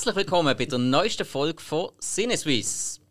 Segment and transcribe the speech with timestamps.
[0.00, 3.02] Herzlich willkommen bei der neuesten Folge von Sinneswiss.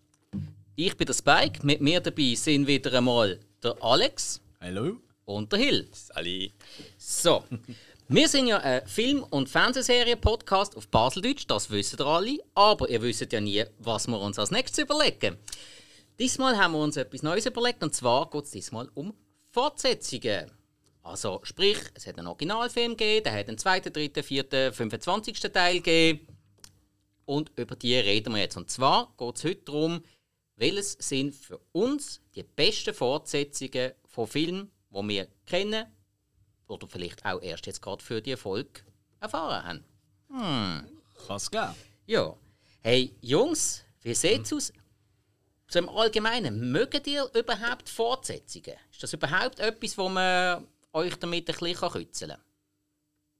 [0.75, 4.41] Ich bin der Spike, mit mir dabei sind wieder einmal der Alex.
[4.59, 4.97] Hallo.
[5.25, 5.87] Und der Hill.
[5.93, 6.51] Sali.
[6.97, 7.43] So,
[8.07, 12.39] wir sind ja ein Film- und Fernsehserien-Podcast auf Baseldeutsch, das wissen ihr alle.
[12.55, 15.37] Aber ihr wisst ja nie, was wir uns als nächstes überlegen.
[16.17, 19.13] Diesmal haben wir uns etwas Neues überlegt und zwar geht es diesmal um
[19.51, 20.49] Fortsetzungen.
[21.03, 25.39] Also sprich, es hat einen Originalfilm gegeben, der hat einen zweiten, dritten, vierten, 25.
[25.39, 26.38] Teil gegeben.
[27.29, 28.57] Und über die reden wir jetzt.
[28.57, 30.03] Und zwar geht es heute darum,
[30.55, 35.85] welches sind für uns die besten Fortsetzungen von Filmen, die wir kennen
[36.67, 38.81] oder vielleicht auch erst jetzt gerade für die Folge
[39.19, 39.85] erfahren
[40.31, 40.89] haben.
[41.27, 41.75] Was geben?
[42.07, 42.35] Ja.
[42.81, 44.73] Hey Jungs, wie sieht es aus?
[45.67, 48.75] So im Allgemeinen, mögt ihr überhaupt Fortsetzungen?
[48.91, 52.41] Ist das überhaupt etwas, wo man euch damit ein bisschen kützeln kann?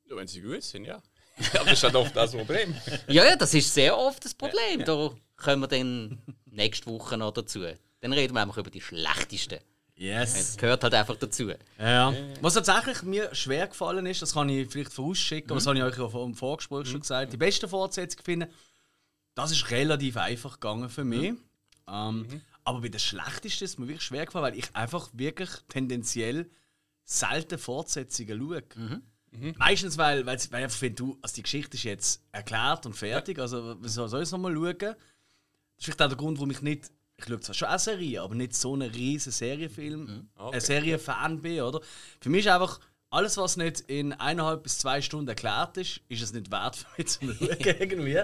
[0.04, 1.02] Ja, wenn sie gut sind, ja.
[1.56, 2.76] Aber das ist halt oft das Problem.
[3.08, 4.84] Ja, ja, das ist sehr oft das Problem.
[4.86, 7.62] Da kommen wir dann nächste Woche noch dazu.
[8.02, 9.60] Dann reden wir einfach über die schlechtesten.
[9.96, 10.34] Yes.
[10.34, 11.52] Das gehört halt einfach dazu.
[11.78, 12.14] Ja.
[12.40, 15.84] Was tatsächlich mir schwer gefallen ist, das kann ich vielleicht vorausschicken, aber das habe ich
[15.84, 18.50] euch ja im Vorgespräch schon gesagt, die beste Fortsetzung finden,
[19.36, 21.34] das ist relativ einfach gegangen für mich.
[21.88, 22.26] Ähm,
[22.64, 26.50] Aber bei der schlechtesten ist es mir wirklich schwer gefallen, weil ich einfach wirklich tendenziell
[27.04, 28.64] selten Fortsetzungen schaue.
[29.58, 32.94] Meistens, weil, weil, weil ich einfach finde, du, also die Geschichte ist jetzt erklärt und
[32.94, 34.74] fertig, also wieso soll ich es nochmal schauen?
[34.80, 34.96] Das
[35.78, 38.36] ist vielleicht auch der Grund, warum ich nicht, ich schaue zwar schon auch Serien, aber
[38.36, 40.56] nicht so einen riesen Serienfilm, Okay.
[40.56, 41.82] ein Serienfan bin, oder?
[42.20, 42.80] Für mich ist einfach,
[43.12, 46.88] alles, was nicht in eineinhalb bis zwei Stunden erklärt ist, ist es nicht wert für
[46.98, 47.48] mich zu schauen,
[47.80, 48.20] irgendwie.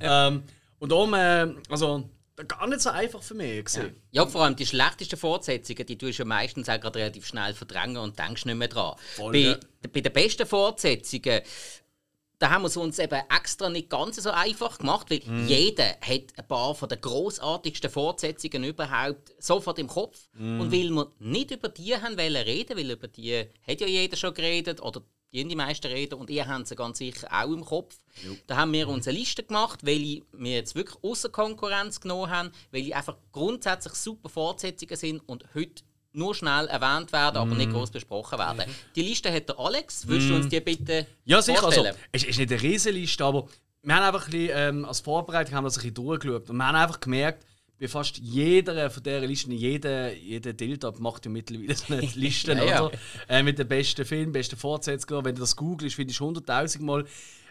[0.00, 0.42] Ähm,
[0.78, 2.08] und darum, äh, also,
[2.44, 4.00] gar nicht so einfach für mich gesehen.
[4.10, 7.54] Ja, vor allem die schlechtesten Fortsetzungen, die tust du ja meistens auch gerade relativ schnell
[7.54, 8.96] verdrängen und denkst nicht mehr dran.
[9.16, 9.58] Voll, bei, ja.
[9.92, 11.40] bei den besten Fortsetzungen,
[12.38, 15.48] da haben wir es uns eben extra nicht ganz so einfach gemacht, weil Mhm.
[15.48, 20.28] jeder hat ein paar von den großartigsten Fortsetzungen überhaupt sofort im Kopf.
[20.34, 20.60] Mhm.
[20.60, 24.16] Und weil wir nicht über die haben wollen reden, weil über die hat ja jeder
[24.16, 25.02] schon geredet oder
[25.32, 27.96] die, die meisten reden und ihr habt sie ganz sicher auch im Kopf.
[28.46, 32.50] Da haben wir uns eine Liste gemacht, welche wir jetzt wirklich außer Konkurrenz genommen haben,
[32.70, 37.58] welche einfach grundsätzlich super Fortsetzungen sind und heute nur schnell erwähnt werden, aber Mhm.
[37.58, 38.62] nicht groß besprochen werden.
[38.96, 40.08] Die Liste hat der Alex.
[40.08, 41.62] Willst du uns die bitte Ja, sicher.
[41.64, 43.46] Also, es ist nicht eine Riesenliste, aber
[43.82, 46.48] wir haben einfach ein bisschen, ähm, als Vorbereitung haben wir das ein bisschen durchgeschaut.
[46.50, 47.44] Und wir haben einfach gemerkt,
[47.80, 52.52] bei fast jeder von dieser Listen, jeder, jeder Diltab macht ja mittlerweile so eine Liste,
[52.52, 52.82] Ja, ja.
[52.86, 52.98] oder?
[53.28, 55.24] Äh, mit den besten Filmen, besten Fortsetzungen.
[55.24, 57.04] Wenn du das googelst, findest du 100.000 Mal.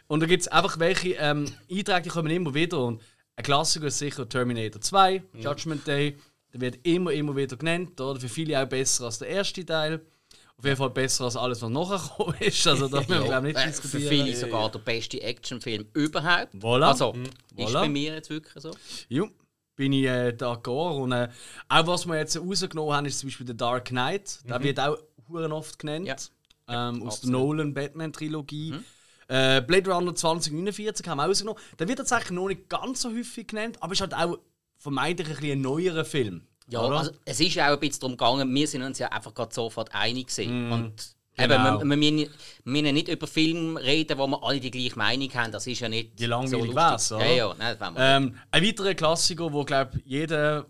[0.08, 2.80] Und da gibt es einfach welche ähm, Einträge, die kommen immer wieder.
[2.84, 3.02] Und
[3.36, 6.16] ein Klassiker ist sicher Terminator 2, Judgment Day.
[6.54, 8.00] Der wird immer, immer wieder genannt.
[8.02, 8.20] Oder?
[8.20, 10.02] Für viele auch besser als der erste Teil.
[10.58, 12.66] Auf jeden Fall besser als alles, was nachher gekommen ist.
[12.68, 14.10] Also da müssen wir glaube ich nicht Äh, Für diskutieren.
[14.26, 16.54] viele sogar der beste Actionfilm überhaupt.
[16.56, 16.88] Voilà.
[16.88, 17.24] Also, Mhm.
[17.26, 17.34] ist
[17.70, 17.74] Voilà.
[17.82, 18.72] bei mir jetzt wirklich so.
[19.10, 19.24] Ja,
[19.78, 21.02] bin ich äh, d'accord.
[21.02, 21.30] Und äh,
[21.70, 24.40] auch was wir jetzt rausgenommen haben, ist zum Beispiel der Dark Knight.
[24.50, 24.98] Der wird auch
[25.30, 26.08] huren oft genannt.
[26.68, 26.90] Ja.
[26.90, 27.30] Ähm, aus der.
[27.30, 28.76] Nolan-Batman-Trilogie.
[29.30, 31.62] Äh, Blade Runner 2049 haben wir auch rausgenommen.
[31.80, 34.40] Der wird tatsächlich noch nicht ganz so häufig genannt, aber ist halt auch
[34.78, 36.48] vermeintlich ein, bisschen ein neuerer Film.
[36.70, 36.98] Ja, oder?
[36.98, 39.54] also, es ist ja auch ein bisschen darum gegangen, wir sind uns ja einfach gerade
[39.54, 40.72] sofort einig gewesen.
[40.72, 41.80] Und Genau.
[41.80, 42.30] eben, wir, wir,
[42.64, 45.52] müssen- nicht über Filme reden, wo wir alle die gleiche Meinung haben.
[45.52, 47.26] Das ist ja nicht Die langweilig so wär's, oder?
[47.26, 47.94] Ja, ja, nein, das.
[47.98, 50.66] Ähm, ein weiterer Klassiker, wo glaub jeder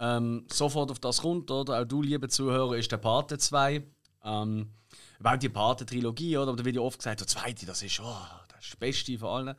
[0.00, 1.80] ähm, sofort auf das kommt, oder?
[1.80, 3.82] Auch du, liebe Zuhörer, ist der Pate 2.
[4.24, 4.70] Ähm,
[5.18, 6.48] überhaupt die Pate-Trilogie, oder?
[6.48, 8.16] Aber da wird ja oft gesagt, der zweite, das ist, oh,
[8.48, 9.56] das ist das Beste von allen.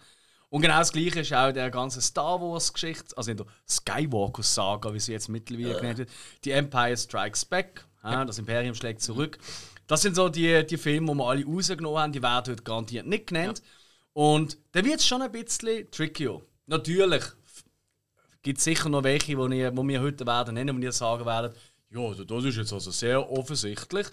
[0.49, 4.99] Und genau das Gleiche ist auch der ganze Star Wars-Geschichte, also in der Skywalker-Saga, wie
[4.99, 6.09] sie jetzt mittlerweile genannt wird.
[6.43, 8.25] Die Empire Strikes Back, ja.
[8.25, 9.37] das Imperium schlägt zurück.
[9.87, 13.05] Das sind so die, die Filme, die wir alle rausgenommen haben, die werden heute garantiert
[13.05, 13.61] nicht genannt.
[14.13, 16.41] Und da wird es schon ein bisschen trickier.
[16.65, 17.23] Natürlich
[18.41, 21.25] gibt es sicher noch welche, die wir, die wir heute werden nennen, die wir sagen
[21.25, 21.53] werden,
[21.93, 24.07] ja, also das ist jetzt also sehr offensichtlich.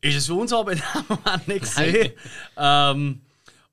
[0.00, 2.12] Ist es für uns aber in dem Moment nicht gesehen.
[2.56, 3.22] ähm,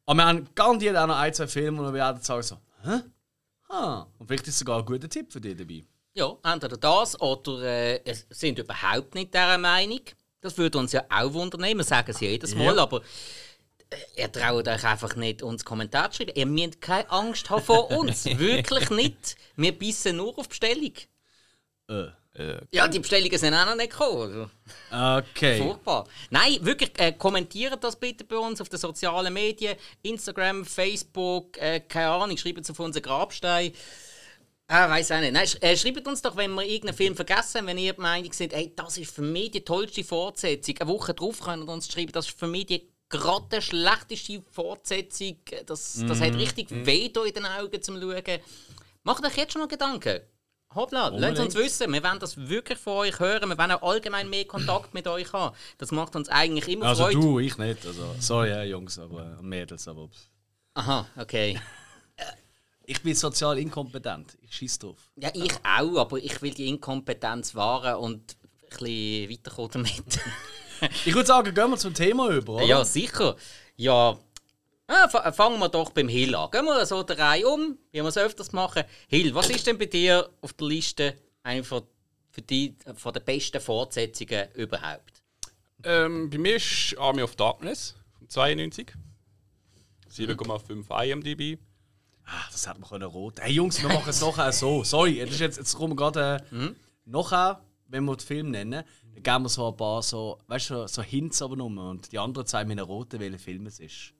[0.06, 3.01] aber wir haben garantiert auch noch ein, zwei Filme, wo wir werden sagen so, hä?
[3.69, 5.86] Ah, und vielleicht ist sogar ein guter Tipp für dich dabei.
[6.15, 10.01] Ja, entweder das oder äh, es sind überhaupt nicht dieser Meinung.
[10.41, 11.62] Das würde uns ja auch wundern.
[11.62, 12.81] Wir sagen es jedes Mal, Ja.
[12.83, 13.01] aber
[13.89, 16.31] äh, ihr traut euch einfach nicht, uns Kommentare zu schreiben.
[16.36, 18.25] Ihr müsst keine Angst haben vor uns.
[18.38, 19.36] Wirklich nicht.
[19.56, 20.94] Wir bissen nur auf Bestellung.
[21.89, 22.07] Äh.
[22.71, 24.50] Ja, die Bestellungen sind auch noch nicht gekommen.
[24.91, 25.57] Also, Okay.
[25.57, 26.07] Furchtbar.
[26.30, 29.75] Nein, wirklich, äh, kommentiert das bitte bei uns auf den sozialen Medien.
[30.03, 33.74] Instagram, Facebook, äh, keine Ahnung, schreibt es auf unseren Grabstein.
[34.71, 35.33] Ah, weiß auch nicht.
[35.33, 38.01] Nein, sch äh, schreibt uns doch, wenn wir irgendeinen Film vergessen haben, wenn ihr der
[38.04, 40.77] Meinung seid, hey, das ist für mich die tollste Fortsetzung.
[40.77, 45.38] Eine Woche drauf könnt ihr uns schreiben, das ist für mich die gerade schlechteste Fortsetzung.
[45.66, 48.39] Das, das hat richtig weh da in den Augen zum Schauen.
[49.01, 50.19] Macht euch jetzt schon mal Gedanken.
[50.75, 51.92] Hoppla, lasst uns wissen.
[51.92, 53.50] Wir wollen das wirklich von euch hören.
[53.50, 55.56] Wir wollen auch allgemein mehr Kontakt mit euch haben.
[55.80, 57.19] Das macht uns eigentlich immer Also Freude.
[57.19, 57.83] du, ich nicht.
[57.88, 60.10] Also, sorry, ja, Jungs, aber Mädels, aber
[60.75, 61.60] Aha, okay.
[62.89, 64.38] Ich bin sozial inkompetent.
[64.41, 64.97] Ich schieß drauf.
[65.15, 70.19] Ja, ich auch, aber ich will die Inkompetenz wahren und ein bisschen weiterkommen damit.
[71.06, 72.63] Ich würde sagen, gehen wir zum Thema über, oder?
[72.63, 73.36] Ja, sicher.
[73.75, 74.18] Ja,
[74.88, 76.50] ah, fa- fangen wir doch beim Hill an.
[76.51, 78.83] Gehen wir so der Reihe um, wie wir es öfters machen.
[79.09, 81.83] Hill, was ist denn bei dir auf der Liste eine von,
[82.31, 85.21] für die, von den besten Fortsetzungen überhaupt?
[85.83, 88.94] Ähm, bei mir ist Army of Darkness von 92.
[90.09, 91.59] 7,5 IMDb.
[92.31, 93.40] Ah, das hätte man können rot.
[93.40, 94.84] Hey Jungs, wir machen es nachher so.
[94.84, 96.72] Sorry, das ist jetzt, jetzt kommen wir gerade äh,
[97.06, 98.84] nachher, wenn wir den Film nennen,
[99.14, 102.20] dann geben wir so ein paar so, weißt du, so Hints aber nur und die
[102.20, 104.14] anderen zeigen mir roten, welcher Film es ist.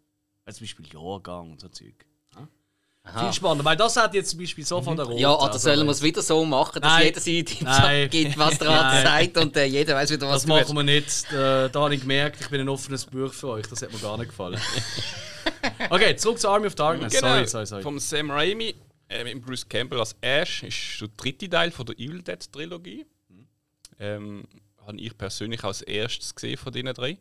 [0.44, 2.06] Weil zum Beispiel Jahrgang und so Zeug.
[2.36, 3.22] Ja?
[3.22, 5.20] Viel spannender, weil das hat jetzt zum Beispiel so von der Rot.
[5.20, 7.06] Ja, oder also, sollen wir es wieder so machen, dass Nein.
[7.06, 10.48] jeder seine Tipps gibt, was der andere sagt und äh, jeder weiß wieder, was Das
[10.48, 11.32] machen wir nicht.
[11.32, 13.68] Äh, da habe ich gemerkt, ich bin ein offenes Buch für euch.
[13.68, 14.60] Das hat mir gar nicht gefallen.
[15.90, 17.14] okay, zurück zu Army of Darkness.
[17.14, 17.84] Sorry, sorry, sorry.
[17.84, 18.76] Vom Sam Raimi
[19.10, 23.06] äh, mit Bruce Campbell als Ash ist der dritte Teil von der Evil Dead Trilogie.
[24.00, 24.46] Ähm,
[24.86, 27.18] habe ich persönlich als erstes gesehen von diesen drei.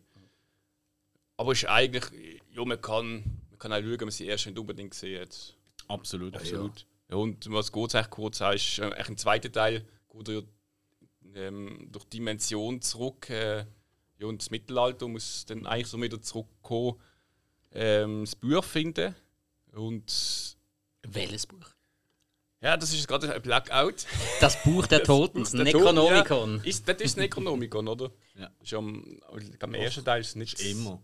[1.36, 2.04] Aber ist eigentlich,
[2.50, 5.56] ja, man kann, man kann auch schauen, wenn man sie erst nicht unbedingt gesehen hat.
[5.88, 6.36] Absolut.
[6.36, 6.86] Absolut.
[7.08, 7.16] Ja.
[7.16, 10.42] und was geht echt kurz an, ist, äh, eigentlich im zweiten Teil geht er
[11.34, 13.30] ähm, durch Dimension zurück.
[13.30, 13.64] Äh,
[14.18, 16.96] ja, und das Mittelalter muss dann eigentlich so wieder zurückkommen,
[17.72, 19.14] ähm, das Buch finden.
[19.72, 20.56] Und
[21.06, 21.66] Welches Buch?
[22.60, 24.06] ja, das ist gerade ein Blackout.
[24.40, 26.58] Das Buch der Toten, das Der Necronomicon.
[26.58, 28.10] Ja, ist, das ist das Necronomicon, oder?
[28.34, 28.50] Ja.
[28.62, 29.20] Ist am,
[29.62, 30.60] im ersten Teil ist es nicht.
[30.60, 31.00] Immer.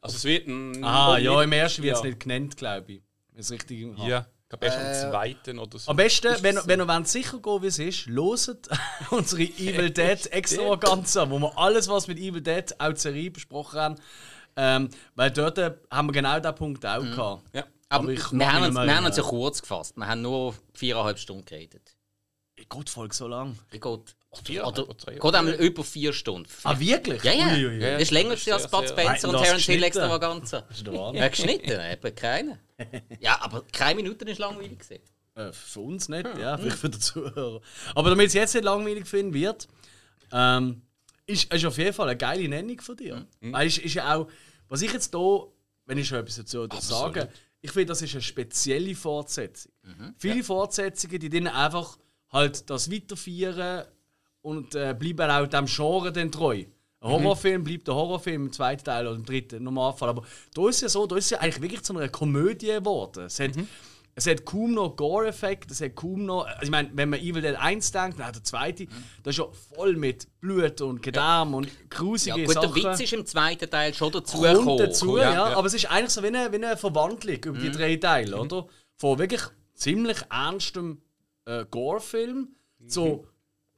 [0.00, 0.84] Also es wird ein.
[0.84, 2.08] Ah, ja, im ersten wird es ja.
[2.08, 3.02] nicht genannt, glaube ich.
[3.32, 3.96] Wenn es richtig im.
[3.96, 5.90] Ja, ich glaube erst am zweiten oder so.
[5.90, 8.68] Am besten, wenn, das- wenn ihr sicher gehen wie es ist, loset
[9.10, 13.96] unsere Evil Dead Extravaganza, wo wir alles, was mit Evil Dead auch Serie besprochen haben.
[14.56, 17.42] Ähm, weil dort äh, haben wir genau diesen Punkt auch gehabt.
[17.54, 17.64] Ja.
[17.88, 19.96] aber ich wir haben, uns, wir haben uns ja kurz gefasst.
[19.96, 21.96] Wir haben nur viereinhalb Stunden geredet.
[22.68, 23.58] Gott, Folge so lang.
[23.70, 25.14] Ich geht, vier oder, drei.
[25.14, 26.48] geht einmal über vier Stunden.
[26.64, 27.22] Ah, wirklich?
[27.22, 27.46] Ja, ja.
[27.48, 27.80] Ui, ui, ui.
[27.80, 29.82] Das ist länger Das als Bud Spencer und Terence Hill.
[29.82, 30.62] Extravaganza.
[30.62, 31.22] Das ist der Wahnsinn.
[31.22, 32.58] Ja, geschnitten, eben keine.
[33.20, 35.02] Ja, aber keine Minuten ist langweilig gewesen.
[35.34, 37.60] Äh, für uns nicht, ja, vielleicht für die Zuhörer.
[37.94, 39.68] Aber damit es jetzt nicht langweilig finden wird,
[40.32, 40.82] ähm,
[41.26, 43.26] ist, ist auf jeden Fall eine geile Nennung von dir.
[43.40, 44.28] Weil ist, ist ja auch,
[44.68, 45.46] was ich jetzt hier,
[45.86, 47.28] wenn ich schon etwas dazu sage,
[47.60, 49.72] ich finde, das ist eine spezielle Fortsetzung.
[50.16, 51.98] Viele Fortsetzungen, die dann einfach
[52.30, 53.84] halt das weiterführen
[54.42, 56.64] und äh, bleiben auch dem Genre dann treu.
[57.00, 60.08] Ein Horrorfilm bleibt ein Horrorfilm im zweiten Teil oder im dritten Normalfall.
[60.08, 60.24] Aber
[60.54, 63.26] da ist ja so, da ist ja eigentlich wirklich zu einer Komödie geworden.
[63.26, 63.52] Es hat,
[64.18, 66.46] es hat kaum noch Gore-Effekt, es hat kaum noch.
[66.46, 68.86] Also ich meine, wenn man Evil Dead 1 denkt, dann der zweite,
[69.22, 72.74] das ist ja voll mit Blut und Gedärm und Ja, grusige gut, der Sachen.
[72.76, 74.78] Witz ist im zweiten Teil schon dazu Kommt gekommen.
[74.78, 75.56] dazu, ja, ja, ja.
[75.56, 78.66] Aber es ist eigentlich so wie eine, wie eine Verwandlung über die drei Teile, oder?
[78.96, 79.42] Von wirklich
[79.74, 81.02] ziemlich ernstem
[81.44, 82.48] äh, Gore-Film
[82.88, 83.26] zu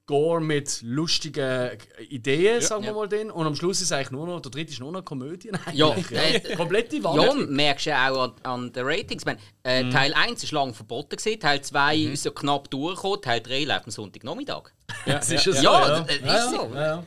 [0.09, 2.95] Gore mit lustigen Ideen, sagen wir Ja.
[2.97, 3.31] mal den.
[3.31, 5.53] Und am Schluss ist eigentlich nur noch, der dritte ist nur noch Komödie.
[5.75, 7.51] Ja, eigentlich, äh, Komplette Ja, Wandlung.
[7.53, 9.23] merkst du ja auch an, an den Ratings.
[9.23, 9.91] Ich meine, äh, Mhm.
[9.91, 13.85] Teil 1 war lange verboten, gewesen, Teil 2 ist so knapp durchgekommen, Teil 3 läuft
[13.85, 14.73] am Sonntagnachmittag.
[15.07, 15.63] Ja, es ist ja, so.
[15.63, 16.71] Ja, das ist so.
[16.75, 17.05] Ja, ja.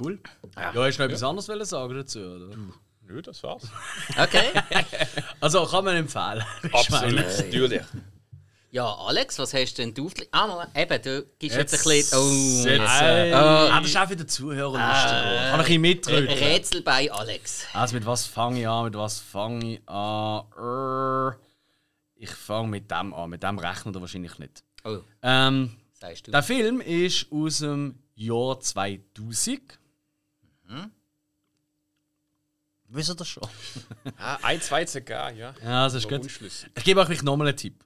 [0.00, 0.18] Cool.
[0.56, 2.18] Ja, hast du noch etwas anderes wollen sagen dazu?
[2.18, 2.56] Oder?
[3.02, 3.62] Nö, das war's.
[4.20, 4.50] Okay.
[5.40, 6.42] Also kann man empfehlen.
[6.72, 7.82] Absolut, natürlich.
[8.74, 12.18] Ja, Alex, was hast denn du Ah, no, eben, du gibst jetzt, ein bisschen...
[12.18, 13.68] Oh, Jetzt, äh, Ah.
[13.76, 15.50] ah, das ist auch für den Zuhörer lustig.
[15.52, 16.28] Kann ich bisschen mitreden?
[16.28, 17.66] Rätsel bei Alex.
[17.72, 18.86] Also mit was fange ich an?
[18.86, 21.36] Mit was fange ich an?
[22.16, 23.30] Ich fange mit dem an.
[23.30, 24.64] Mit dem rechnet er wahrscheinlich nicht.
[24.82, 26.32] Oh, Ähm, sagst du.
[26.32, 29.78] der Film ist aus dem Jahr 2000.
[32.88, 33.48] Wisst ihr das schon?
[34.18, 35.54] Ah, ein, zwei sogar, ja.
[35.62, 36.26] Ja, das ist gut.
[36.26, 37.84] Ich gebe euch nochmal einen Tipp.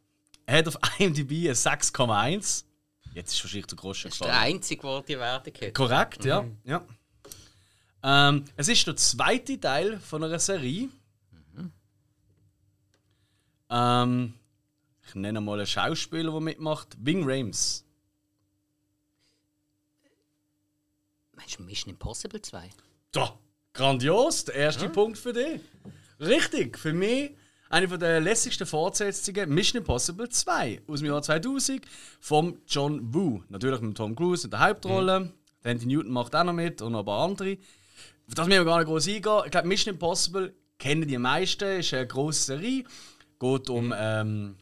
[0.49, 2.65] Er hat auf IMDb eine 6,1.
[3.13, 4.55] Jetzt ist wahrscheinlich der Groschen Das ist der gefallen.
[4.55, 5.75] einzige, der die Wertung hat.
[5.75, 6.47] Korrekt, ja.
[6.65, 6.87] ja.
[8.03, 10.89] Ähm, es ist der zweite Teil von einer Serie.
[13.69, 14.35] Ähm,
[15.07, 16.97] ich nenne mal einen Schauspieler, der mitmacht.
[16.99, 17.85] Wing Rames.
[21.33, 22.71] Meinst du Mission Impossible 2?
[23.13, 23.39] Da,
[23.75, 25.61] grandios, der erste Punkt für dich.
[26.19, 27.33] Richtig, für mich
[27.71, 31.83] eine von der lässigsten Fortsetzungen Mission Impossible 2 aus dem Jahr 2000
[32.21, 33.43] von John Woo.
[33.49, 35.33] Natürlich mit Tom Cruise in der Hauptrolle.
[35.65, 37.53] Andy Newton macht auch noch mit und noch ein paar andere.
[38.27, 39.43] auf das müssen wir gar nicht groß eingehen.
[39.45, 42.85] Ich glaube, Mission Impossible kennen die meisten, ist eine grosse Serie.
[43.39, 43.93] Geht um.
[43.97, 44.57] Ähm,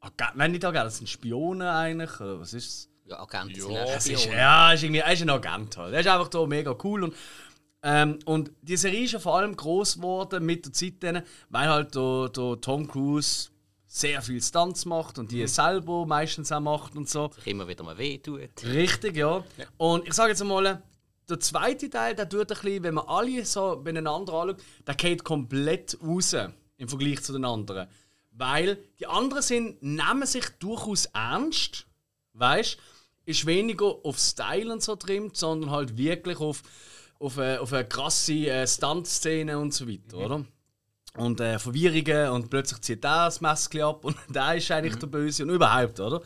[0.00, 2.20] Ag- Nein, nicht Agenten, das sind Spione eigentlich.
[2.20, 2.88] Oder was ist es?
[3.08, 5.94] Ja, Agenten Ja, sind auch Es ist, ja, ist irgendwie, er ist ein Agent halt.
[5.94, 7.04] Er ist einfach so mega cool.
[7.04, 7.14] Und,
[7.88, 11.68] ähm, und die Serie ist ja vor allem groß geworden mit der Zeit, dann, weil
[11.68, 13.50] halt der, der Tom Cruise
[13.86, 17.30] sehr viel Stunts macht und die selber meistens auch macht und so.
[17.30, 18.50] Sich immer wieder mal wehtut.
[18.64, 19.44] Richtig, ja.
[19.76, 20.82] Und ich sage jetzt mal,
[21.28, 25.22] der zweite Teil, der tut ein bisschen, wenn man alle so beieinander anschaut, der geht
[25.22, 26.34] komplett raus
[26.78, 27.86] im Vergleich zu den anderen.
[28.32, 31.86] Weil die anderen sind, nehmen sich durchaus ernst,
[32.32, 32.78] weißt
[33.26, 36.62] ist weniger auf Style und so trimmt, sondern halt wirklich auf,
[37.18, 40.44] auf, eine, auf eine krasse äh, Stunt-Szene und so weiter, oder?
[41.16, 45.06] Und äh, Verwirrungen und plötzlich zieht der das Messchen ab und der ist eigentlich der
[45.06, 46.20] Böse und überhaupt, oder?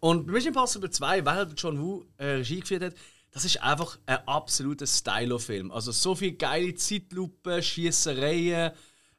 [0.00, 2.94] Und bei Mission Impossible 2, weil halt John Woo äh, Regie geführt hat,
[3.32, 5.72] das ist einfach ein absoluter Stylo-Film.
[5.72, 8.72] Also so viele geile Zeitlupen, Schießereien.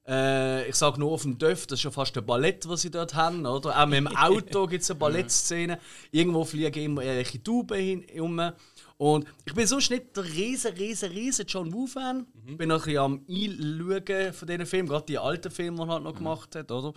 [0.08, 2.92] Äh, ich sage nur auf dem Dörf, das ist ja fast ein Ballett, was sie
[2.92, 3.78] dort haben, oder?
[3.78, 5.80] Auch mit dem Auto gibt es eine Ballettszene.
[6.12, 8.52] Irgendwo fliegen immer irgendwelche Tauben hin, um.
[8.98, 12.28] Und ich bin sonst nicht der riesen, riesen, riesen John Woo-Fan.
[12.48, 15.90] Ich bin noch ein bisschen am Einschauen von diesen Filmen, gerade die alten Filme, die
[15.90, 16.94] er halt noch gemacht hat, oder?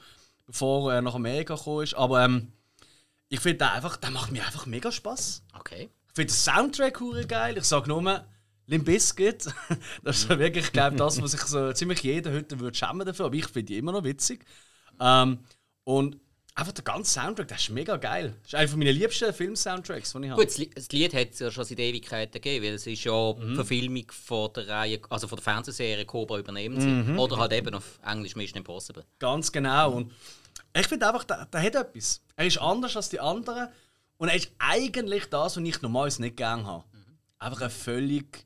[0.47, 1.95] Bevor er nach Amerika gekommen ist.
[1.95, 2.53] Aber ähm,
[3.29, 5.43] ich finde der einfach, der macht mir einfach mega Spaß.
[5.59, 5.91] Okay.
[6.09, 7.59] Ich finde den Soundtrack geil.
[7.59, 8.25] Ich sage nur,
[8.69, 9.49] Limp Bizkit.
[10.05, 13.07] das ist ja wirklich, ich glaube, das, was sich so ziemlich jeder heute würde schämen
[13.07, 13.27] dafür.
[13.27, 14.45] Aber ich finde die immer noch witzig.
[15.01, 15.39] Ähm,
[15.85, 16.19] und
[16.59, 18.35] einfach der ganze Soundtrack, der ist mega geil.
[18.43, 20.41] Das ist einer meiner liebsten Film-Soundtracks, die ich habe.
[20.41, 23.05] Gut, das Li- das Lied hat es ja schon seit Ewigkeiten gegeben, weil es ist
[23.05, 27.19] ja die Verfilmung von der Reihe, also von der Fernsehserie Cobra übernehmen sie.
[27.19, 29.05] Oder halt eben auf Englisch Mission Impossible.
[29.19, 29.93] Ganz genau.
[29.93, 30.13] Und
[30.77, 32.21] ich finde einfach, der, der hat etwas.
[32.37, 33.69] Er ist anders als die anderen.
[34.17, 36.85] Und er ist eigentlich das, was ich normalerweise nicht gerne habe.
[37.39, 38.45] Einfach ein völlig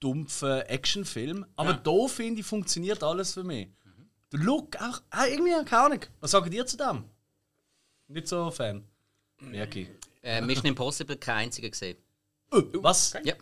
[0.00, 1.44] dumpfer Actionfilm.
[1.56, 3.68] Aber da finde ich, funktioniert alles für mich.
[4.32, 6.00] Der Look, auch, auch irgendwie, keine Ahnung.
[6.20, 7.04] Was sagt ihr zu dem?
[8.14, 8.84] Nicht so Fan.
[9.40, 9.88] Merke ich.
[10.22, 11.96] Äh, Mission Impossible kein einziger gesehen.
[12.52, 13.12] Äh, was?
[13.24, 13.34] Ja.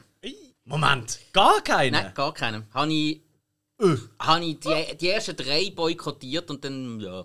[0.64, 1.92] Moment, gar keinen?
[1.92, 2.66] Nein, gar keinen.
[2.72, 3.20] Habe ich,
[3.78, 7.24] Äh, habe ich die, die ersten drei boykottiert und dann, ja.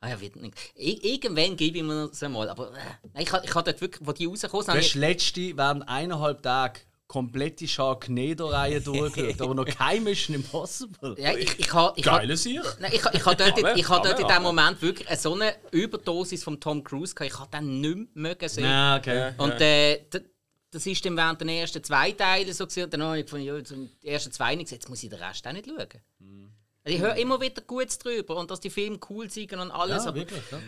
[0.00, 0.54] Ah ja, wird nicht.
[0.76, 2.50] I irgendwann gebe ich mir das einmal.
[2.50, 6.42] Aber äh, ich, ich habe dort wirklich, wo die rausgekommen sind, ich, letzte während eineinhalb
[6.42, 6.80] Tagen
[7.12, 11.14] komplette Sharknado-Reihe durchgeschaut, aber noch kein Mission Impossible.
[11.18, 12.62] ja, ich, ich, ha- ich, Geile Sicht.
[12.80, 15.34] Nein, ich, ich habe dort, Kann ich habe dort in dem Moment wirklich eine so
[15.34, 17.30] eine Überdosis von Tom Cruise gehabt.
[17.34, 18.64] Ich habe den nicht mehr mögen sehen.
[18.64, 19.32] Ja, okay.
[19.36, 20.00] Und äh,
[20.70, 22.84] das ist dann während den ersten zwei Teilen so gewesen.
[22.84, 25.22] Und dann habe ich gefunden, ja, zum ersten zwei nicht gesagt, jetzt muss ich den
[25.22, 25.78] Rest auch nicht schauen.
[26.84, 30.02] Also ich höre immer wieder Gutes drüber und dass die Filme cool sind und alles.
[30.04, 30.42] Ja, aber wirklich.
[30.50, 30.58] Ja.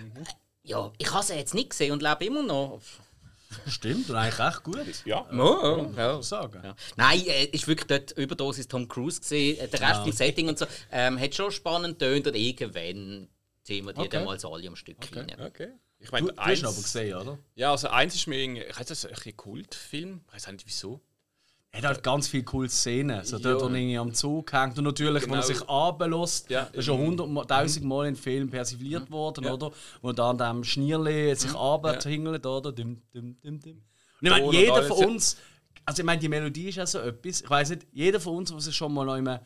[0.63, 2.81] ja, ich habe sie jetzt nicht gesehen und lebe immer noch.
[3.67, 4.79] Stimmt, und eigentlich echt gut.
[5.05, 5.27] Ja.
[5.33, 6.23] Ja, ja.
[6.23, 6.61] Sagen.
[6.63, 6.75] Ja.
[6.97, 9.59] Nein, äh, ist wirklich dort Überdosis Tom Cruise gesehen.
[9.73, 13.29] Der Rest vom Setting und so ähm, hat schon spannend tönt und irgendwann
[13.63, 14.09] ziehen wir die Okay.
[14.11, 15.27] dann mal so alle am Stück rein.
[15.41, 15.69] Okay.
[15.99, 17.39] Ich Du, meine, du hast eins, ihn aber gesehen, oder?
[17.55, 20.21] Ja, also eins ist mir irgendwie, ich weiß das, ein bisschen Kultfilm.
[20.29, 21.01] Ich weiß nicht wieso.
[21.77, 23.25] Er hat halt ganz viele coole Szenen.
[23.25, 23.43] So Ja.
[23.43, 24.79] dort, wo er irgendwie am Zug hängt.
[24.79, 25.47] Und natürlich, wo er Genau.
[25.47, 26.49] sich runterlässt.
[26.49, 26.67] Ja.
[26.67, 29.55] Das ist schon hunderttausend Mal im Film persifliert worden, Ja.
[29.55, 29.73] oder?
[30.01, 32.71] Wo er da an dem Schnierli sich runterhingelt, oder?
[32.71, 33.77] Dim, dim, dim, dim.
[33.77, 33.83] Und
[34.23, 35.07] ich meine, und jeder von ja.
[35.09, 35.37] uns,
[35.85, 37.41] also ich meine, die Melodie ist ja so etwas.
[37.41, 39.41] Ich weiß nicht, jeder von uns, der sich schon mal noch immer,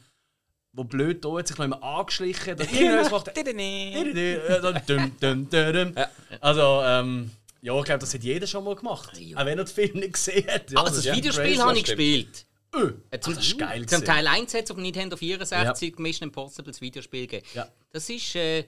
[0.74, 3.28] wo blöd da hat, sich noch immer angeschlichen irgendwas macht.
[3.38, 5.94] Äh, dann.
[6.42, 7.30] Also, ähm,
[7.60, 9.16] ja, ich glaube, das hat jeder schon mal gemacht.
[9.18, 9.36] Ja.
[9.38, 10.70] Auch wenn er den Film nicht gesehen hat.
[10.70, 12.46] Ja, Also das ist Videospiel habe ich gespielt.
[12.74, 14.04] Öh, Äh, Zum, das ist geil Zum.
[14.04, 17.46] Teil 1 hat es auf Nintendo 64 Mission Impossible das Videospiel gegeben.
[17.54, 17.68] Ja.
[17.90, 18.64] Das ist äh,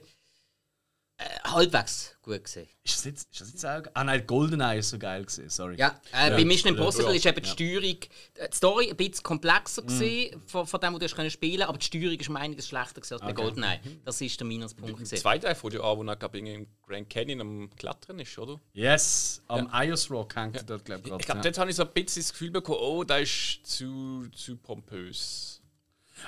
[1.21, 2.67] äh, halbwegs gut gesehen.
[2.83, 3.83] Ist das jetzt, ist das jetzt auch?
[3.93, 5.75] Ah nein, GoldenEye ist so geil gewesen, sorry.
[5.77, 7.17] Ja, äh, bei Mission Impossible Ja.
[7.17, 7.97] ist eben die Steuerung,
[8.35, 11.61] äh, die Story ein bisschen komplexer gewesen, von, von dem, was du hast können spielen
[11.63, 13.79] aber die Steuerung ist um einiges schlechter gewesen als bei GoldenEye.
[14.03, 14.95] Das ist der Minuspunkt.
[14.95, 15.17] Gewesen.
[15.17, 18.59] zweiten Teil von dir an, wo er im Grand Canyon am Klettern ist, oder?
[18.73, 21.91] Yes, am Ios Rock hängt er dort, glaube Ich glaube, dort habe ich so ein
[21.93, 25.61] bisschen das Gefühl bekommen, oh, da ist zu, zu pompös.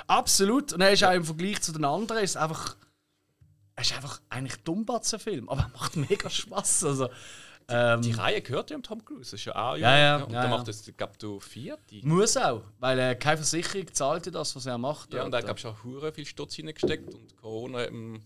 [0.08, 0.74] Absolut.
[0.74, 2.76] Und er ist auch im Vergleich zu den anderen ist einfach.
[3.76, 6.84] Er ist einfach eigentlich ein Dummbatzen-Film, aber er macht mega Spaß.
[6.86, 7.10] Also,
[7.68, 9.76] ähm, Die Reihe gehört ja um Tom Cruise, das ist ja auch.
[9.78, 10.56] Ja, ja, Und ja, der ja.
[10.58, 12.02] macht das, ich glaube, du vierte.
[12.06, 15.14] muss auch, weil äh, keine Versicherung zahlt ja das, was er macht.
[15.14, 15.58] Ja, und er hat, dort.
[15.58, 18.22] glaube ich, auch hure viel Stutz reingesteckt und Corona hat ihm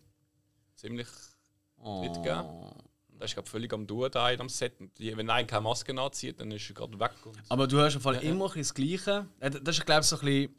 [0.76, 1.08] ziemlich
[1.80, 2.02] Oh.
[2.02, 2.40] mitgegeben.
[2.44, 4.80] Und er ist, glaube völlig am Durchdrehen am Set.
[4.80, 7.12] Und die- wenn einer keine Maske anzieht, dann ist er gerade weg.
[7.24, 9.28] Und Aber du hast im Fall immer das Gleiche.
[9.40, 10.56] Äh, Das ist, glaube ich, so ein bisschen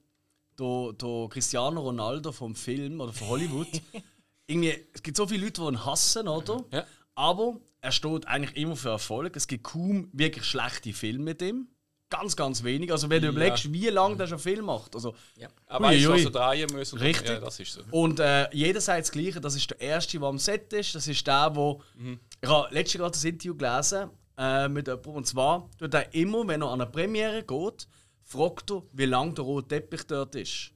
[0.58, 3.66] der, der Cristiano Ronaldo vom Film oder von Hollywood.
[4.48, 6.64] Irgendwie, es gibt so viele Leute, die ihn hassen, oder?
[6.72, 6.84] Ja.
[7.14, 9.36] Aber er steht eigentlich immer für Erfolg.
[9.36, 11.68] Es gibt kaum wirklich schlechte Filme mit ihm.
[12.10, 12.90] ganz, ganz wenig.
[12.90, 14.94] Also wenn du überlegst, wie lange der schon Film macht.
[14.94, 15.14] Also,
[15.66, 16.92] Aber Ui, weißt was er drehen muss?
[16.94, 17.28] und- Richtig.
[17.28, 17.82] Ja, das ist so.
[17.90, 19.38] Und äh, jeder sagt das Gleiche.
[19.42, 20.94] Das ist der Erste, der am Set ist.
[20.94, 21.82] Das ist der, wo
[22.40, 25.12] Ich habe letztens gerade ein Interview gelesen äh, mit jemandem.
[25.12, 27.86] Und zwar tut er immer, wenn er an eine Premiere geht,
[28.22, 30.70] fragt er, wie lang der rote Teppich dort ist.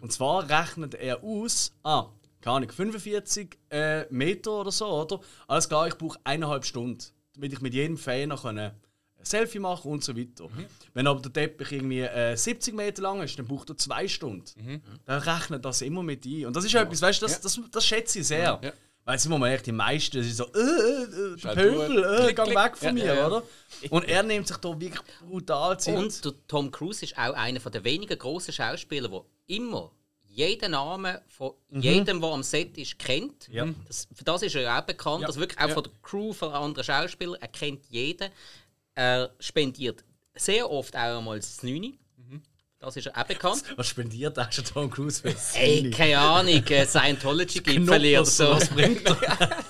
[0.00, 2.06] Und zwar rechnet er aus, ah,
[2.46, 5.20] keine Ahnung, 45 äh, Meter oder so, oder?
[5.48, 8.70] Alles klar, ich brauche eineinhalb Stunden, damit ich mit jedem Fan noch ein
[9.20, 10.48] Selfie machen und so weiter.
[10.94, 14.80] Wenn aber der Teppich irgendwie äh, 70 Meter lang ist, dann braucht er zwei Stunden.
[15.06, 16.46] Dann rechnet das immer mit ein.
[16.46, 18.60] Und das ist etwas, weißt du, das, das, das schätze ich sehr.
[18.62, 18.72] Ja.
[19.04, 22.28] Weil sind wir mal echt die meisten, die sind so, äh, äh, der Halt Pöbel,
[22.28, 23.26] äh, geh weg von Ja, mir, ja, ja.
[23.26, 23.42] oder?
[23.90, 25.96] Und er nimmt sich da wirklich brutal Zeit.
[25.96, 29.90] Und der Tom Cruise ist auch einer der wenigen grossen Schauspieler, der immer
[30.36, 33.48] jeden Namen von jedem, der am Set ist, kennt.
[33.48, 33.66] Ja.
[33.86, 35.22] Das, für das ist er ja auch bekannt.
[35.22, 35.28] Ja.
[35.28, 37.40] Also wirklich auch von der Crew, von anderen Schauspielern.
[37.40, 38.30] Er kennt jeden.
[38.94, 41.98] Er spendiert sehr oft auch einmal das 9.
[42.78, 43.64] Das ist er auch bekannt.
[43.76, 48.50] Was spendiert der schon Tom Cruise für das Ey, keine Ahnung, äh, Scientology-Gipfel oder so.
[48.50, 49.64] was bringt er?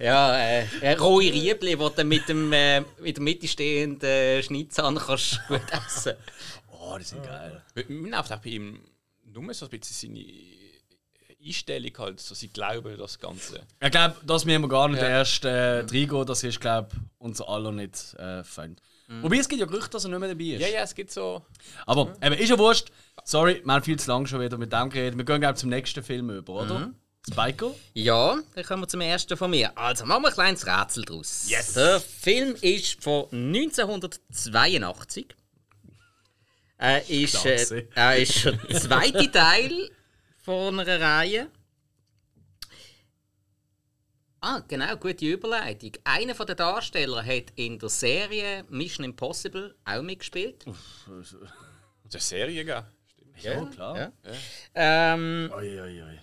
[0.00, 5.40] Ja, äh, äh, rohe Riebli, die du mit dem, äh, mit dem mittelstehenden äh, kannst
[5.48, 6.14] gut essen
[6.70, 7.60] Oh, die sind geil.
[7.88, 8.80] Man läuft auch bei ihm
[9.32, 10.24] nur so ein bisschen seine
[11.44, 13.60] Einstellung halt, so sie glauben das Ganze.
[13.80, 15.08] Ich glaube, dass wir immer gar nicht Ja.
[15.08, 18.80] erst äh, reingehen, das ist, glaube unser aller nicht äh, Feind.
[19.22, 20.60] Wobei es gibt ja Gerüchte, dass er nicht mehr dabei ist.
[20.60, 21.42] Ja, ja, es gibt so.
[21.86, 22.88] Aber eben, ist ja wurscht.
[23.24, 25.16] Sorry, wir haben viel zu lange schon wieder mit dem geredet.
[25.16, 26.92] Wir gehen glaub, zum nächsten Film über, oder?
[27.30, 27.74] Spiker?
[27.94, 29.76] Ja, dann kommen wir zum ersten von mir.
[29.78, 31.46] Also machen wir ein kleines Rätsel draus.
[31.48, 31.72] Yes.
[31.72, 35.34] Der Film ist von 1982.
[36.80, 39.90] Er ist, äh, er ist schon der zweite Teil
[40.38, 41.50] von einer Reihe.
[44.40, 45.92] Ah, genau, gute Überleitung.
[46.04, 50.64] Einer der Darsteller hat in der Serie Mission Impossible auch mitgespielt.
[51.06, 52.86] eine Serie gegeben.
[53.36, 53.44] Stimmt.
[53.44, 53.96] Ja, klar.
[53.98, 54.12] Ja.
[55.14, 56.18] Ähm, Oi, oi, oi.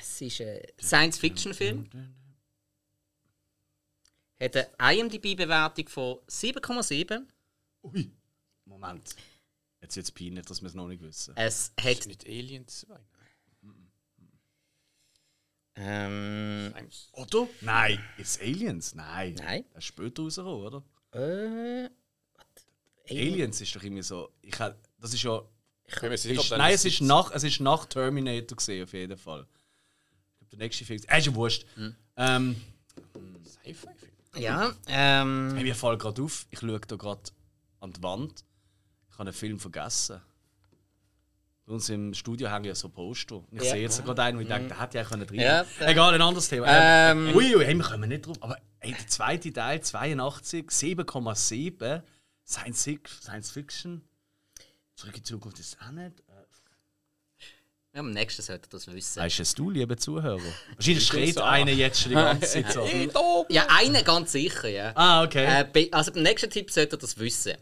[0.00, 1.88] es ist ein Science-Fiction-Film.
[4.40, 7.26] Hat eine IMDb-Bewertung von 7,7.
[7.82, 8.12] Ui.
[8.64, 9.16] Moment.
[9.80, 11.34] Jetzt wird es peinlich, dass wir es noch nicht wissen.
[11.36, 12.06] Es Ist hat.
[12.06, 12.98] nicht Alien 2?
[15.78, 16.88] Ähm, Nein.
[17.12, 17.48] Oder?
[17.60, 18.02] Nein.
[18.16, 18.94] Ist Aliens?
[18.94, 19.34] Nein.
[19.34, 19.64] Nein.
[19.74, 20.82] Das ist später rausgekommen, oder?
[21.12, 21.88] äh,
[23.10, 24.30] Aliens ist doch irgendwie so.
[24.42, 25.42] Ich hab, das ist ja.
[25.84, 28.82] Ich bin mir sicher, ob Ist, nein, es ist, nach, es ist nach Terminator gesehen,
[28.82, 29.46] auf jeden Fall.
[30.32, 31.00] Ich glaube, der nächste Film.
[31.06, 31.66] Äh, ist ja wurscht.
[32.16, 32.56] Ähm,
[33.44, 34.12] Sci-Fi-Film.
[34.36, 37.22] ja, ähm, hey, mir fällt gerade auf, ich schaue da gerade
[37.80, 38.44] an die Wand.
[39.16, 40.20] Ich habe einen Film vergessen.
[41.64, 43.36] Bei uns im Studio hängen ja so Poster.
[43.36, 43.70] Und ich Ja.
[43.72, 45.40] sehe jetzt gerade einen, wo ich denke, der hätte ja auch drin.
[45.40, 46.66] Ja, Egal, ein anderes Thema.
[46.68, 48.36] Ähm, Ähm, ui, ui, hey, wir kommen nicht drauf.
[48.42, 52.02] Aber hey, der zweite Teil, 82, 7,7.
[52.46, 54.02] Science, Fic- Science Fiction.
[54.96, 56.22] Zurück in die Zukunft ist auch nicht.
[57.94, 59.22] Ja, am nächsten sollte das wissen.
[59.22, 60.38] Weißt es du, liebe Zuhörer?
[60.74, 63.46] Wahrscheinlich schreit einer jetzt schon die ganze Zeit so.
[63.48, 64.92] Ja, einen ganz sicher, ja.
[64.94, 65.64] Ah, okay.
[65.72, 67.54] Äh, also beim nächsten Tipp sollte das wissen.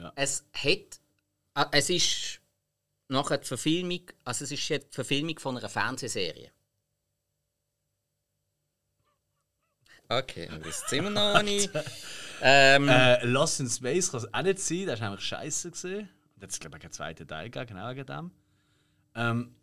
[0.00, 0.10] Ja.
[0.16, 0.98] Es hat.
[1.54, 2.40] Äh, es ist
[3.08, 4.00] nachher die Verfilmung.
[4.24, 6.50] Also es ist die Verfilmung von einer Fernsehserie.
[10.08, 11.70] Okay, das sind wir noch nicht.
[12.42, 15.70] Ähm, Äh, Lost in Space kann es auch nicht sein, das war einfach scheiße.
[15.70, 16.08] Gewesen.
[16.34, 18.30] Und jetzt glaube ich keinen zweiten Teil gegeben, genau wegen dem.
[19.14, 19.54] Ähm,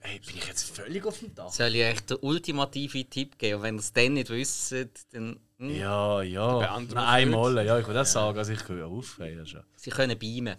[0.00, 1.50] hey, bin ich jetzt völlig auf dem Dach?
[1.52, 3.56] soll ich euch den ultimativen Tipp geben?
[3.56, 4.72] Und wenn ihr es dann nicht wisst,
[5.12, 5.40] dann.
[5.58, 6.76] Hm, Ja, ja.
[6.94, 9.64] Einmal, ja, ich würde das sagen, also ich kann ja aufregen schon.
[9.76, 10.56] Sie können beamen.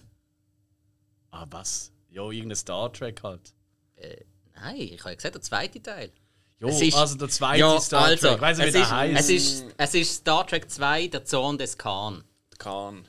[1.35, 1.91] Ah, was?
[2.11, 3.53] Ja, irgendein Star Trek halt.
[4.55, 6.11] Nein, ich habe ja gesagt, der zweite Teil.
[6.59, 8.35] Jo, Es ist- also der zweite ja, Star also, Trek.
[8.35, 9.19] Ich weiß nicht, wie es, der ist, heißt.
[9.19, 12.23] es, ist, es ist Star Trek 2, der Zorn des Khan.
[12.59, 13.05] Khan.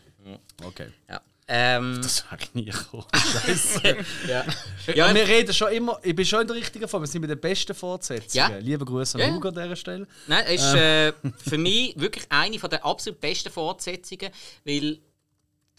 [0.64, 0.88] Okay.
[1.08, 1.20] Ja.
[1.46, 2.72] Ähm, Das sag ich nie.
[3.14, 3.96] Scheiße.
[4.26, 4.44] ja.
[4.86, 7.20] Ja, ja, wir reden schon immer, ich bin schon in der richtigen Form, wir sind
[7.20, 8.50] mit den besten Fortsetzungen.
[8.50, 8.56] Ja.
[8.56, 9.34] Liebe Grüße an Ja.
[9.34, 10.08] Hugo an dieser Stelle.
[10.26, 11.12] Nein, es ist äh,
[11.46, 14.30] für mich wirklich eine von der absolut besten Fortsetzungen,
[14.64, 14.98] weil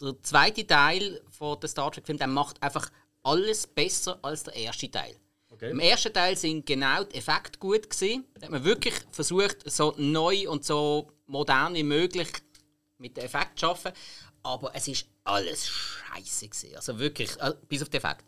[0.00, 2.90] der zweite Teil von der Star Trek Film, der macht einfach
[3.22, 5.16] alles besser als der erste Teil.
[5.50, 5.70] Okay.
[5.70, 8.24] Im ersten Teil sind genau die Effekte gut gewesen.
[8.34, 12.28] Da hat man wirklich versucht, so neu und so modern wie möglich
[12.98, 13.96] mit den Effekten zu arbeiten.
[14.42, 16.76] Aber es ist alles scheiße gewesen.
[16.76, 18.24] Also wirklich, äh, bis auf den Effekt.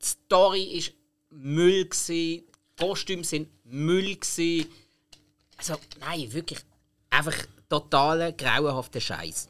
[0.00, 0.92] Die Story ist
[1.30, 2.46] Müll gewesen, die
[2.78, 4.68] Kostüme sind Müll gewesen.
[5.58, 6.60] Also nein, wirklich
[7.10, 7.36] einfach
[7.68, 9.48] totaler grauenhafter Scheiß.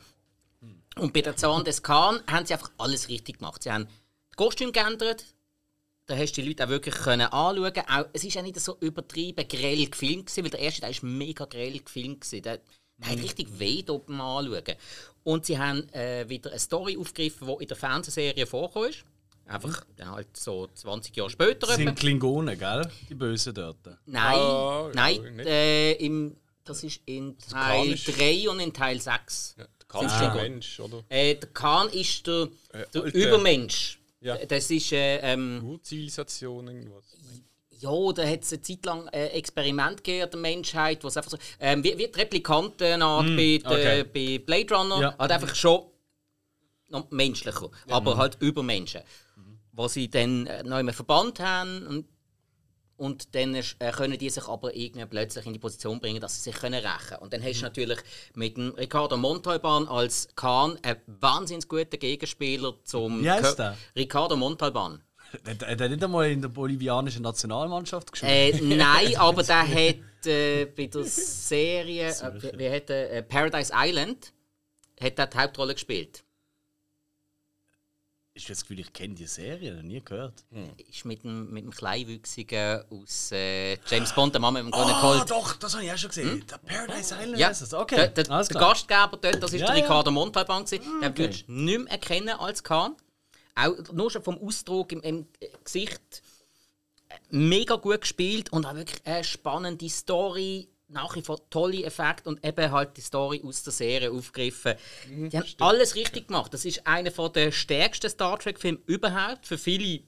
[0.98, 3.62] Und bei der Zorn des Khan haben sie einfach alles richtig gemacht.
[3.62, 5.24] Sie haben das Kostüm geändert,
[6.06, 8.76] da hast du die Leute auch wirklich können anschauen auch, Es ist ja nicht so
[8.80, 12.20] übertrieben grell gefilmt, gewesen, weil der erste Teil ist mega grell gefilmt.
[12.22, 12.42] Gewesen.
[12.42, 12.58] Der,
[12.98, 14.76] Der hat richtig weh dort mal anschauen.
[15.24, 19.04] Und sie haben äh, wieder eine Story aufgegriffen, die in der Fernsehserie vorgekommen ist.
[19.46, 21.66] Einfach dann halt so 20 Jahre später.
[21.66, 21.82] Das etwa.
[21.90, 22.90] sind Klingonen, gell?
[23.08, 23.78] Die Bösen dort.
[24.06, 29.00] Nein, ja, nein, äh, im, das ist in Teil Khan ist- 3 und in Teil
[29.00, 29.56] 6.
[29.58, 31.04] Ja, der Khan ist Sind ein sie- Mensch, oder?
[31.08, 32.48] Äh, der Khan ist der,
[32.94, 33.14] der Alter.
[33.14, 33.98] Übermensch.
[34.20, 34.36] Ja.
[34.46, 37.04] Das ist, äh, ähm, Urzivilisation, irgendwas.
[37.70, 41.32] ja, da hat es eine Zeit lang äh, Experiment gegeben der Menschheit, wo es einfach
[41.32, 44.04] so, ähm, wie, wie die Replikantenart bei, der- okay.
[44.04, 45.16] bei Blade Runner, Ja.
[45.18, 45.82] halt einfach schon
[46.88, 49.00] noch menschlicher, aber halt über Menschen.
[49.72, 52.06] Wo sie dann äh, noch einmal verbannt haben und,
[53.02, 56.50] und dann äh, können die sich aber irgendwie plötzlich in die Position bringen, dass sie
[56.50, 57.98] sich können rächen Und dann hast du natürlich
[58.36, 63.76] mit dem Ricardo Montalban als Khan einen wahnsinnig guten Gegenspieler zum Wie heisst Kö- der?
[63.96, 65.02] Ricardo Montalban.
[65.46, 68.60] Hat er nicht einmal in der bolivianischen Nationalmannschaft gespielt?
[68.60, 73.72] Äh, nein, aber der hat äh, bei der Serie, äh, wie, wie hat äh, Paradise
[73.74, 74.32] Island,
[75.00, 76.22] hat er die Hauptrolle gespielt.
[78.34, 80.42] Ich habe das Gefühl, ich kenne die Serie, noch nie gehört.
[80.88, 84.90] Ist mit dem, mit dem Kleinwüchsigen aus äh, James Bond, der Mann mit dem grünen
[84.90, 85.30] Ah, Colt.
[85.30, 86.44] doch, das habe ich auch schon gesehen.
[86.50, 87.74] Der Paradise Island Ja, heisst das.
[87.74, 88.44] Okay, der, der, der.
[88.60, 89.82] Gastgeber dort, das ist Ja, der ja.
[89.82, 90.64] Ricardo Montalban.
[90.64, 90.82] gewesen.
[91.02, 91.18] Den okay.
[91.24, 92.96] würdest du nicht mehr erkennen als Khan.
[93.54, 95.26] Auch nur schon vom Ausdruck im, im
[95.62, 96.00] Gesicht.
[97.10, 100.68] Äh, Mega gut gespielt und auch wirklich eine spannende Story.
[100.92, 104.74] Nach wie vor tolle Effekte und eben halt die Story aus der Serie aufgegriffen.
[105.08, 106.52] Mhm, die haben alles richtig gemacht.
[106.52, 109.46] Das ist einer der stärksten Star Trek-Filme überhaupt.
[109.46, 110.00] Für viele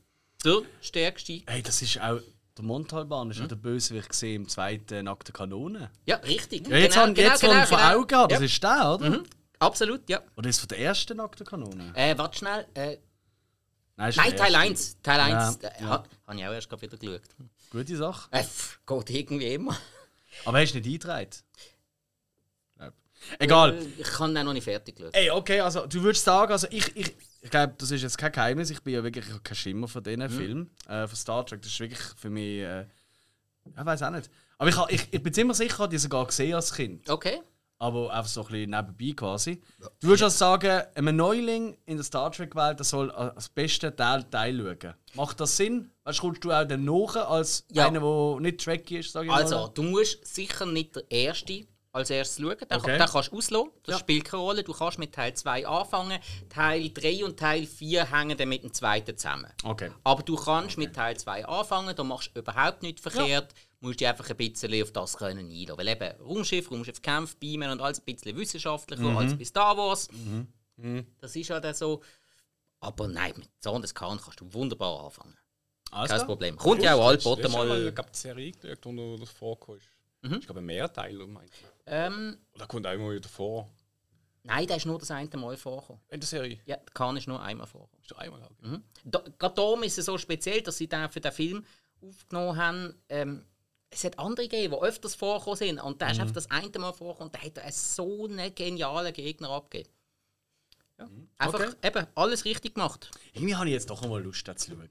[0.44, 1.40] der stärkste.
[1.47, 2.20] Hey, das ist auch.
[2.57, 5.90] Der Montalban ist ja der Bösewicht gesehen im zweiten Nackte Kanone.
[6.07, 6.68] Ja, richtig.
[6.68, 7.79] Ja, jetzt Genau, haben genau, jetzt genau, genau, vor.
[7.92, 8.44] Augen, habe, das Ja.
[8.47, 9.11] ist der, oder?
[9.11, 9.25] Mhm.
[9.59, 10.23] Absolut, ja.
[10.37, 11.92] Oder ist es von der ersten Nackte Kanone?
[11.97, 12.66] Äh, warte schnell.
[12.75, 12.99] Äh,
[13.97, 14.59] Nein, Nein, Teil erste.
[14.59, 14.97] 1.
[15.03, 15.59] Teil 1.
[15.62, 16.05] Ja, Ja, ja.
[16.27, 17.23] Habe ich auch erst gerade wieder geschaut.
[17.70, 18.29] Gute Sache.
[18.33, 18.44] Äh,
[18.87, 19.77] geht irgendwie immer.
[20.44, 21.31] Aber hast du nicht eingetragen?
[22.77, 22.92] Glaub.
[23.38, 23.75] Egal.
[23.79, 25.14] Äh, Ich kann den noch nicht fertig geschaut.
[25.14, 28.33] Ey, okay, also du würdest sagen, also ich, ich, ich glaube, das ist jetzt kein
[28.33, 31.62] Geheimnis, ich bin ja wirklich kein Schimmer von diesen Filmen, äh, von Star Trek.
[31.62, 32.83] Das ist wirklich für mich, äh,
[33.64, 34.31] ich weiß auch nicht.
[34.59, 37.09] Aber ich, ich, ich bin ziemlich sicher, ich habe die sogar gesehen als Kind.
[37.09, 37.40] Okay.
[37.78, 39.60] Aber einfach so ein bisschen nebenbei quasi.
[40.00, 44.22] Du würdest also sagen, ein Neuling in der Star Trek-Welt der soll als besten Teil
[44.24, 44.94] Teil schauen.
[45.14, 45.90] Macht das Sinn?
[46.04, 47.88] Weißt, kommst du auch dann nach als Ja.
[47.88, 49.70] einer, der nicht Tracky ist, sage ich Also, mal?
[49.74, 52.56] du musst sicher nicht der Erste als erstes schauen.
[52.58, 52.98] Den, Okay.
[52.98, 53.70] den kannst du auslassen.
[53.84, 53.98] Das Ja.
[54.00, 54.62] spielt keine Rolle.
[54.64, 56.18] Du kannst mit Teil 2 anfangen.
[56.48, 59.52] Teil 3 und Teil 4 hängen dann mit dem zweiten zusammen.
[59.64, 59.90] Okay.
[60.04, 63.52] Aber du kannst mit Teil 2 anfangen, da machst du überhaupt nichts verkehrt.
[63.85, 65.79] Musst dich einfach ein bisschen auf das können einlassen.
[65.79, 69.16] Weil eben Raumschiff, Raumschiffkämpfe, Beamen und alles ein bisschen wissenschaftlicher Mhm.
[69.16, 70.09] als bei Star Wars.
[71.20, 72.03] Das ist halt so.
[72.81, 75.37] Aber nein, mit Zorn des Khan kannst du wunderbar anfangen.
[75.90, 76.27] Alles Kein klar.
[76.27, 76.57] Problem.
[76.57, 79.81] Kommt ja auch du schon mal, ich glaube, die Serie geschaut, wo das vorkommt.
[80.23, 80.35] Mhm.
[80.35, 81.66] Ich glaube, mehr Teile, meinst du?
[81.87, 83.70] Ähm, Oder kommt immer wieder vor?
[84.42, 86.03] nein, der ist nur das eine Mal vorgekommen.
[86.11, 86.59] In der Serie?
[86.66, 88.03] Ja, der Khan ist nur einmal vorgekommen.
[88.05, 88.51] Ist einmal auch.
[88.61, 88.83] Mhm.
[89.05, 91.64] Da, gerade darum ist es so speziell, dass sie den für den Film
[92.03, 93.03] aufgenommen haben.
[93.09, 93.44] Ähm,
[93.94, 95.78] es hat andere gegeben, die öfters vorgekommen sind.
[95.80, 99.12] Und der ist einfach das eine Mal vorgekommen und der hat einen so einen genialen
[99.12, 99.90] Gegner abgegeben.
[100.98, 101.09] Ja.
[101.38, 101.74] Einfach Okay.
[101.88, 103.11] eben alles richtig gemacht.
[103.33, 104.88] Irgendwie habe ich jetzt doch einmal Lust, das zu schauen.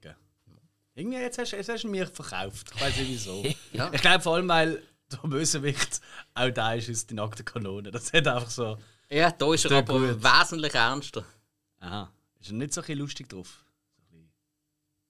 [0.95, 2.71] Irgendwie jetzt hast, jetzt hast du mir verkauft.
[2.75, 3.43] Ich weiß nicht wieso.
[3.73, 3.91] Ja.
[3.93, 6.01] Ich glaube vor allem, weil der Bösewicht
[6.35, 7.89] auch da ist aus die nackten Kanone.
[7.91, 8.77] Das hat einfach so.
[9.09, 10.23] Ja, da ist er aber gut.
[10.23, 11.25] wesentlich ernster.
[11.79, 12.11] Aha.
[12.39, 13.63] Ist er nicht so ein lustig drauf?
[14.11, 14.17] So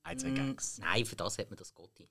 [0.03, 0.77] ein bisschen zwei Gags.
[0.79, 2.07] Nein, für das hat man das Gotti.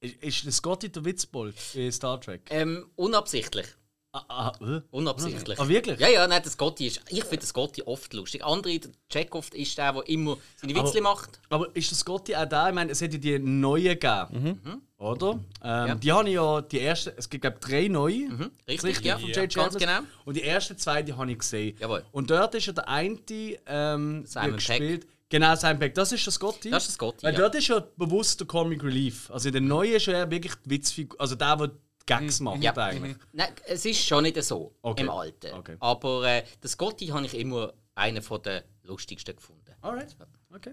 [0.00, 2.42] Ist, ist der Scotty der Witzbold in Star Trek?
[2.50, 3.66] Ähm, unabsichtlich.
[4.12, 4.80] Ah, ah, äh?
[4.92, 5.58] Unabsichtlich.
[5.60, 6.00] Ah, wirklich?
[6.00, 7.02] Ja, ja, nein, das Gotti ist.
[7.10, 8.42] Ich finde das Gotti oft lustig.
[8.44, 11.38] Andere, der Chekhov ist der, der immer seine Witzli macht.
[11.50, 12.68] Aber ist der Scotty auch da?
[12.68, 14.60] Ich meine, es hätte die neue gegeben.
[14.64, 14.82] Mhm.
[14.96, 15.32] Oder?
[15.62, 15.94] Ähm, Ja.
[15.96, 17.12] Die habe ich ja die erste.
[17.18, 18.28] Es gibt glaube drei neue.
[18.30, 19.18] Mhm, Ist richtig, ja.
[19.18, 19.34] von Ja.
[19.34, 19.54] J.J.
[19.54, 19.78] Ganz Abrams.
[19.78, 19.98] genau.
[20.24, 21.76] Und die ersten zwei, die habe ich gesehen.
[21.78, 22.02] Jawohl.
[22.12, 23.18] Und dort ist ja der eine
[23.66, 25.06] ähm, Simon gespielt.
[25.28, 25.94] Genau, Simon Peck.
[25.94, 26.70] Das ist der Scotty.
[26.70, 27.40] Das ist der Scotty, Weil ja.
[27.40, 29.30] dort ist ja bewusst der Comic Relief.
[29.30, 31.20] Also in der neuen ist er wirklich die Witzfigur.
[31.20, 31.74] Also der, der die
[32.06, 32.62] Gags macht Mhm.
[32.62, 32.72] Ja.
[32.76, 33.16] eigentlich.
[33.32, 35.02] Nein, es ist schon nicht so Okay.
[35.02, 35.52] im Alten.
[35.54, 35.76] Okay.
[35.80, 39.74] Aber äh, das Scotty habe ich immer einen von der lustigsten gefunden.
[39.80, 40.14] Alright.
[40.54, 40.70] Okay.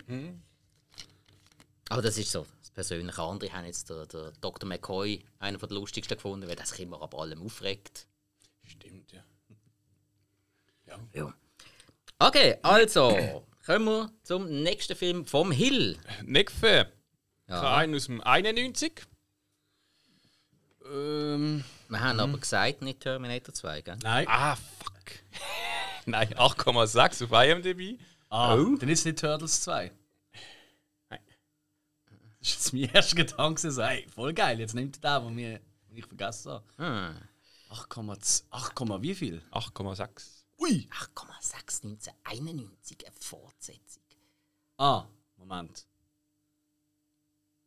[1.90, 3.22] Aber das ist so das Persönliche.
[3.22, 4.68] Andere haben jetzt der, der Dr.
[4.70, 8.08] McCoy einen von der lustigsten gefunden, weil der sich immer ab allem aufregt.
[8.66, 9.24] Stimmt, ja.
[11.14, 11.34] Ja.
[12.20, 15.98] Okay, also kommen wir zum nächsten Film vom Hill.
[16.24, 16.92] Nekfe.
[17.48, 17.62] Ja.
[17.62, 18.94] Kein aus dem 91.
[20.92, 23.98] Ähm, Wir haben aber gesagt, nicht Terminator 2, gell?
[24.04, 24.26] Nein.
[24.28, 24.94] ah, fuck.
[26.06, 28.00] Nein, 8,6 auf IMDb.
[28.30, 28.76] Ah, Oh.
[28.78, 29.92] dann ist es nicht Turtles 2.
[31.10, 31.20] Nein.
[32.40, 33.72] Das ist jetzt mein erster Gedanke.
[33.72, 35.60] So, hey, voll geil, jetzt nimmt er den, den
[35.96, 36.64] ich vergessen habe.
[36.78, 37.16] Hm.
[37.72, 39.42] 8,2 8, wie viel?
[39.52, 40.33] 8,6.
[40.60, 40.88] Ui!
[40.92, 44.04] 8,6 1991, eine Fortsetzung.
[44.78, 45.06] Ah,
[45.38, 45.88] Moment.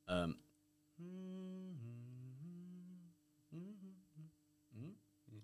[0.08, 0.38] Ähm.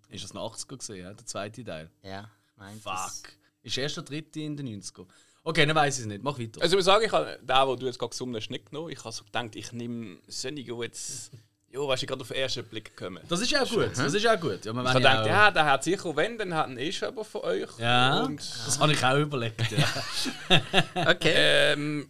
[0.09, 1.13] Ist das ein 80er gesehen, ja?
[1.13, 1.89] der zweite Teil?
[2.03, 2.79] Ja, ich meine.
[2.79, 3.33] Fuck.
[3.63, 5.07] Ist erst der dritte in den 90er.
[5.43, 6.23] Okay, dann weiß ich es nicht.
[6.23, 6.61] Mach weiter.
[6.61, 8.91] Also ich muss sagen, ich habe den, den du jetzt gerade gesungen hast, nicht genommen.
[8.91, 11.31] Ich habe so gedacht, ich nehme Sönniger, der jetzt...
[11.73, 13.23] Jo, weißt du, gerade auf den ersten Blick gekommen.
[13.27, 13.89] Das ist ja gut.
[13.97, 14.63] Das ist ja gut.
[14.63, 17.79] Ja, man Ich gedacht, ja, der hat sicher, wenn, dann hat schon jemand von euch.
[17.79, 19.71] Ja, Und, das habe ich auch überlegt.
[19.71, 20.61] Ja.
[21.11, 21.33] Okay.
[21.35, 22.09] ähm,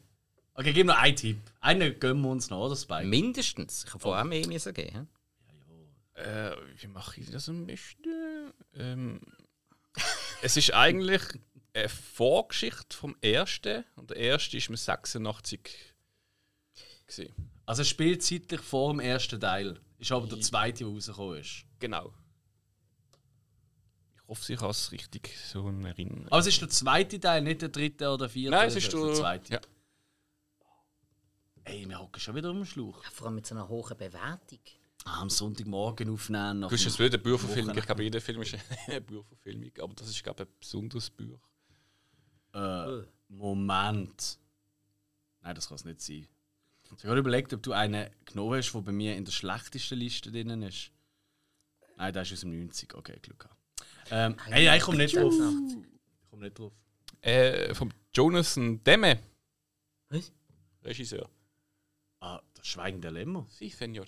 [0.55, 1.37] Okay, gib noch einen Tipp.
[1.61, 3.07] Einen gönnen wir uns noch, oder Spike?
[3.07, 3.85] Mindestens.
[3.85, 5.09] Ich habe vorher mehr müssen geben.
[6.13, 8.51] äh, wie mache ich das am besten?
[8.75, 9.21] Ähm,
[10.43, 11.21] es ist eigentlich
[11.73, 13.83] eine Vorgeschichte vom ersten.
[13.95, 15.71] Und der erste ist mit 86
[17.07, 17.33] gewesen.
[17.65, 19.79] Also es spielt zeitlich vor dem ersten Teil.
[19.97, 21.65] Ist aber der zweite, der rausgekommen ist.
[21.79, 22.13] Genau.
[24.15, 26.27] Ich hoffe, ich habe es richtig so in Erinnerung.
[26.27, 28.51] Aber es ist der zweite Teil, nicht der dritte oder vierte.
[28.51, 29.53] Nein, es ist der der zweite.
[29.53, 29.61] Ja.
[31.65, 33.01] Ey, wir hocken schon wieder um den Schlauch.
[33.03, 34.59] Ja, vor allem mit so einer hohen Bewertung.
[35.05, 36.59] Ah, am Sonntagmorgen aufnehmen.
[36.61, 37.69] nach Du hast jetzt blöd, eine Buchverfilmung.
[37.71, 38.55] Wochen- Ich glaube, jeder Film ist
[38.87, 39.71] eine Buchverfilmung.
[39.81, 41.39] Aber das ist, glaube ich, ein besonderes Buch.
[42.53, 44.39] Äh, Moment.
[45.41, 46.27] Nein, das kann es nicht sein.
[46.97, 50.31] Ich habe überlegt, ob du einen genommen hast, der bei mir in der schlechtesten Liste
[50.31, 50.91] drin ist.
[51.97, 52.93] Nein, der ist aus dem 90.
[52.93, 53.57] Okay, Glück gehabt.
[54.11, 55.33] Ähm, hey, nein, ich komme nicht drauf.
[55.33, 56.73] Ich komme nicht drauf.
[57.21, 59.19] Äh, vom Jonathan Demme,
[60.09, 60.31] Was?
[60.83, 61.29] Regisseur.
[62.19, 63.45] Ah, das Schweigen der Lämmer.
[63.49, 64.05] Sie, Senior.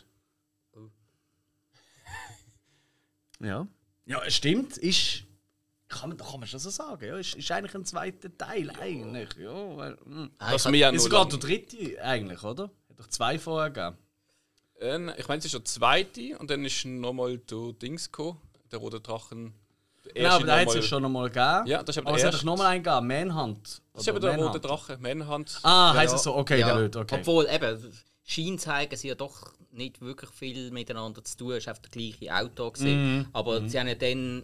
[3.39, 3.67] Ja.
[4.05, 4.77] Ja, es stimmt.
[4.77, 5.23] Ist.
[5.99, 7.05] Kann man, kann man schon so sagen.
[7.05, 9.29] Ja, ist, ist eigentlich ein zweiter Teil, eigentlich.
[9.39, 10.31] Ja, weil, hm.
[10.39, 12.63] Das ich wir ja Ist sogar lang- der dritte, eigentlich, oder?
[12.89, 13.97] Hat doch zwei vorher gegeben.
[14.81, 18.39] Äh, ich meine, es ist der zweite und dann ist nochmal der Dings gekommen,
[18.71, 19.53] der rote Drachen.
[20.05, 21.67] Der Genau, aber der hat es nochmal- ja schon einmal gegeben.
[21.67, 23.81] Ja, das ist aber aber es hat doch nochmal einen gegeben, Manhunt.
[23.93, 24.59] Das ist eben der rote.
[24.59, 25.59] Drache, Manhunt.
[25.63, 25.99] Ah, Ja.
[26.01, 26.67] heisst es so, okay, ja.
[26.73, 27.17] der nicht, okay.
[27.19, 27.91] Obwohl, eben,
[28.23, 31.51] Schien zeigen sie ja doch nicht wirklich viel miteinander zu tun.
[31.53, 32.73] Es war einfach der gleiche Autor.
[32.73, 33.17] Gewesen.
[33.19, 33.27] Mhm.
[33.33, 34.43] Aber sie haben ja dann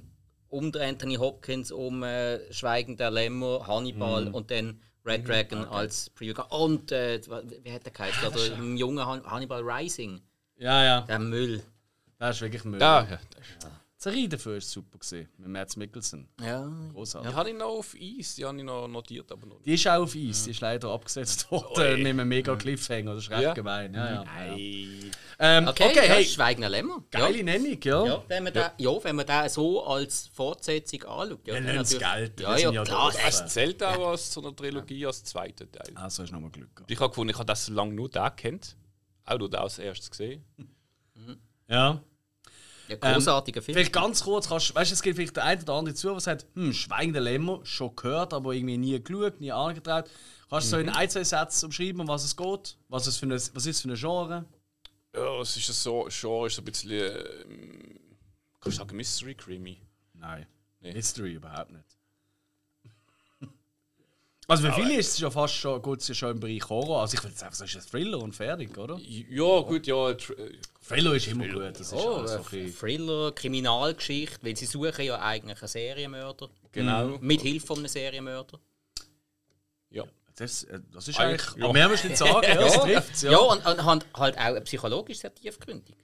[0.51, 4.33] um den Anthony Hopkins, um äh, Schweigen der Lämmer, Hannibal Mhm.
[4.35, 6.35] und dann Red Dragon als Preview.
[6.49, 7.19] Und, äh,
[7.63, 8.27] wie hat der geheißen?
[8.27, 10.21] Oder ein junger Han Hannibal Rising.
[10.57, 11.63] Ja, ja, Der Müll.
[12.19, 12.79] das ist wirklich Müll.
[12.79, 13.19] Da, ja.
[14.03, 16.27] Serie dafür ist super gesehen mit Mads Mikkelsen.
[16.41, 16.67] Ja.
[16.91, 17.29] Großartig.
[17.29, 19.67] Die habe ich noch auf Eis, die habe ich noch notiert, aber noch nicht.
[19.67, 23.13] Die ist auch auf Eis, die ist leider abgesetzt worden mit einem mega Cliffhanger.
[23.13, 23.53] Das ist recht Ja.
[23.53, 23.93] gemein.
[23.93, 24.23] Ja, ja.
[24.23, 25.11] Nein.
[25.37, 27.03] Ähm, Okay, okay, ja, hey, Schweigen der Lämmer.
[27.11, 28.05] geile Nennung, ja.
[28.05, 31.47] Ja, wenn man, Da, ja, wenn man den so als Fortsetzung anschaut.
[31.47, 33.11] Ja, Wir dann gelten, wir Ja, ja, ja klar.
[33.11, 33.27] da.
[33.27, 35.91] es- Es zählt auch als so eine Trilogie, als zweiter Teil.
[35.95, 36.89] Also hast du nochmal Glück gehabt.
[36.89, 38.75] Ich habe gefunden, ich habe das so lange nur da kennt.
[39.25, 40.43] Auch nur da als erstes gesehen.
[41.67, 42.01] Ja.
[42.91, 43.75] Ja, großartiger Film.
[43.75, 46.19] Vielleicht ganz kurz, kannst, weißt du, es gibt vielleicht der eine oder andere zu, der
[46.19, 50.09] sagt, hm, Schweigende Lämmer, schon gehört, aber irgendwie nie geschaut, nie angetraut.
[50.49, 52.77] Kannst du so in ein, zwei Sätzen umschreiben, um was es geht?
[52.89, 54.45] Was, es für eine, was ist es für ein Genre?
[55.15, 56.91] Ja, es ist so, Genre ist so ein bisschen.
[56.91, 57.99] Ähm,
[58.59, 59.81] kannst du sagen, Mystery Creamy?
[60.13, 60.45] Nein.
[60.81, 60.93] Nee.
[60.93, 61.97] Mystery überhaupt nicht.
[64.51, 67.01] Also für viele ist es ja fast schon, es ja schon im Bereich Horror.
[67.01, 68.99] Also ich würde sagen, es ist ein Thriller und fertig, oder?
[68.99, 70.09] Ja, gut, ja.
[70.09, 70.17] äh,
[70.85, 72.69] Thriller ist immer gut, das ist Oh, äh, okay.
[72.69, 76.49] Thriller, Kriminalgeschichte, weil sie suchen ja eigentlich einen Serienmörder.
[76.73, 77.17] Genau.
[77.21, 78.59] Mit Hilfe von einem Serienmörder.
[79.89, 80.03] Ja.
[80.35, 81.57] Das, äh, das ist Eigentlich, eigentlich.
[81.57, 81.63] ja.
[81.63, 83.37] Aber mehr musst du nicht sagen, ja, es trifft Ja, ja.
[83.37, 85.95] und, und halt halt auch psychologisch sehr tiefgründig.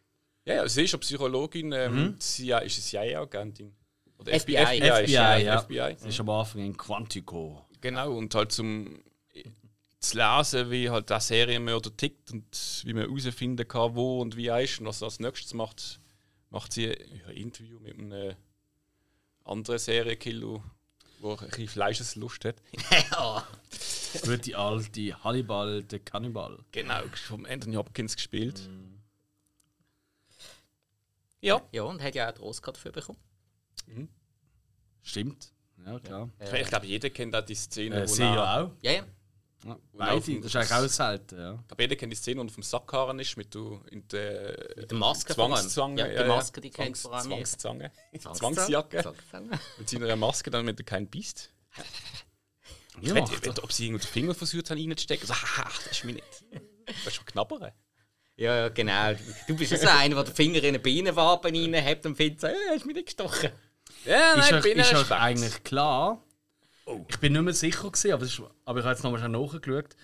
[0.45, 3.75] Ja, ja, sie ist eine Psychologin, ähm, sie ist eine CIA-Agentin.
[4.19, 4.79] Oder FBI.
[4.79, 5.61] FBI, ja.
[5.61, 5.93] FBI.
[5.95, 7.66] Das ist am Anfang in Quantico.
[7.81, 9.01] Genau, und halt zum
[9.33, 9.43] äh,
[9.99, 14.47] zu lesen, wie halt der Serienmörder tickt und wie man herausfinden kann, wo und wie
[14.47, 15.99] er ist und was er als nächstes macht,
[16.49, 18.35] macht sie ein Interview mit einem
[19.43, 20.63] anderen Serienkiller,
[21.21, 22.61] der ein bisschen Fleischeslust hat.
[23.11, 23.47] ja.
[24.23, 26.59] Gute alte Hannibal, der Kannibal.
[26.71, 28.69] Genau, vom Anthony Hopkins gespielt.
[31.41, 33.19] Ja, ja, und hat ja auch den Oscar dafür bekommen.
[35.01, 35.51] Stimmt.
[35.85, 36.29] Ja, klar.
[36.39, 38.71] ich glaube, jeder kennt auch die Szene, Äh, wo sie ja auch.
[38.81, 39.03] Ja, ja.
[39.65, 41.53] Ja, Beide, das ist eigentlich auch selten, ja.
[41.61, 44.07] Ich glaube, jeder kennt die Szene, wo er auf dem Sackkarren ist mit, du, in
[44.09, 45.33] der Mit der Maske.
[45.33, 46.13] Zwangszange.
[46.13, 47.27] Ja, die Maske, die kennt vor allem.
[47.29, 47.91] Zwangszange.
[48.19, 48.99] Zwangs- Zwangsjacke.
[48.99, 51.51] Zwangs- Mit seiner Maske, damit er keinen beißt.
[52.99, 55.27] Ich wette, wette, ob sie irgendwo den Finger versucht haben reinzustecken.
[55.27, 56.25] So, haha, das ist mir nicht.
[56.87, 57.71] Das ist schon knabbern.
[58.37, 59.13] Ja, ja, genau.
[59.47, 62.47] Du bist ja so einer, der den Finger in eine Bienenwaben reinhebt und findet, so,
[62.47, 63.51] äh, hast du mich nicht gestochen.
[64.05, 66.23] Ja, ist euch, bin ist euch eigentlich klar?
[67.09, 69.95] Ich bin nicht mehr sicher, gewesen, aber, ist, aber ich habe jetzt nochmal schon nachgeschaut.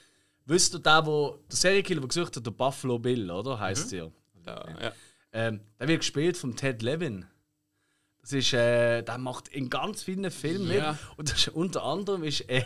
[0.45, 3.60] Wisst ihr, der, wo, der Serienkiller, der gesucht hat, der Buffalo Bill, oder?
[3.60, 4.12] Heißt der.
[4.45, 4.91] Ja, ja.
[5.32, 7.25] Ähm, der wird gespielt von Ted Levin.
[8.21, 10.77] Das ist, äh, der macht in ganz vielen Filmen mit.
[10.77, 10.97] Ja.
[11.17, 12.65] Und das ist, unter anderem ist er,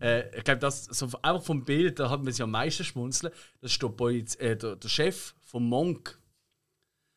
[0.00, 3.32] äh, ich glaube, das so einfach vom Bild, da hat man sich am meisten schmunzeln.
[3.60, 6.18] Das ist der, Poliz äh, der, der Chef vom Monk.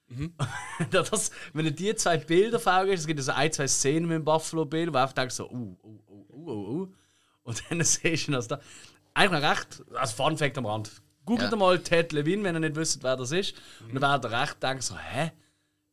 [0.91, 4.07] das, wenn du die zwei Bilder vor Augen hast, es gibt so ein, zwei Szenen
[4.07, 6.87] mit dem Buffalo-Bild, wo du einfach denkst so, uh, uh, uh, uh, uh, uh.
[7.43, 8.59] Und dann siehst du, dass da.
[9.13, 10.91] Eigentlich noch recht, als Fun Fact am Rand.
[11.25, 11.57] Googelt Ja.
[11.57, 13.55] mal Ted Levine, wenn ihr nicht wisst, wer das ist.
[13.81, 15.31] Und dann werdet ihr recht denken, so, hä?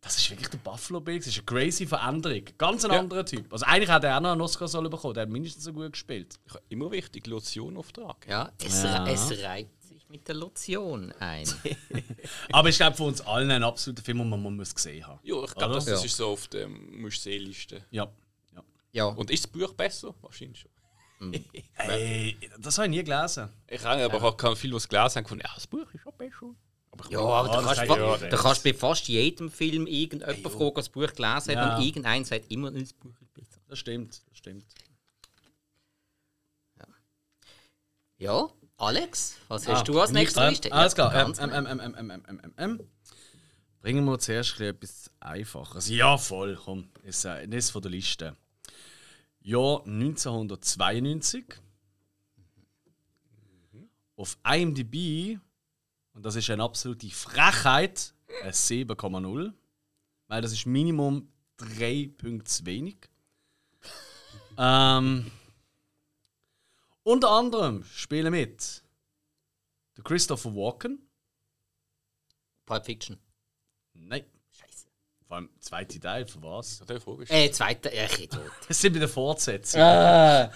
[0.01, 1.19] Das ist wirklich der Buffalo Bill.
[1.19, 2.43] Das ist eine crazy Veränderung.
[2.59, 3.01] Ganz ein Ja.
[3.01, 3.53] anderer Typ.
[3.53, 5.15] Also eigentlich hat er auch noch einen Oscar sollen bekommen.
[5.15, 6.39] Der hat mindestens so gut gespielt.
[6.69, 8.15] Immer wichtig, Lotion auftragen.
[8.29, 9.05] Ja, es, Ja.
[9.09, 9.76] es reibt
[10.17, 11.47] mit der Lotion ein.
[12.53, 15.21] Aber ich glaube, für uns allen ein absoluter Film, den man man muss gesehen haben.
[15.23, 16.07] Ja, ich glaube, das, das Ja.
[16.07, 17.85] ist so auf der Museeliste.
[17.91, 18.11] Ja.
[18.55, 18.63] ja.
[18.93, 20.15] Ja, Und ist das Buch besser?
[20.23, 20.71] Wahrscheinlich schon.
[21.77, 23.49] Ey, das habe ich nie gelesen.
[23.69, 26.55] Ich habe aber auch kann viel was gelesen und ja, das Buch ist schon besser.
[26.91, 30.43] Aber ja aber Ja, du, das kannst, ja, du kannst bei fast jedem Film irgendjemanden
[30.51, 31.77] fragen, der das Buch gelesen hat Ja.
[31.77, 33.61] und irgendein sagt immer, das Buch ist besser.
[33.69, 34.65] Das stimmt, das stimmt.
[38.19, 38.49] Ja,
[38.79, 40.73] Alex, was Ah, hast du als nächstes ähm, Liste?
[40.73, 41.15] Alles klar.
[41.15, 42.81] Ähm, ganz ähm, ähm, ähm, ähm, ähm, ähm, ähm, ähm.
[43.81, 45.89] Bringen wir zuerst ein bisschen etwas Einfaches.
[45.89, 46.59] Ja, voll.
[46.63, 48.37] Komm, ist, äh, das ist von der Liste.
[49.41, 51.45] Jahr 1992.
[54.17, 55.39] Auf IMDb,
[56.15, 59.53] und das ist eine absolute Frechheit, ein 7,0.
[60.29, 62.97] Weil das ist Minimum 3 Punkte zu wenig.
[64.59, 65.31] Ähm,
[67.07, 68.83] unter anderem spielen mit
[69.97, 71.09] der Christopher Walken.
[72.67, 73.19] Pulp Fiction.
[73.95, 74.25] Nein.
[74.51, 74.87] Scheiße.
[75.29, 76.83] Vor allem zweite Teil, für was?
[76.85, 77.25] Das ist Frage.
[77.29, 78.51] Äh, zweiter, ja, ich Idiot.
[78.67, 79.81] Das sind bei der Fortsetzung.
[79.81, 80.51] Ah,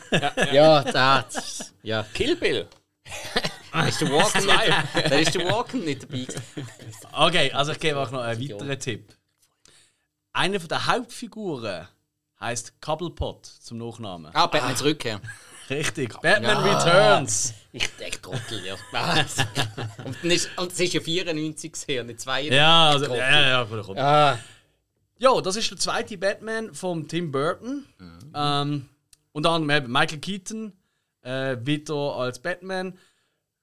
[0.53, 1.73] ja, das.
[1.83, 2.03] Ja.
[2.13, 2.69] Kill Bill.
[3.73, 6.27] Da ist der Walken nicht, da ist der Walken nicht dabei.
[7.13, 9.17] Okay, also ich gebe auch noch einen weiteren Tipp.
[10.33, 11.87] Eine von der Hauptfiguren
[12.41, 14.35] heißt Cobblepot zum Nachnamen.
[14.35, 15.21] Ah, Batman zurückkehren.
[15.71, 16.13] Richtig.
[16.21, 16.79] Batman Ja.
[16.79, 17.55] Returns.
[17.73, 18.75] Ich denke, Trottel, ja.
[20.05, 22.53] Und, dann ist, und es ist ja 94 gesehen, nicht 92.
[22.57, 23.97] Ja, also, ja, ja, gut, komm.
[23.97, 24.39] Ah,
[25.19, 27.87] Ja, das ist der zweite Batman von Tim Burton.
[28.35, 28.89] Ähm,
[29.33, 30.73] unter anderem eben Michael Keaton
[31.23, 32.99] äh, wieder als Batman.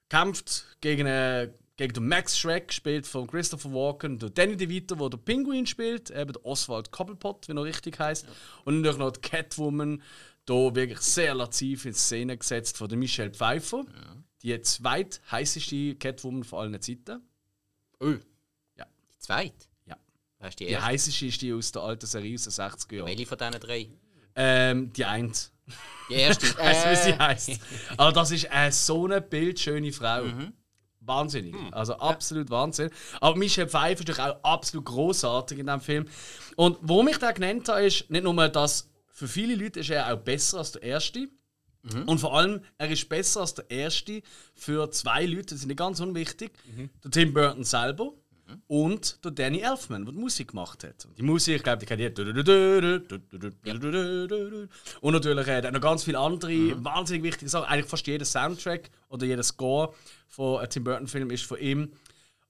[0.08, 4.18] Kämpft gegen, äh, gegen den Max Schreck, gespielt von Christopher Walken.
[4.18, 6.10] Der Danny DeVito, der der Pinguin spielt.
[6.10, 8.26] Eben der Oswald Cobblepot, wie er richtig heißt.
[8.64, 10.02] Und natürlich noch die Catwoman.
[10.48, 13.84] Da wirklich sehr lativ in Szene gesetzt von der Michelle Pfeiffer.
[14.42, 17.20] Die zweit heißeste Catwoman von allen Zeiten.
[18.00, 18.14] oh.
[18.76, 18.86] Ja.
[19.12, 19.66] Die zweite?
[19.86, 19.96] Ja.
[20.38, 23.06] Wer ist die Die heißeste ist die aus der alten Serie aus den 60er Jahren.
[23.08, 23.88] Welche von diesen drei?
[24.36, 25.52] Ähm, die eins.
[26.08, 26.46] Die erste.
[26.58, 27.50] Weißt du, wie sie Äh, heißt?
[27.98, 30.24] Aber das ist äh, so eine bildschöne Frau.
[31.00, 31.54] Wahnsinnig.
[31.72, 32.90] Also absolut Wahnsinn.
[33.20, 36.08] Aber Michelle Pfeiffer ist auch absolut großartig in diesem Film.
[36.56, 40.12] Und warum ich den genannt habe, ist nicht nur, dass für viele Leute ist er
[40.12, 41.28] auch besser als der erste.
[42.06, 44.22] Und vor allem, er ist besser als der erste
[44.54, 46.52] für zwei Leute, das ist nicht ganz unwichtig.
[47.02, 48.12] Der Tim Burton selber
[48.68, 51.04] und der Danny Elfman, der die Musik gemacht hat.
[51.04, 52.12] Und die Musik, ich glaube, die kennt ihr.
[55.00, 57.66] Und natürlich äh, noch ganz viele andere wahnsinnig wichtige Sachen.
[57.66, 59.94] Eigentlich fast jeder Soundtrack oder jeder Score
[60.28, 61.92] von einem Tim Burton-Film ist von ihm.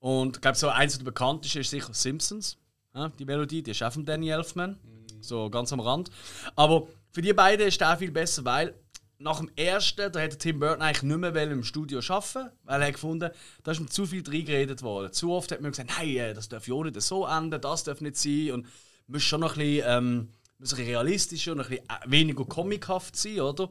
[0.00, 2.58] Und ich glaube, so eins der bekanntesten ist sicher Simpsons.
[2.94, 4.78] Ja, die Melodie, die ist auch von Danny Elfman.
[5.20, 6.10] So ganz am Rand.
[6.56, 8.74] Aber für die beiden ist der viel besser, weil
[9.18, 12.92] nach dem ersten, da hätte Tim Burton eigentlich nicht mehr im Studio arbeiten weil er
[12.92, 13.30] gefunden,
[13.64, 15.12] da ist ihm zu viel reingeredet worden.
[15.12, 17.84] Zu oft hat man gesagt, nein, äh, das darf ja auch nicht so enden, das
[17.84, 18.66] darf nicht sein und
[19.08, 23.16] muss schon noch ein bisschen, ähm, ein bisschen realistischer und ein bisschen äh, weniger comichaft
[23.16, 23.70] sein, oder?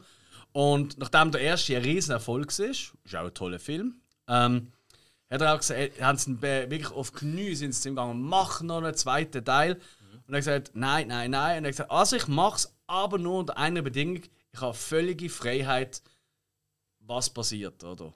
[0.51, 4.71] Und nachdem der erste ein riesen Erfolg war, ist auch ein toller Film, ähm,
[5.29, 8.95] hat er auch gesagt, haben sie wirklich auf Knie zu ihm gegangen, mach noch einen
[8.95, 9.79] zweiten Teil.
[10.27, 11.57] Und er hat gesagt, nein, nein, nein.
[11.59, 14.21] Und er hat gesagt, also ich mach's, aber nur unter einer Bedingung,
[14.51, 16.01] ich habe völlige Freiheit,
[16.99, 18.13] was passiert, oder?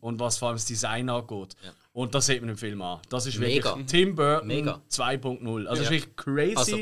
[0.00, 1.56] Und was vor allem das Design angeht.
[1.92, 3.00] Und das sieht man im Film an.
[3.08, 3.76] Das ist wirklich Mega.
[3.88, 4.80] Tim Burton Mega.
[4.88, 5.66] 2.0.
[5.66, 5.82] Also das Ja.
[5.84, 6.54] ist wirklich crazy.
[6.56, 6.78] Also-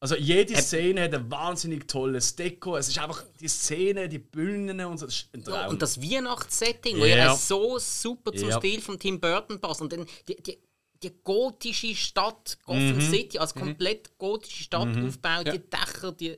[0.00, 2.76] Also jede Szene hat ein wahnsinnig tolles Deko.
[2.76, 5.06] Es ist einfach die Szene, die Bühnen und so.
[5.06, 5.68] Das ist ein Traum.
[5.70, 7.16] Und das Weihnachtssetting, wo Ja.
[7.16, 8.58] ja so super zum Ja.
[8.58, 9.80] Stil von Tim Burton passt.
[9.80, 10.58] Und dann die, die,
[11.02, 13.00] die gotische Stadt, Gotham Mhm.
[13.00, 16.36] City, als komplett gotische Stadt aufgebaut, die Dächer, die.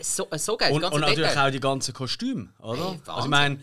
[0.00, 1.48] So, so geil, und, und natürlich Detail.
[1.48, 2.90] auch die ganzen Kostüme, oder?
[2.92, 3.62] Hey, also ich meine,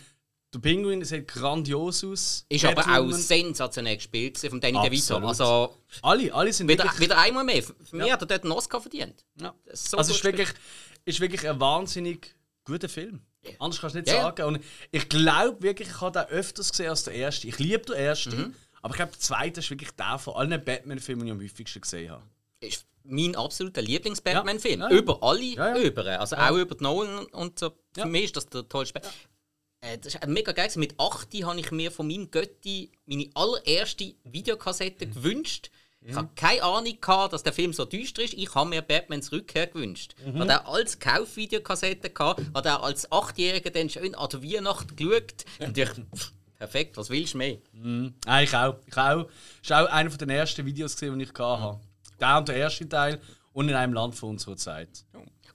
[0.52, 2.46] der Pinguin sieht grandios aus.
[2.50, 5.18] Ist aber auch Catwoman- sensationell gespielt von Danny DeVito.
[5.18, 7.02] Also Alle, alle sind wieder, wirklich...
[7.02, 7.62] wieder einmal mehr.
[7.62, 9.24] Für mich hat er dort einen Oscar verdient.
[9.40, 9.54] Ja.
[9.74, 10.50] So also ist wirklich,
[11.06, 13.22] ist wirklich ein wahnsinnig guter Film.
[13.60, 14.22] Anders kannst du nicht Ja, ja.
[14.24, 14.44] sagen.
[14.56, 17.48] Und ich glaube wirklich, ich habe den öfters gesehen als der erste.
[17.48, 18.56] Ich liebe den ersten, Mhm.
[18.84, 21.82] Aber ich glaube, der zweite ist wirklich der von allen Batman-Filmen, die ich am häufigsten
[21.82, 22.24] gesehen habe.
[22.60, 24.82] Ist mein absoluter Lieblings-Batman-Film.
[24.82, 24.90] Ja.
[24.92, 25.82] Über alle Ja, ja.
[25.84, 26.06] über.
[26.20, 27.72] Also auch über die Nolan und so.
[27.96, 29.14] Für mich ist das der tollste Batman.
[29.82, 30.70] Äh, Das ist mega geil.
[30.76, 35.14] Mit 8 habe ich mir von meinem Götti meine allererste Videokassette Mhm.
[35.16, 35.72] gewünscht.
[36.06, 38.34] Ich habe keine Ahnung, gehabt, dass der Film so düster ist.
[38.34, 40.16] Ich habe mir Batmans Rückkehr gewünscht.
[40.26, 40.36] Mhm.
[40.36, 44.96] Ich hatte er als Kaufvideokassette, gehabt, hat er als Achtjähriger dann schön an der Weihnacht
[44.98, 45.46] geschaut.
[45.60, 45.92] Natürlich,
[46.64, 47.58] perfekt, was willst du mehr?
[48.26, 48.78] Ah, ich auch.
[48.86, 49.28] Ich auch.
[49.62, 51.80] Das war auch einer den ersten Videos, die ich hatte.
[52.22, 53.20] Der und der erste Teil
[53.52, 55.06] und in einem Land von unserer Zeit.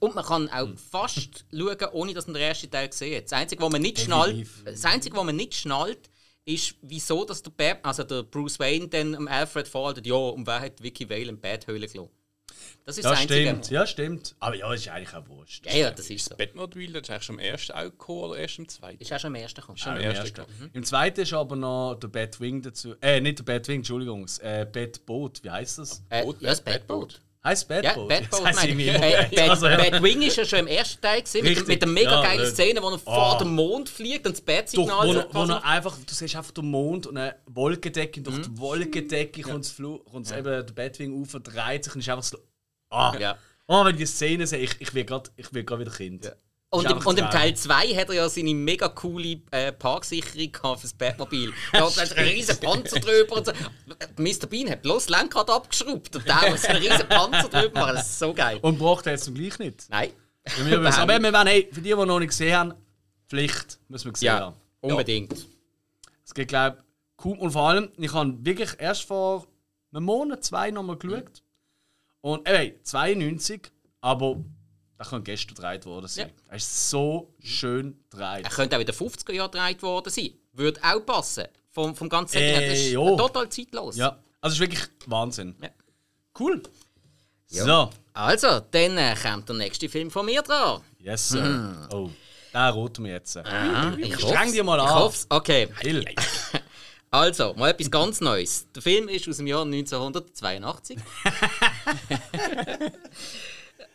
[0.01, 0.77] Und man kann auch Hm.
[0.77, 3.25] fast schauen, ohne dass man den ersten Teil sieht.
[3.25, 6.11] Das Einzige, was man nicht schnallt, das Einzige, was man nicht schnallt,
[6.45, 10.61] ist, wieso dass der, Bat, also der Bruce Wayne dann Alfred vorhaltet, ja, und wer
[10.61, 12.11] hat Vicky Vale in Bathöhle gelassen?
[12.89, 13.41] Das ist Ja, das Einzige.
[13.51, 13.71] stimmt.
[13.71, 14.35] Ja, stimmt.
[14.41, 15.67] Aber ja, ist eigentlich auch wurscht.
[15.67, 16.35] Ja, ja, das ist so.
[16.37, 19.03] Batmobile, das ist eigentlich schon im ersten auch gekommen oder erst im zweiten?
[19.03, 19.79] Ist auch schon am ersten gekommen.
[19.83, 20.35] Auch im ersten, ersten.
[20.35, 22.95] glaub Im zweiten ist aber noch der Batwing dazu.
[23.03, 24.23] Äh, nicht der Batwing, Entschuldigung.
[24.23, 26.03] Das äh, Batboot, wie heißt das?
[26.09, 27.21] Äh, Boot, ja, das Batboot.
[27.45, 28.09] Heißt Ja, Batboot?
[28.09, 28.89] Batboot Das heisst meine ich.
[28.89, 29.77] Äh, Bat, Also, ja.
[29.77, 32.83] Batwing ist ja schon im ersten Teil gewesen, mit, mit der mega Ja, geilen Szene,
[32.83, 33.39] wo er vor oh.
[33.39, 36.51] dem Mond fliegt und das Durch, Bat-Signal wo, wo quasi- er einfach, du siehst einfach
[36.53, 38.21] den Mond und eine Wolkendecke.
[38.21, 38.43] Und durch Mhm.
[38.43, 39.77] die Wolkendecke kommt es
[40.11, 42.39] kommt's eben der Batwing auf, dreht sich und ist einfach so.
[42.91, 43.39] Ah, Ja.
[43.67, 46.33] oh, wenn ich die Szene sehe, ich, ich werde gerade wieder Kind.
[46.71, 47.31] Und, Ist im, und im.
[47.31, 51.51] Teil 2 hat er ja seine mega coole äh, Parksicherung fürs Batmobil.
[51.73, 53.53] Da hat er einen riesen Panzer drüber und so.
[54.19, 54.47] Mr.
[54.49, 57.95] Bean hat bloß das Lenkrad abgeschraubt und der muss einen riesen Panzer drüber machen.
[57.97, 58.59] Das ist so geil.
[58.61, 59.87] Und braucht er jetzt zum gleich nicht.
[59.89, 60.11] Nein.
[60.63, 62.75] Mir wird's- Aber wir wollen, hey, für die, die noch nicht gesehen haben,
[63.31, 64.57] Pflicht, müssen wir gesehen Ja, haben.
[64.83, 65.47] unbedingt.
[66.25, 66.79] Es geht, glaube
[67.19, 67.39] ich, cool.
[67.39, 69.47] Und vor allem, ich habe wirklich erst vor
[69.93, 71.43] einem Monat, zwei nochmal geschaut.
[72.29, 73.71] Und ey, 92,
[74.03, 74.37] aber
[74.99, 76.29] da kann gestern gedreht worden sein.
[76.29, 76.35] Ja.
[76.51, 78.45] Er ist so schön gedreht.
[78.45, 80.31] Er könnte auch in den 50er Jahren gedreht worden sein.
[80.53, 81.45] Würde auch passen.
[81.71, 82.61] Vom, vom ganzen her.
[82.69, 83.17] Das ist Äh, jo.
[83.17, 83.97] total zeitlos.
[83.97, 85.55] Ja, also es ist wirklich Wahnsinn.
[85.63, 85.71] Ja.
[86.39, 86.63] Cool.
[87.49, 87.65] Ja.
[87.65, 90.83] So, Also, dann äh, kommt der nächste Film von mir dran.
[90.99, 91.89] yes, sir.
[91.93, 92.11] Oh,
[92.53, 93.37] da roten wir jetzt.
[93.39, 94.95] Ah, ich Streng dir mal Ich an.
[94.99, 95.27] hoff's.
[95.31, 95.69] Okay.
[95.81, 96.05] Hill.
[97.11, 98.67] Also, mal etwas ganz Neues.
[98.75, 100.99] Der Film ist aus dem Jahr 1982.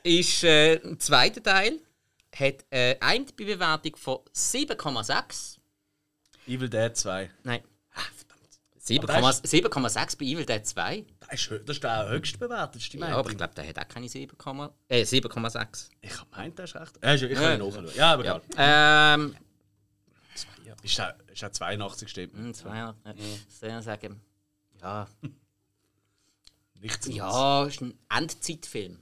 [0.03, 1.80] ist äh, ein zweiter Teil.
[2.36, 5.57] Hat äh, eine IMDb-Bewertung von 7,6.
[6.47, 7.30] Evil Dead 2.
[7.43, 7.61] Nein.
[7.93, 8.59] Ah, verdammt.
[8.84, 11.05] 7,6 7,6 bei Evil Dead 2.
[11.20, 14.09] Das ist, das ist der höchst bewertetste, Ja, aber ich glaube, der hat auch keine
[14.09, 14.36] 7,
[14.89, 15.89] äh, 7,6.
[16.01, 16.93] Ich habe meint, der ist recht.
[17.03, 17.89] Ja, ich kann ihn nachschauen.
[17.95, 18.41] Ja, aber Ja.
[18.49, 19.20] egal.
[19.20, 19.36] Ähm,
[20.84, 22.34] Ist der, ist der 82 stimmt?
[22.36, 22.95] hm, zwei, ja.
[23.49, 24.21] Soll ich sagen?
[24.81, 25.07] Ja,
[26.79, 27.07] Nichts.
[27.07, 29.01] ja, ist ein Endzeitfilm.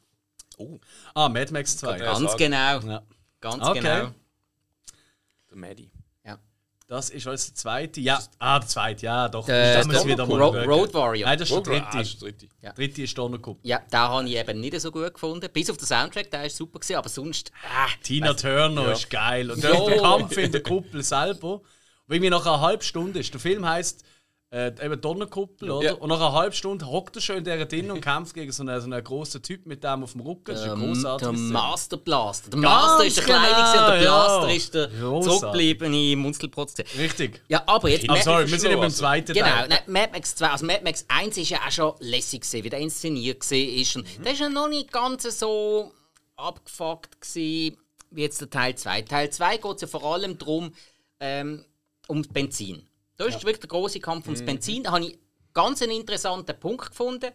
[1.15, 1.97] Ah, Mad Max 2.
[1.97, 2.38] Ja, Ganz sagen.
[2.38, 2.79] genau.
[2.82, 3.03] Ja.
[3.39, 3.79] Ganz Okay.
[3.79, 4.11] genau.
[5.49, 5.91] Der Maddie.
[6.92, 6.98] Ja.
[6.98, 8.02] Das ist was der zweite.
[8.02, 9.46] Ja, ah, der zweite, ja, doch.
[9.46, 10.70] Der, das müssen wir der wieder mal Ro schauen.
[10.70, 11.30] Road Warrior.
[11.30, 11.98] Nein, das ist der Ah, dritte.
[11.98, 12.48] das ist der dritte.
[12.62, 13.60] Der dritte ist Donnerkupp.
[13.64, 15.50] Ja, den habe ich eben nicht so gut gefunden.
[15.54, 17.52] Bis auf den Soundtrack, der ist super gewesen, aber sonst.
[17.64, 19.50] Ah, Tina Turner ist geil.
[19.52, 21.54] Und der, der Kampf in der Kuppel selber.
[21.56, 21.64] Und
[22.16, 23.34] irgendwie nach einer halben Stunde ist.
[23.34, 24.04] Der Film heisst
[24.54, 25.86] äh, eben Donnerkuppel, oder?
[25.86, 25.93] Ja.
[25.93, 28.64] Und nach einer halben Stunde hockt er schon in dieser drin und kämpft gegen so
[28.64, 30.43] einen, so einen grossen Typ mit dem auf dem Rücken.
[30.45, 31.39] Das ist eine ähm, großartige der.
[31.39, 32.49] Master Blaster.
[32.49, 34.56] Der Master ist der genau, Kleine und der Blaster ja.
[34.56, 34.89] ist der
[35.22, 36.76] zurückgebliebene Munzelprotz.
[36.97, 37.41] Richtig.
[37.47, 38.06] Ja, aber jetzt.
[38.08, 39.68] Mad- sorry, wir sind eben im Also, zweiten Genau, Teil.
[39.70, 40.47] nein, Mad Max 2.
[40.49, 43.38] Also Mad Max 1 ist ja auch schon lässig gewesen, wie der inszeniert.
[43.49, 44.24] Und Mhm.
[44.24, 45.93] Der ist ja noch nicht ganz so
[46.36, 47.78] abgefuckt gewesen,
[48.10, 49.04] wie jetzt der Teil 2.
[49.04, 50.74] Teil 2 geht es ja vor allem darum,
[51.22, 51.64] ähm,
[52.08, 52.86] um Benzin.
[53.22, 54.84] Da ist wirklich der große Kampf ums Benzin.
[54.84, 55.19] Da habe ich
[55.53, 57.32] ganz einen interessanten Punkt gefunden.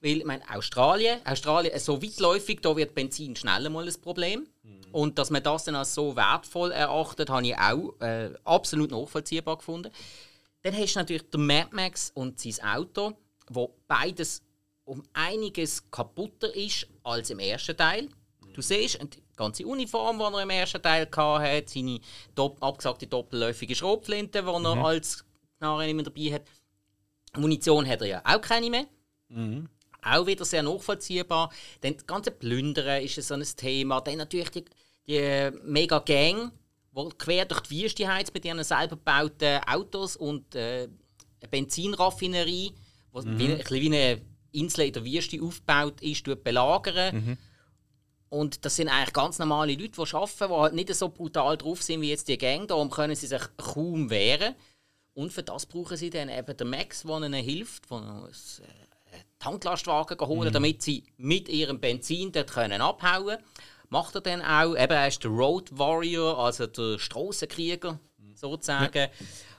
[0.00, 4.46] Weil, ich meine, Australien, Australien ist so weitläufig, da wird Benzin schneller mal ein Problem.
[4.92, 9.56] Und dass man das dann als so wertvoll erachtet, habe ich auch äh, absolut nachvollziehbar
[9.56, 9.90] gefunden.
[10.62, 13.14] Dann hast du natürlich den Mad Max und sein Auto,
[13.50, 14.42] wo beides
[14.84, 18.08] um einiges kaputter ist als im ersten Teil.
[18.52, 22.00] Du siehst die ganze Uniform, die er im ersten Teil hatte, seine
[22.34, 25.24] dopp abgesagte doppelläufige Schrotflinte, die er als
[25.60, 26.42] nicht mehr dabei hat.
[27.36, 28.86] Munition hat er ja auch keine mehr.
[30.02, 31.50] Auch wieder sehr nachvollziehbar.
[31.80, 34.00] Dann das ganze Plündern ist so ein Thema.
[34.00, 34.64] Dann natürlich die,
[35.08, 36.52] die mega Gang,
[36.96, 40.88] die quer durch die Wüste heizt mit ihren selber gebauten Autos und äh,
[41.40, 44.20] eine Benzinraffinerie, die wie, ein bisschen wie eine
[44.52, 47.38] Insel in der Wüste aufgebaut ist, belagern.
[48.34, 51.80] Und das sind eigentlich ganz normale Leute, die arbeiten, die halt nicht so brutal drauf
[51.82, 52.66] sind wie jetzt die Gang.
[52.66, 54.56] Darum können sie sich kaum wehren.
[55.14, 60.18] Und für das brauchen sie dann eben den Max, der ihnen hilft, der äh, Tanklastwagen
[60.18, 63.38] holen damit sie mit ihrem Benzin dort können abhauen
[63.88, 68.00] Macht er dann auch, eben er ist der Road Warrior, also der Strassenkrieger
[68.34, 69.10] sozusagen.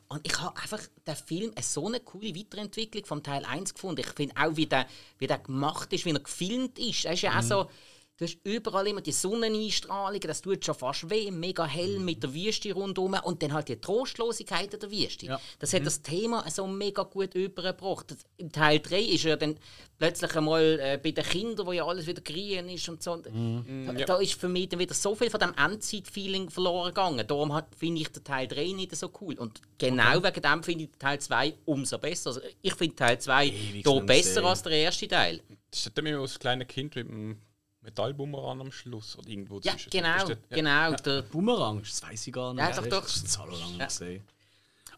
[0.10, 4.02] Und ich habe einfach den Film eine so eine coole Weiterentwicklung vom Teil 1 gefunden.
[4.02, 4.86] Ich finde auch, wie der,
[5.18, 7.06] wie der gemacht ist, wie er gefilmt ist.
[7.06, 7.70] Er ist ja auch so,
[8.18, 12.34] du hast überall immer die Sonneneinstrahlung, das tut schon fast weh, mega hell mit der
[12.34, 15.26] Wüste rundherum und dann halt die Trostlosigkeit in der Wüste.
[15.26, 15.42] Ja.
[15.60, 18.16] Das hat das Thema so mega gut übergebracht.
[18.38, 19.58] Im Teil 3 ist er dann
[19.98, 23.18] plötzlich einmal äh, bei den Kindern, wo ja alles wieder grün ist und so.
[23.18, 27.26] Da, da ist für mich dann wieder so viel von dem Endzeit-Feeling verloren gegangen.
[27.28, 29.36] Darum finde ich den Teil 3 nicht so cool.
[29.36, 32.30] Und genau wegen dem finde ich den Teil 2 umso besser.
[32.30, 34.46] Also ich finde Teil 2 Ewig da nicht besser gesehen.
[34.46, 35.42] als der erste Teil.
[35.70, 37.42] Das ist dann immer das kleine Kind mit dem
[37.86, 39.90] Metallbumerang am Schluss oder irgendwo Ja, zwischen.
[39.92, 40.36] genau, Das ja.
[40.50, 40.92] genau.
[40.96, 42.62] Der, Bumerang, das weiß ich gar nicht.
[42.64, 43.04] Ja, doch, doch.
[43.04, 43.86] Das ist so lange Ja.
[43.86, 44.24] gesehen.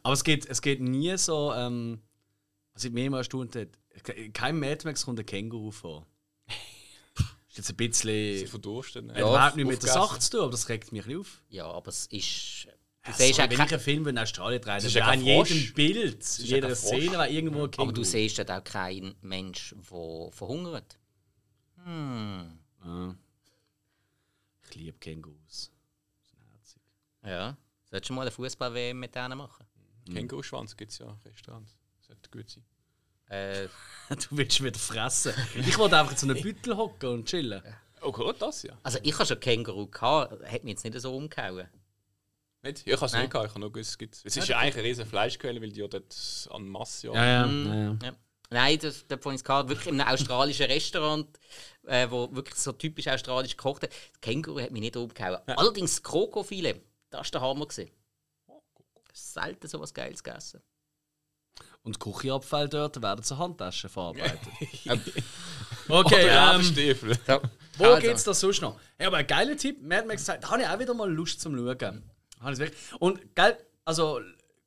[0.03, 2.01] Aber es geht, es geht nie so, ähm,
[2.73, 3.69] was ich mir immer erstaunt hat,
[4.15, 6.05] in keinem Mad Max kommt ein Känguru vor.
[7.49, 8.47] ist jetzt ein Sie bisschen.
[8.47, 9.11] verdursten.
[9.11, 9.91] Hat überhaupt nicht mit der.
[9.93, 11.41] Sache zu tun, aber das regt mich ein bisschen auf.
[11.49, 12.67] ja, aber es ist.
[13.03, 15.05] Du Ja, siehst auch wenn kein- ich einen Film in Australien drehe, ist dann ja
[15.05, 15.73] kein in jedem.
[15.73, 16.75] Bild, in ja jeder kein.
[16.75, 17.83] Szene wäre irgendwo ein Känguru.
[17.89, 20.97] aber du siehst dort auch keinen Mensch, der verhungert.
[21.85, 22.59] Hm.
[22.87, 23.15] Ja.
[24.63, 25.71] Ich liebe Kängurus.
[26.23, 26.81] Sind herzig.
[27.23, 27.57] Ja.
[27.89, 29.65] Solltest du mal eine Fußball-WM mit denen machen?
[30.11, 31.77] Känguruschwanz gibt es ja Restaurants.
[31.99, 32.63] Sollte gut sein.
[33.29, 33.67] Äh,
[34.09, 35.33] Du willst wieder fressen.
[35.55, 37.61] Ich wollte einfach zu einem Büttel hocken und chillen.
[38.01, 38.77] Oh Gott, das ja.
[38.83, 41.67] also ich habe schon Känguru gehabt, hat mich jetzt nicht so umgehauen.
[42.63, 42.87] Nicht?
[42.87, 44.23] Ich habe es nicht gehabt, ich habe nur gewusst, es gibt es.
[44.23, 47.13] ist ja eigentlich eine riesige Fleischquelle, weil die ja dort an Masse ja.
[47.13, 47.47] Ja, ja.
[47.47, 47.99] Mhm.
[48.01, 48.15] ja, ja.
[48.49, 48.57] Ja.
[48.57, 51.27] Nein, das, das von uns gehabt, wirklich in einem australischen Restaurant,
[51.85, 53.91] äh, wo wirklich so typisch australisch gekocht hat.
[53.91, 55.39] Das Känguru hat mich nicht umgehauen.
[55.47, 57.67] Allerdings das Krokofilet, das war der Hammer.
[57.67, 57.91] Gewesen.
[59.13, 60.61] Selten so was Geiles gegessen.
[61.81, 64.39] Und Küchenabfälle dort werden zu Handtaschen verarbeitet.
[65.87, 67.17] Oder okay, ähm, Stiefel.
[67.25, 67.41] So,
[67.77, 68.77] wo also, geht's da sonst noch?
[68.99, 69.81] Ja, aber ein geiler Tipp.
[69.81, 72.03] Mad Max sagt, da habe ich auch wieder mal Lust zum Schauen.
[72.41, 72.71] Habe.
[72.99, 74.19] Und geil, also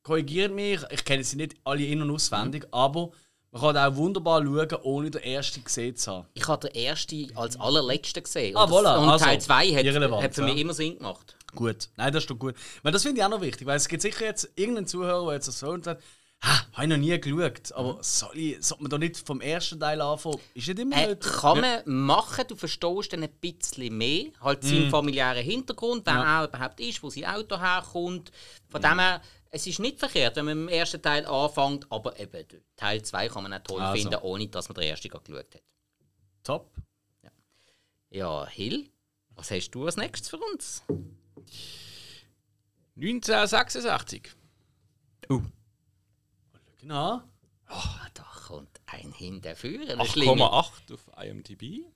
[0.02, 3.10] korrigiert mich, ich kenne sie nicht alle in- und auswendig, aber
[3.52, 6.26] man kann auch wunderbar schauen, ohne den ersten gesehen zu haben.
[6.34, 8.56] Ich habe den ersten als allerletzten gesehen.
[8.56, 10.46] Ah, und voilà, und also, Teil 2 hat, hat für ja.
[10.46, 11.36] mich immer Sinn gemacht.
[11.54, 12.54] Gut, nein, das ist doch gut.
[12.82, 15.34] Weil das finde ich auch noch wichtig, weil es gibt sicher jetzt irgendeinen Zuhörer, der
[15.34, 16.02] jetzt so und sagt,
[16.42, 19.78] ha, habe ich noch nie geschaut, aber soll ich, sollte man da nicht vom ersten
[19.78, 20.38] Teil anfangen?
[20.54, 21.32] Ist nicht immer Äh, nötig.
[21.32, 24.90] kann man machen, du verstehst dann ein bisschen mehr, halt seinen Mhm.
[24.90, 28.30] familiären Hintergrund, wer er überhaupt ist, wo sein Auto herkommt.
[28.68, 29.20] Von dem her,
[29.50, 33.42] es ist nicht verkehrt, wenn man im ersten Teil anfängt, aber eben Teil 2 kann
[33.42, 34.00] man auch toll Also.
[34.00, 35.62] finden, ohne dass man den ersten gerade geschaut hat.
[36.44, 36.70] Top.
[38.12, 38.88] Ja, Hill,
[39.36, 40.82] was hast du als nächstes für uns?
[42.96, 44.30] 1986.
[46.80, 47.22] Genau.
[47.66, 50.42] Ah, da kommt ein Schlinge.
[50.42, 51.86] 8,8 auf IMDb.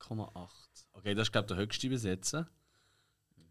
[0.00, 0.48] 8,8.
[0.92, 2.46] Okay, das ist glaube ich der höchste Besetzen.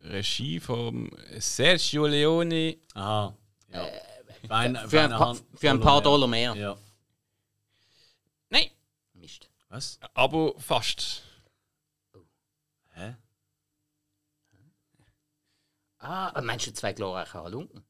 [0.01, 2.77] Regie von Sergio Leone.
[2.93, 3.35] Aha.
[3.69, 3.85] Ja.
[4.41, 6.55] für ein, Für ein, paar, für ein paar Dollar mehr.
[6.55, 6.77] Ja.
[8.49, 8.69] Nein,
[9.13, 9.49] Mist.
[9.69, 9.99] Was?
[10.13, 11.23] aber fast.
[12.93, 13.15] Hä?
[15.97, 17.83] Ah, meinst du zwei glorreiche Halunken?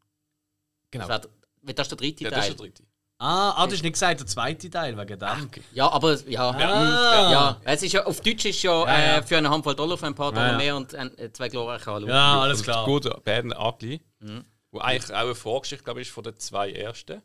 [0.90, 1.08] Genau.
[1.08, 1.28] Das,
[1.74, 2.50] das ist der dritte Ja, das Teil.
[2.52, 2.84] ist der dritte.
[3.18, 5.50] Ah, ah, du hast nicht gesagt, der zweite Teil wegen dem.
[5.74, 6.50] Ja, aber ja.
[6.50, 7.32] Ah.
[7.32, 9.18] Ja, es ist ja, auf Deutsch ist ja, Ja, ja.
[9.18, 10.58] Äh, für eine Handvoll Dollar für ein paar Dollar ja.
[10.58, 12.14] mehr und äh, zwei glorreiche Halunken.
[12.14, 12.86] Ja, alles klar.
[12.86, 14.02] Gut, Bad and Ugly.
[14.20, 14.44] Mhm.
[14.72, 17.22] Wo eigentlich auch eine Vorgeschichte, glaube ich, ist von den zwei ersten.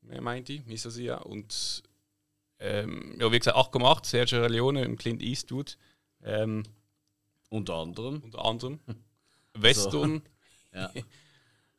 [0.00, 0.64] Wer meinte ich?
[0.64, 1.18] Misosia.
[1.18, 1.82] Und
[2.58, 5.76] ähm, ja, wie gesagt, 8,8, Sergio Leone im Clint Eastwood.
[6.22, 6.64] Ähm,
[7.50, 8.20] Unter anderem.
[8.24, 8.80] unter anderem.
[9.54, 10.22] Western.
[10.72, 10.92] Ja.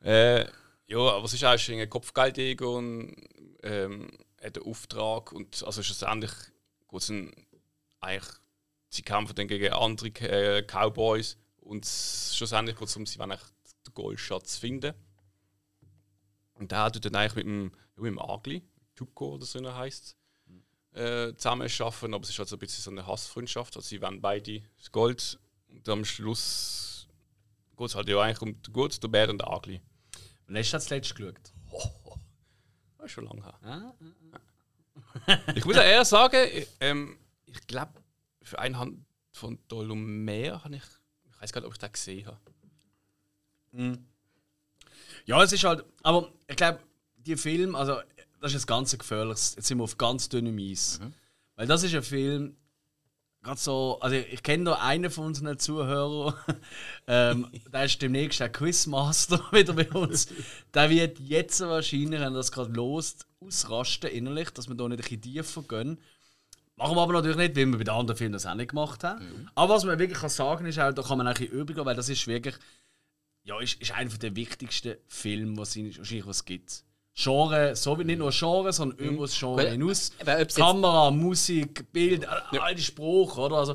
[0.00, 0.46] äh,
[0.92, 3.16] ja, aber es ist auch ein Kopfgeldjäger und
[3.62, 4.10] ähm,
[4.42, 5.32] hat einen Auftrag.
[5.32, 6.30] Und also schlussendlich
[6.92, 7.32] es ein-
[8.00, 8.30] eigentlich,
[8.90, 11.38] sie kämpfen dann gegen andere äh, Cowboys.
[11.60, 13.30] Und schlussendlich geht es um, sie wollen
[13.86, 14.94] den Goldschatz finden.
[16.54, 18.62] Und der tut dann eigentlich mit dem, ja, mit dem Agli,
[18.94, 20.16] Tuko oder so heisst
[20.92, 23.74] äh, zusammen arbeiten, aber es ist halt so ein bisschen so eine Hassfreundschaft.
[23.76, 25.38] Also sie wollen beide das Gold
[25.68, 27.08] und am Schluss
[27.76, 29.80] geht es halt ja eigentlich um Gut, den Bär und den Agli.
[30.52, 31.52] Und hast du das letzte geschaut?
[32.98, 33.58] Das ist schon lange her.
[35.26, 37.92] Ah, Ich muss auch eher sagen, ich, ähm, ich glaube,
[38.42, 40.82] für eine Hand von Dollar mehr habe ich.
[41.32, 42.38] Ich weiß gar nicht, ob ich den gesehen habe.
[45.24, 45.84] Ja, es ist halt.
[46.02, 46.80] Aber ich glaube,
[47.16, 47.94] die Film, also
[48.40, 49.54] das ist das ganze gefährliches.
[49.56, 51.00] Jetzt sind wir auf ganz dünnem Eis.
[51.56, 52.56] Weil das ist ein Film,
[53.42, 56.34] gerade so, also ich kenne da einen von unseren Zuhörern,
[57.06, 60.28] ähm, der ist demnächst der Quizmaster wieder bei uns.
[60.72, 65.02] Der wird jetzt wahrscheinlich, wenn das gerade lost, ausrasten innerlich, dass wir da nicht ein
[65.02, 65.98] bisschen tiefer gehen.
[66.76, 69.04] Machen wir aber natürlich nicht, weil wir bei den anderen Filmen das auch nicht gemacht
[69.04, 69.50] haben.
[69.54, 72.08] Aber was man wirklich kann sagen ist, auch, da kann man eigentlich übergehen, weil das
[72.08, 72.56] ist wirklich
[73.44, 76.84] ja, ist, ist einer der wichtigsten Filme, was es wahrscheinlich was gibt.
[77.14, 79.14] Genre, so wie nicht nur Genre, sondern Mhm.
[79.14, 80.12] über das Genre hinaus.
[80.26, 83.56] jetzt- Kamera, Musik, Bild, all all die Spruch, oder?
[83.56, 83.74] Also,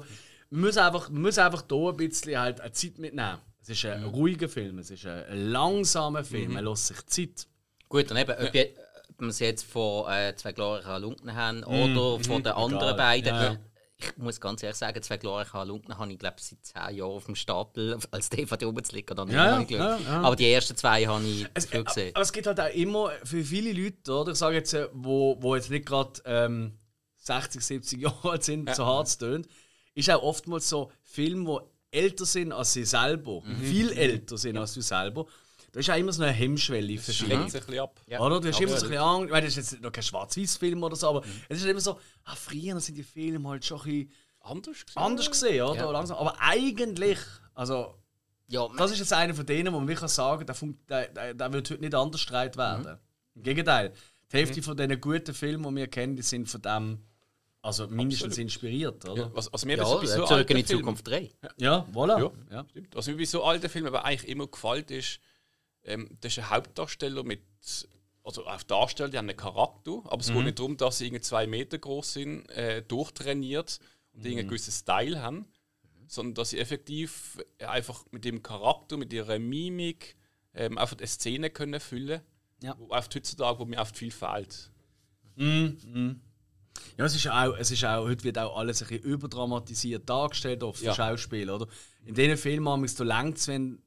[0.49, 3.37] man muss einfach, man muss einfach hier ein bisschen halt eine Zeit mitnehmen.
[3.61, 3.89] Es ist Mhm.
[3.91, 7.47] ein ruhiger Film, es ist ein, langsamer Film, er lässt sich Zeit.
[7.89, 8.73] Gut, dann eben, ob, je-
[9.09, 12.95] ob wir es jetzt von äh, zwei glorreichen Halunken haben oder von den anderen Egal.
[12.95, 13.35] beiden.
[13.35, 13.57] Ja.
[13.99, 17.25] Ich muss ganz ehrlich sagen, zwei glorreiche Halunken habe ich glaube seit zehn Jahren auf
[17.25, 19.11] dem Stapel als DVD rumzuliegen.
[19.11, 19.99] Oder nicht, Ja, habe ich geschaut.
[20.01, 20.21] ja, ja.
[20.21, 22.11] Aber die ersten zwei habe ich Es, viel äh, gesehen.
[22.15, 24.31] aber es gibt halt auch immer für viele Leute, oder?
[24.33, 26.77] Ich sage jetzt, äh, wo, wo jetzt nicht gerade ähm,
[27.17, 29.47] 60, 70 Jahre alt sind, so hart es tönt,
[29.95, 33.57] ist auch oftmals so Filme, die älter sind als sie selber, Mhm.
[33.61, 35.25] viel älter sind als du selber.
[35.77, 37.47] Da ist auch immer so eine Hemmschwelle für Filme.
[37.51, 38.01] sich ein bisschen ab.
[38.07, 38.19] Ja.
[38.19, 38.41] Oder?
[38.41, 39.25] Du hast immer so ein bisschen Angst.
[39.25, 41.99] Ich meine, das ist jetzt noch kein Schwarz-Weiß-Film oder so, aber es ist immer so,
[42.23, 45.01] ah, früher sind die Filme halt schon ein bisschen Anders gesehen.
[45.03, 45.75] anders gesehen, oder?
[45.75, 45.91] Ja.
[45.91, 46.17] Langsam.
[46.17, 47.19] Aber eigentlich,
[47.53, 47.93] also
[48.47, 51.53] Ja, das ist jetzt einer von denen, wo man wirklich sagen kann, der, der, der,
[51.53, 52.97] wird heute nicht anders gestreit werden.
[53.35, 53.93] Im Gegenteil.
[54.31, 57.03] Die Hälfte von diesen guten Filmen, die wir kennen, die sind von dem
[57.61, 58.45] also mindestens Absolut.
[58.45, 59.23] inspiriert, oder?
[59.25, 61.29] Ja, was, was mir ja bei so, alten in Zukunft 3.
[61.57, 62.19] Ja, voilà.
[62.19, 62.31] Ja.
[62.49, 62.65] Ja.
[62.67, 62.95] Stimmt.
[62.95, 65.19] Was mir bei so alten Filmen aber eigentlich immer gefällt, ist,
[65.87, 67.41] ähm, das ist ein Hauptdarsteller mit.
[68.23, 71.21] Also auf Darsteller, die haben einen Charakter, aber es geht nicht darum, dass sie irgendwie
[71.21, 73.79] zwei Meter groß sind, äh, durchtrainiert
[74.11, 74.31] und mhm.
[74.31, 75.47] einen gewissen Style haben,
[76.07, 80.17] sondern dass sie effektiv einfach mit dem Charakter, mit ihrer Mimik
[80.53, 82.19] ähm, einfach eine Szene können füllen
[82.61, 82.75] Ja.
[82.77, 84.71] wo oft heutzutage, wo mir oft viel fehlt.
[86.97, 90.63] Ja, es ist auch, es ist auch, heute wird auch alles ein bisschen überdramatisiert dargestellt
[90.63, 90.93] auf Ja.
[90.93, 91.67] Schauspiel, oder?
[92.05, 93.81] In diesen Filmen haben es längst, wenn,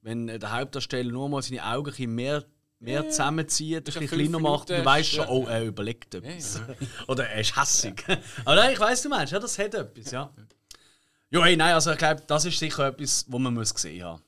[0.00, 2.44] wenn der Hauptdarsteller nur mal seine Augen ein mehr,
[2.78, 5.30] mehr zusammenzieht, ein bisschen ja kleiner macht, du weißt schon, ja.
[5.30, 6.60] oh, er überlegt etwas.
[7.08, 8.04] oder er ist hässig.
[8.44, 10.32] Aber nein, ich weiß, du meinst, ja, das hat etwas, ja.
[11.30, 14.22] Ja, hey, nein, also ich glaube, das ist sicher etwas, was man muss gesehen haben.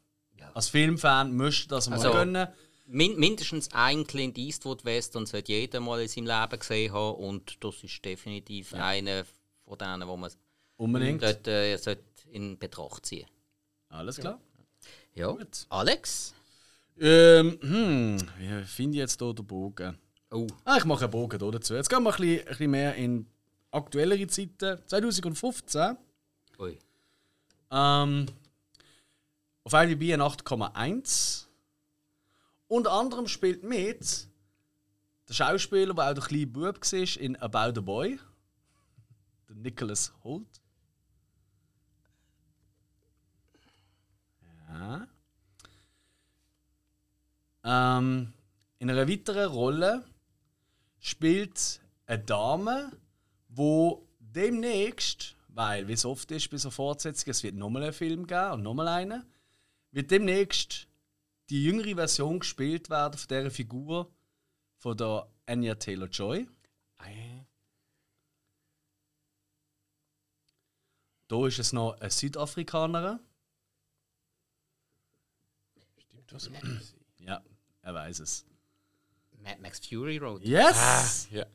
[0.52, 2.48] Als Filmfan müsste das mal Also- gönnen.
[2.92, 7.62] Min mindestens ein Clint Eastwood Western sollte jeder mal in seinem Leben gesehen haben und
[7.62, 9.24] das ist definitiv einer
[9.64, 10.28] von denen, wo man
[10.76, 11.22] Unbedingt.
[11.22, 12.02] dort äh, sollte
[12.32, 13.28] in Betracht ziehen.
[13.90, 14.40] Alles klar.
[15.20, 15.32] Ja.
[15.32, 15.66] Gut.
[15.68, 16.34] Alex?
[16.98, 19.98] Ähm, hm, wie finde ich jetzt hier den Bogen?
[20.30, 21.74] Oh, Ah, ich mache einen Bogen hier dazu.
[21.74, 23.26] Jetzt gehen wir ein bisschen, ein bisschen mehr in
[23.70, 24.78] aktuellere Zeiten.
[24.86, 25.96] 2015.
[26.58, 26.78] ui.
[27.70, 28.26] Ähm,
[29.64, 31.46] auf IMDb ein 8,1.
[32.68, 34.26] Unter anderem spielt mit
[35.28, 38.18] der Schauspieler, der auch der kleine Bub war in About a Boy.
[39.48, 40.59] Der Nicholas Holt.
[44.80, 45.06] Ja.
[47.64, 48.32] Ähm,
[48.78, 50.04] in einer weiteren Rolle
[50.98, 52.90] spielt eine Dame,
[53.48, 58.26] wo demnächst, weil wie es oft ist bei so Fortsetzungen, es wird nochmal einen Film
[58.26, 59.26] geben und nochmal einen,
[59.90, 60.86] wird demnächst
[61.50, 64.10] die jüngere Version gespielt werden von dieser Figur
[64.78, 66.48] von der Anya Taylor Joy.
[71.28, 73.20] Da ist es noch eine Südafrikanerin.
[76.38, 76.50] Sie?
[77.24, 77.42] Ja,
[77.82, 78.46] er weiß es.
[79.42, 80.42] Mad Max Fury Road.
[80.44, 81.28] Yes!
[81.30, 81.46] Ja.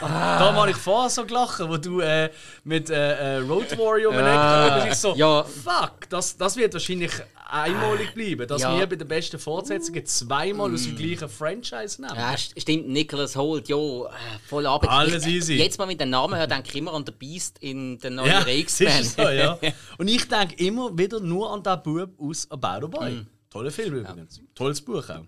[0.00, 2.30] Da habe ich vorher so gelacht, wo du äh,
[2.64, 4.84] mit äh, äh, Road Warrior um Ja.
[4.86, 5.44] ich so, Ja.
[5.44, 7.12] fuck, das, das wird wahrscheinlich
[7.48, 8.76] einmalig bleiben, dass Ja.
[8.76, 12.16] wir bei den besten Fortsetzungen zweimal aus dem gleichen Franchise nehmen.
[12.16, 14.08] Ja, st- stimmt, Nicholas Holt, ja, äh,
[14.48, 14.84] voll ab.
[14.90, 15.54] Alles ich, easy.
[15.54, 18.28] Jetzt mal mit dem Namen her, denke ich immer an den Beast in den neuen
[18.32, 19.04] Ja, X-Men.
[19.04, 19.56] so, ja.
[19.98, 23.10] Und ich denke immer wieder nur an den Bub aus About a Boy.
[23.12, 23.26] Mhm.
[23.50, 24.40] Toller Film übrigens.
[24.54, 25.20] Tolles Buch auch.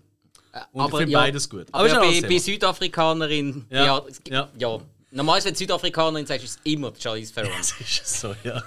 [0.71, 1.67] Und aber ich finde ja, beides gut.
[1.71, 2.37] Aber, ja, bei, bei.
[2.39, 4.79] Südafrikanerin, Ja, ja, ja.
[5.11, 7.49] Normalerweise, wenn du Südafrikanerin sagst, ist es immer Charlize Theron.
[7.57, 8.61] Das ist so, ja.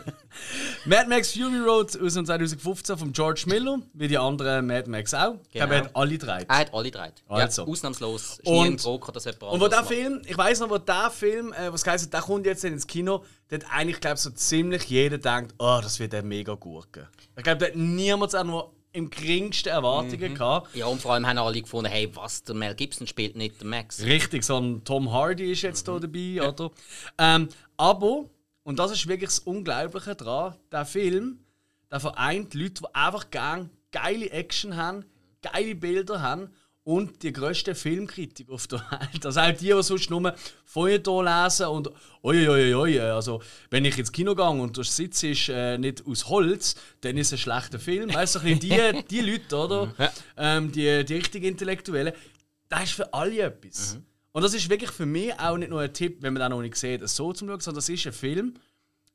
[0.85, 5.15] Mad Max Fury Road aus dem 2015 von George Miller, wie die anderen Mad Max
[5.15, 5.37] auch.
[5.47, 5.91] Ich glaube, er Genau.
[5.91, 6.43] hat alle drei.
[6.49, 7.13] Er hat alle drei.
[7.29, 7.63] Also.
[7.63, 8.23] Ja, ausnahmslos.
[8.23, 9.85] Ist Und- nie ein Druck, dass jemand Und wo der.
[9.85, 13.25] Film, ich weiß noch, wo der Film, äh, was heisst, der kommt jetzt ins Kino,
[13.51, 17.09] der hat eigentlich, glaube so ziemlich jeder denkt, oh, das wird ein mega Gurke.
[17.37, 20.75] Ich glaube, da hat niemand auch nur im geringsten Erwartungen gehabt.
[20.75, 23.69] Ja, und vor allem haben alle gefunden, hey, was, der Mel Gibson spielt nicht der
[23.69, 24.03] Max.
[24.03, 26.71] Richtig, so ein Tom Hardy ist jetzt hier dabei, oder?
[27.19, 28.27] Ähm, aber,
[28.63, 31.39] und das ist wirklich das Unglaubliche daran, der Film,
[31.91, 35.05] der vereint Leute, die einfach gern geile Action haben,
[35.43, 36.51] geile Bilder haben
[36.85, 39.25] und die grösste Filmkritik auf der Welt.
[39.25, 41.91] Also auch die, die sonst nur Feuilleton lesen und
[42.23, 46.75] uiuiui, also wenn ich ins Kino gehe und der Sitz ist äh, nicht aus Holz,
[47.01, 48.13] dann ist es ein schlechter Film.
[48.13, 49.95] Weißt du, die, die Leute, oder?
[50.37, 52.15] Ähm, die, die richtig Intellektuellen,
[52.69, 53.99] das ist für alle etwas.
[54.33, 56.63] Und das ist wirklich für mich auch nicht nur ein Tipp, wenn man den noch
[56.63, 58.55] nicht sieht, so zu schauen, sondern das ist ein Film.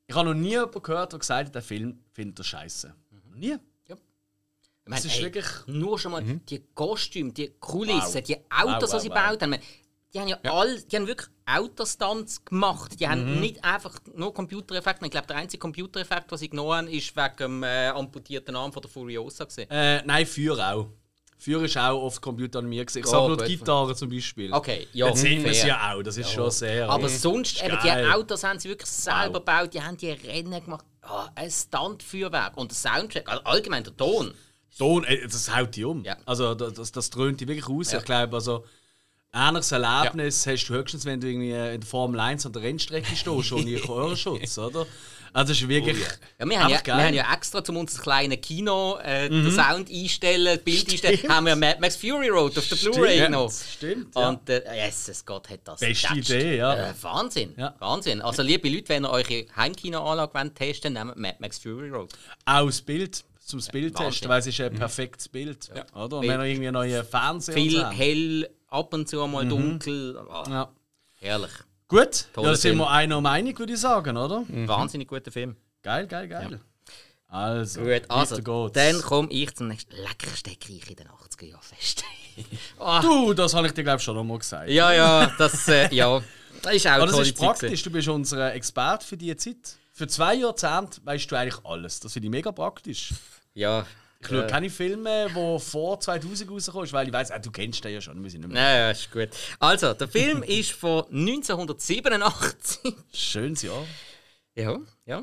[0.06, 2.94] Ich habe noch nie jemanden gehört, der gesagt hat, der Film findet er scheiße.
[3.34, 3.56] Nie.
[4.88, 8.22] Ich meine, Es ist ey, wirklich- Nur schon mal die Kostüme, die Kulissen, Wow.
[8.22, 9.38] die Autos, Wow, die sie wow, wow.
[9.38, 9.62] gebaut haben.
[10.14, 12.98] Die haben ja, all, die haben wirklich Autostunts gemacht.
[12.98, 15.04] Die haben nicht einfach nur Computereffekte.
[15.04, 18.72] Ich glaube, der einzige Computereffekt, den sie genommen haben, ist wegen dem äh, amputierten Arm
[18.72, 19.46] von der Furiosa.
[19.68, 20.86] Äh, nein, Feuer auch.
[21.36, 22.86] Feuer ist auch oft computeranimiert.
[22.88, 23.00] gewesen.
[23.00, 23.56] Ich Oh, sage nur die.
[23.58, 24.50] Gitarre zum Beispiel.
[24.52, 26.02] Okay, ja, Dann sehen wir es ja auch.
[26.02, 26.88] Das ist schon sehr.
[26.88, 27.90] Aber sonst, eben, die.
[27.90, 30.86] Autos haben sie wirklich selber gebaut, die haben die Rennen gemacht.
[31.02, 34.32] Ah, ein Stuntfeuerwerk und der Soundtrack, also allgemein der Ton.
[34.76, 36.04] Ton, das haut die um.
[36.04, 36.16] Ja.
[36.26, 37.92] Also das, das, das dröhnt die wirklich aus.
[37.92, 37.98] Ja.
[37.98, 38.64] Ich glaube, also
[39.32, 43.14] ähnliches Erlebnis hast du höchstens, wenn du irgendwie in der Formel 1 an der Rennstrecke
[43.14, 44.86] stehst, ohne Ohrenschutz, oder?
[45.32, 45.98] Also das ist wirklich.
[46.38, 46.96] Ja, wir, haben ja, geil.
[46.96, 51.28] wir haben ja extra, um unser kleines Kino äh, den Sound einstellen, das Bild einstellen,
[51.28, 53.52] haben wir Mad Max Fury Road auf der Blu-ray Stimmt, noch.
[53.52, 54.14] Stimmt.
[54.16, 54.28] Ja.
[54.28, 56.30] Und äh, Jesus Gott hat das Beste getatscht.
[56.30, 56.90] Idee, ja.
[56.90, 57.74] Äh, Wahnsinn, Ja.
[57.78, 58.22] Wahnsinn.
[58.22, 62.10] Also liebe Leute, wenn ihr eure Heimkinoanlage wollt testen nehmt Mad Max Fury Road.
[62.46, 64.10] Auch das Bild, zum Bild Wahnsinn.
[64.10, 65.70] testen, weil es ist ein perfektes Bild.
[65.94, 66.18] Oder?
[66.18, 67.96] Und wenn ihr irgendwie einen neuen Fernseher Viel habt.
[67.98, 70.18] hell, ab und zu mal dunkel.
[70.30, 70.72] Ah, Ja.
[71.20, 71.50] Herrlich.
[71.88, 72.78] Gut, ja, da sind Film.
[72.78, 74.44] wir einer Meinung, würde ich sagen, oder?
[74.48, 75.56] Wahnsinnig guter Film.
[75.82, 76.60] Geil, geil, geil.
[77.30, 79.92] Also, Gut, also, dann komme ich zum nächsten.
[79.96, 82.04] Lecker Steckreich in den 80er Jahren fest.
[82.78, 84.70] Ah, Du, das habe ich dir, glaube ich, schon einmal gesagt.
[84.70, 86.22] ja, ja, das äh, ja.
[86.62, 87.84] Das ist auch Aber das ist praktisch, gewesen.
[87.84, 89.56] du bist unser Experte für diese Zeit.
[89.92, 91.98] Für zwei Jahrzehnte weißt du eigentlich alles.
[91.98, 93.12] Das finde ich mega praktisch.
[93.58, 93.84] Ja.
[94.20, 97.84] Ich schaue äh, keine Filme, die vor 2000 rauskommen, weil ich weiß, ah, du kennst
[97.84, 98.22] den ja schon.
[98.22, 98.62] Wir sind nicht mehr.
[98.62, 99.30] Ja, ja, ist gut.
[99.58, 102.94] Also, der Film ist von 1987.
[103.12, 103.84] Schönes Jahr.
[104.54, 105.22] ja, ja.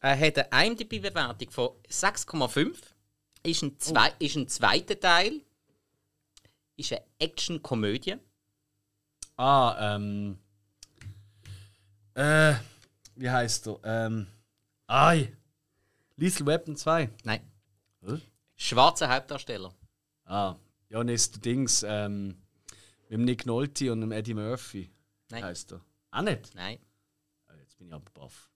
[0.00, 2.74] Er hat eine IMDb-Bewertung von 6,5.
[3.44, 5.40] Ist, ein zwei, ist ein zweiter Teil.
[6.76, 8.16] Ist eine Action-Komödie.
[9.36, 10.38] Ah, ähm.
[12.14, 12.54] Äh,
[13.14, 13.78] wie heißt er?
[13.84, 14.26] Ähm.
[14.88, 15.32] Ai.
[16.16, 17.08] Lethal Weapon 2.
[17.22, 17.51] Nein.
[18.62, 19.74] Schwarzer Hauptdarsteller.
[20.24, 20.56] Ah,
[20.88, 22.36] ja, ist der Dings, ähm.
[23.08, 24.90] Mit dem Nick Nolte und dem Eddie Murphy.
[25.30, 25.44] Nein.
[25.44, 25.80] Heißt er.
[26.12, 26.54] Auch nicht?
[26.54, 26.78] Nein.
[27.46, 28.48] Ah, Jetzt bin ich aber baff.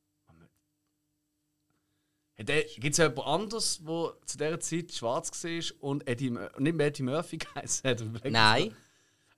[2.38, 7.02] Gibt es jemand anderes, der zu dieser Zeit schwarz war und Eddie, nicht mehr Eddie
[7.02, 8.04] Murphy geheißen hat?
[8.24, 8.74] Nein.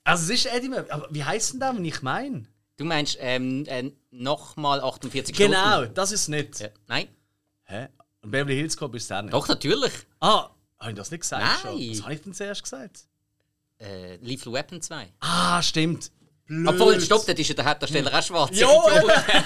[0.04, 0.90] Also es ist Eddie Murphy.
[0.90, 2.46] Aber wie heißt denn der, wenn ich meine?
[2.76, 5.94] Du meinst ähm, äh, nochmal 48 Genau, Stunden?
[5.94, 6.60] das ist nicht.
[6.60, 6.68] Ja.
[6.88, 7.08] Nein.
[7.64, 7.88] Hä?
[8.22, 9.32] Und Beverly Hills Cop ist der nicht.
[9.32, 9.92] Doch, natürlich.
[10.20, 11.44] Ah, habe ich das nicht gesagt?
[11.44, 11.56] Nein.
[11.60, 11.90] Schon?
[11.90, 13.00] Was habe ich denn zuerst gesagt?
[13.80, 15.12] Äh, Lethal Weapon 2.
[15.20, 16.10] Ah, stimmt.
[16.48, 16.66] Blöd.
[16.66, 18.58] Obwohl, stopp, dort ist ja der Hauptdarsteller auch schwarz.
[18.58, 18.68] Jo!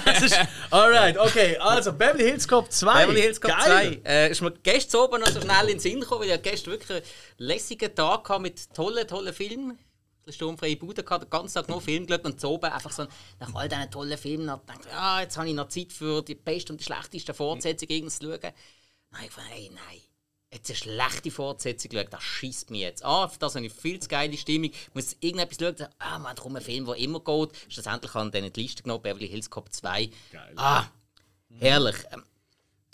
[0.05, 0.37] das
[0.71, 1.57] alright, okay.
[1.57, 3.01] Also, Beverly Hills Cop 2.
[3.01, 4.01] Beverly Hills Cop Geil.
[4.03, 4.09] 2.
[4.09, 6.71] Äh, ist mir gestern oben noch so schnell in den Sinn gekommen, weil ich gestern
[6.71, 7.05] wirklich einen
[7.39, 9.77] lässigen Tag hatte mit tollen, tollen Filmen.
[10.25, 13.05] Eine sturmfreie Bude gehabt, den ganzen Tag nur Film geschaut und so oben einfach so
[13.41, 16.35] nach all diesen tollen Filmen noch gedacht, ja, jetzt habe ich noch Zeit für die
[16.35, 18.39] beste und die schlechteste Fortsetzung irgendwas zu schauen.
[18.39, 18.53] Dann
[19.11, 20.01] habe ich gedacht, hey, nein,
[20.53, 23.29] jetzt eine schlechte Fortsetzung geschaut, das schießt mich jetzt an.
[23.29, 24.71] Für das habe ich viel zu geile Stimmung.
[24.71, 27.49] Ich muss irgendetwas schauen, ah, man, darum ein Film, der immer geht.
[27.69, 30.09] Schlussendlich habe ich dann die Liste genommen, Beverly Hills Cop 2.
[30.31, 30.53] Geil.
[30.55, 30.85] Ah,
[31.59, 31.95] herrlich.
[32.11, 32.23] Ähm,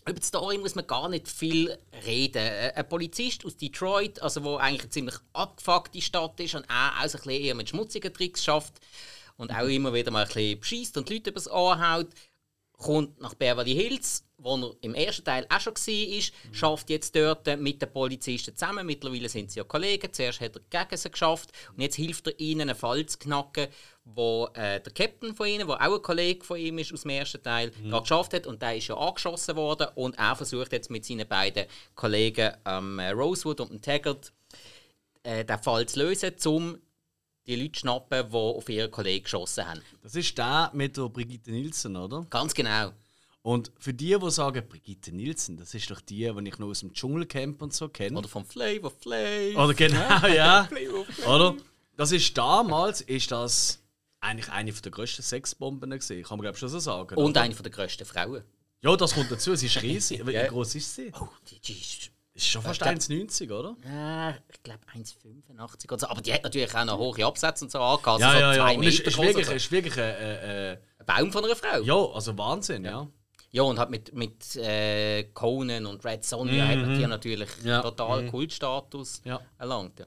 [0.09, 2.41] über die Story muss man gar nicht viel reden.
[2.41, 7.03] Äh, Ein Polizist aus Detroit, also wo eigentlich eine ziemlich abgefuckte Stadt ist und auch,
[7.03, 8.79] auch so ein bisschen eher mit schmutzigen Tricks schafft
[9.37, 12.07] und auch immer wieder mal ein bisschen beschießt und die Leute übers Ohr haut,
[12.79, 16.23] kommt nach Beverly Hills, wo er im ersten Teil auch schon war,
[16.53, 18.85] schafft jetzt dort mit den Polizisten zusammen.
[18.85, 20.11] Mittlerweile sind sie ja Kollegen.
[20.13, 23.67] Zuerst hat er gegen sie geschafft und jetzt hilft er ihnen, einen Fall zu knacken,
[24.05, 27.11] wo äh, der Captain von ihnen, der auch ein Kollege von ihm ist aus dem
[27.11, 30.89] ersten Teil, gerade geschafft hat und der ist ja angeschossen worden und er versucht jetzt
[30.89, 31.65] mit seinen beiden
[31.95, 34.31] Kollegen ähm, Rosewood und Taggart
[35.23, 36.77] äh, den Fall zu lösen, um
[37.47, 39.81] die Leute schnappen, die auf ihren Kollegen geschossen haben.
[40.01, 42.25] Das ist der mit der Brigitte Nielsen, oder?
[42.29, 42.91] Ganz genau.
[43.41, 46.81] Und für die, die sagen, Brigitte Nielsen, das ist doch die, die ich noch aus
[46.81, 48.17] dem Dschungelcamp und so kenne.
[48.17, 49.55] Oder vom Flavor Flav.
[49.55, 50.67] Oder genau, ja.
[51.25, 51.55] Oder?
[51.95, 53.81] Das ist damals, ist das
[54.19, 56.23] eigentlich eine der grössten Sexbomben gewesen.
[56.23, 57.15] Kann man glaube ich schon so sagen.
[57.15, 57.41] Und oder?
[57.41, 58.43] eine der grössten Frauen.
[58.81, 59.55] Ja, das kommt dazu.
[59.55, 60.25] Sie ist riesig.
[60.25, 61.11] Wie groß ist sie?
[61.19, 63.75] Oh, die, die ist, Ist schon fast Ich glaub- 1,90, oder?
[63.85, 66.07] äh, ich glaube 1,85 oder so.
[66.07, 68.21] Aber die hat natürlich auch noch hohe Absätze und so angehört.
[68.21, 68.63] Ja, also ja, ja.
[68.63, 69.51] zwei Und ist, wirklich, so.
[69.53, 71.81] ist wirklich äh, äh, Ein Baum von einer Frau.
[71.81, 73.07] ja, also Wahnsinn, ja.
[73.51, 77.81] Ja, und hat mit, mit äh, Conan und Red Sonja hat die natürlich Ja.
[77.81, 79.41] total Kultstatus Ja.
[79.57, 79.97] erlangt.
[79.99, 80.05] Ja.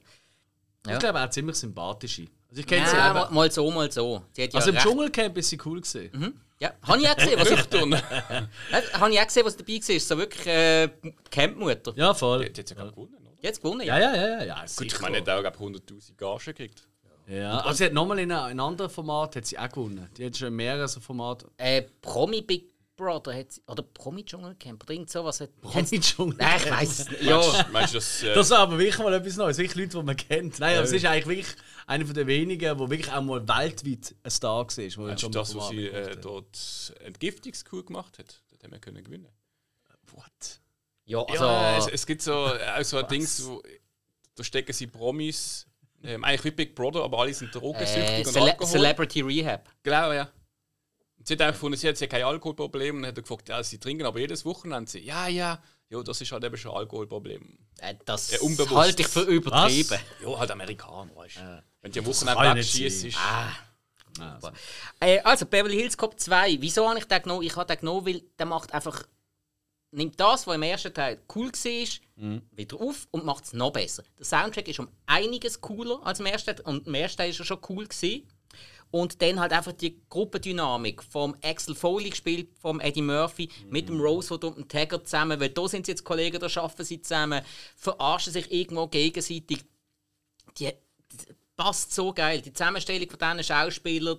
[0.87, 0.95] Ja.
[0.95, 2.23] Ich glaube auch ziemlich sympathische.
[2.51, 4.23] Also ich kenne sie Ja, mal, mal so, mal so.
[4.37, 6.41] Ja Also im recht- Dschungelcamp ist sie cool gewesen.
[6.59, 7.95] Ja, habe ich auch gesehen, was ich tun.
[9.01, 10.01] Habe ich auch gesehen, was dabei war.
[10.01, 10.89] So wirklich äh,
[11.31, 11.93] Campmutter.
[11.97, 12.49] Ja, voll.
[12.51, 13.31] Die hat ja gewonnen, oder?
[13.41, 14.45] Jetzt gewonnen, Ja, ja, ja, ja.
[14.45, 16.87] ja Gut, ich meine, der hat auch 100.000 Gage gekriegt.
[17.27, 20.09] Ja, also sie hat nochmal in einem, in einem anderen Format hat sie auch gewonnen.
[20.17, 21.49] Die hat schon in mehreren so Formaten.
[21.57, 25.41] Äh, Promi Big Brother hat, oder Promi Dschungelcamp oder irgend sowas.
[25.41, 26.37] Hat, Promi-Dschungel.
[26.39, 27.23] Nein, ich weiß es nicht.
[27.23, 28.23] Ja, Meinst du das?
[28.23, 29.59] Äh, Das ist aber wirklich mal etwas Neues.
[29.59, 30.59] Wirklich Leute, die man kennt.
[30.59, 34.15] Nein, aber es ist eigentlich wirklich einer von den wenigen, der wirklich auch mal weltweit
[34.23, 35.05] ein Star war.
[35.07, 38.43] meinst du das, was sie äh, dort Entgiftungskur gemacht hat?
[38.51, 39.29] Dort haben wir können gewinnen.
[40.13, 40.61] What?
[41.05, 41.45] ja also.
[41.45, 43.63] Ja, es, es gibt so, auch so ein Dings, wo,
[44.35, 45.67] da stecken sie Promis,
[46.05, 48.71] ähm, eigentlich wie Big Brother, aber alle sind drogensüchtig äh, und Cele Alkohol.
[48.71, 49.69] Celebrity Rehab.
[49.83, 50.29] Genau, ja.
[51.25, 54.05] Sie hat auch gefunden, sie hat ja kein Alkoholproblem und hat gefragt, ja, sie trinken
[54.07, 54.91] aber jedes Wochenende.
[54.91, 57.59] Sie, ja, ja, ja, das ist halt eben schon ein Alkoholproblem.
[57.79, 58.75] Äh, das Ja, unbewusst.
[58.75, 59.99] halte ich für übertrieben.
[60.25, 61.65] Ja, halt Amerikaner, weißt du.
[61.83, 63.19] Wenn die am Wochenende wegschießt, ist.
[63.19, 63.53] Ah.
[65.01, 66.59] Äh, also, Beverly Hills Cop 2.
[66.61, 67.43] Wieso habe ich den genommen?
[67.43, 69.05] Ich habe den genommen, weil der macht einfach.
[69.95, 74.03] Nimmt das, was im ersten Teil cool war, wieder auf und macht es noch besser.
[74.19, 76.65] Der Soundtrack ist um einiges cooler als im ersten Teil.
[76.65, 77.87] Und im ersten Teil war er schon cool.
[77.87, 78.27] Gewesen.
[78.93, 84.01] Und dann halt einfach die Gruppendynamik vom Axel Foley gespielt, vom Eddie Murphy, mit dem
[84.01, 87.43] Rosewood und dem Taggart zusammen, weil da sind sie jetzt Kollegen, da arbeiten sie zusammen,
[87.75, 89.65] verarschen sich irgendwo gegenseitig.
[90.59, 90.71] Die,
[91.11, 92.43] die passt so geil.
[92.43, 94.19] Die Zusammenstellung von diesen Schauspielern.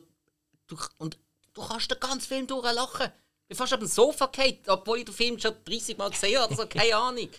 [0.68, 1.18] Du, und
[1.54, 3.12] du kannst den ganzen Film durchlachen.
[3.44, 6.40] Ich bin fast auf dem Sofa gefallen, obwohl ich den Film schon 30 Mal gesehen
[6.40, 6.50] habe.
[6.50, 7.30] Also keine Ahnung.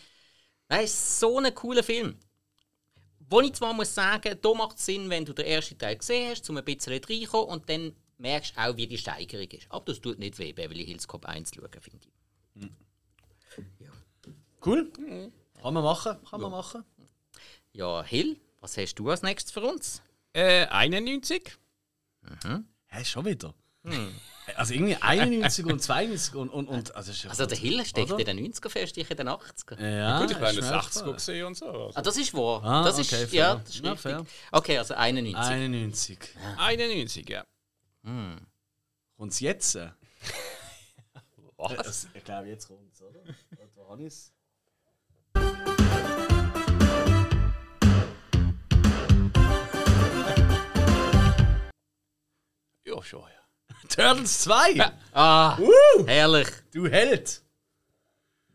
[0.68, 2.16] Das ist so ein cooler Film.
[3.28, 6.30] Wo ich zwar muss sagen, da macht es Sinn, wenn du den ersten Teil gesehen
[6.30, 9.66] hast, um ein bisschen reinzukommen und dann merkst du auch, wie die Steigerung ist.
[9.70, 12.68] Aber das tut nicht weh, Beverly Hills Cop 1 zu schauen, finde ich.
[14.64, 14.90] Cool.
[15.60, 16.16] Kann man machen.
[16.28, 16.84] Kann man machen.
[17.72, 20.02] Ja, Hill, was hast du als nächstes für uns?
[20.32, 21.52] Äh, 91?
[22.86, 23.54] Hä, schon wieder?
[24.56, 26.50] Also irgendwie 91 und 92 und.
[26.50, 29.16] und, und also, ist ja Also der Hill steckt in den 90er fest, ich in
[29.16, 29.80] den 80er.
[29.82, 31.12] Ja, Gut, ich habe ist in den 80er aufgefallen.
[31.14, 31.66] gesehen und so.
[31.66, 31.92] Also.
[31.98, 32.62] Ah, das ist wahr.
[32.64, 33.38] Ah, das ist, okay, fair.
[33.38, 34.26] ja, das ist Ja, fair.
[34.52, 35.42] Okay, also 91.
[35.50, 36.18] 91.
[36.58, 37.44] 91, ja.
[39.16, 39.76] Und jetzt?
[39.76, 39.88] äh,
[41.56, 41.76] Was?
[41.76, 43.20] das- Ich glaube, jetzt kommt es, oder?
[43.76, 44.32] Oder habe ich's?
[52.84, 53.43] Ja, schon, ja.
[53.88, 54.92] Turtles 2!
[55.12, 56.48] Ah, Uh, herrlich.
[56.72, 57.42] du Held!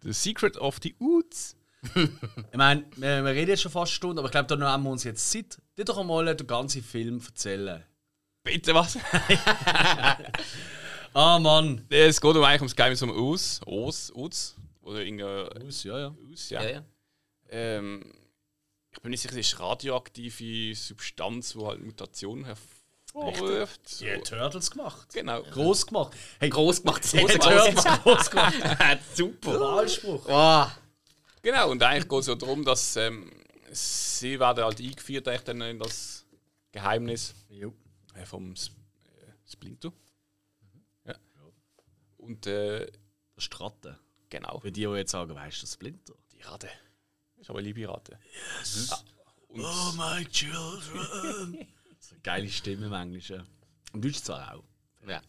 [0.01, 1.55] The Secret of the Oots.
[1.95, 4.83] Ich meine, wir, wir reden jetzt schon fast eine Stunde, aber ich glaube, da nehmen
[4.83, 5.57] wir uns jetzt Zeit.
[5.77, 7.83] Die doch einmal den ganzen Film erzählen.
[8.43, 8.97] Bitte was?
[11.13, 11.85] Ah, Mann!
[11.89, 13.61] es geht um eigentlich ums Geheimnis um Us.
[13.65, 14.55] Us, Us.
[14.81, 16.15] Oder irgendein Aus, ja, ja.
[16.29, 16.61] Us, ja.
[16.61, 16.83] Ja, ja.
[17.49, 18.13] Ähm,
[18.91, 22.78] ich bin nicht sicher, es ist radioaktive Substanz, die halt Mutationen hervorruft.
[23.11, 23.31] So.
[24.01, 25.07] Die hat Turtles gemacht.
[25.13, 25.41] Genau.
[25.41, 26.15] Groß gemacht.
[26.39, 27.11] Hey, Groß gemacht.
[27.11, 28.53] die hat Turtles groß gemacht.
[29.15, 29.59] Super.
[29.59, 30.25] Wahlspruch.
[30.27, 30.65] Oh,
[31.41, 33.31] Genau, und eigentlich geht es ja darum, dass ähm,
[33.71, 36.25] sie werden halt eingeführt eigentlich dann in das
[36.71, 37.73] Geheimnis Jo.
[38.25, 39.93] vom S äh, Splinter.
[41.05, 41.15] Ja.
[42.17, 42.85] Und äh,
[43.35, 43.97] Das ist die Ratte.
[44.29, 46.13] genau, Für die, die jetzt sagen, weißt du, das Splinter?
[46.33, 46.69] die Ratte.
[47.37, 48.19] Ist aber eine liebe Ratte.
[48.59, 48.89] Yes.
[48.89, 48.97] Ja.
[49.47, 51.67] Und Oh, my children.
[52.23, 53.45] geile Stimme im Englischen.
[53.93, 54.63] Im Deutsch zwar auch.
[55.07, 55.21] ja.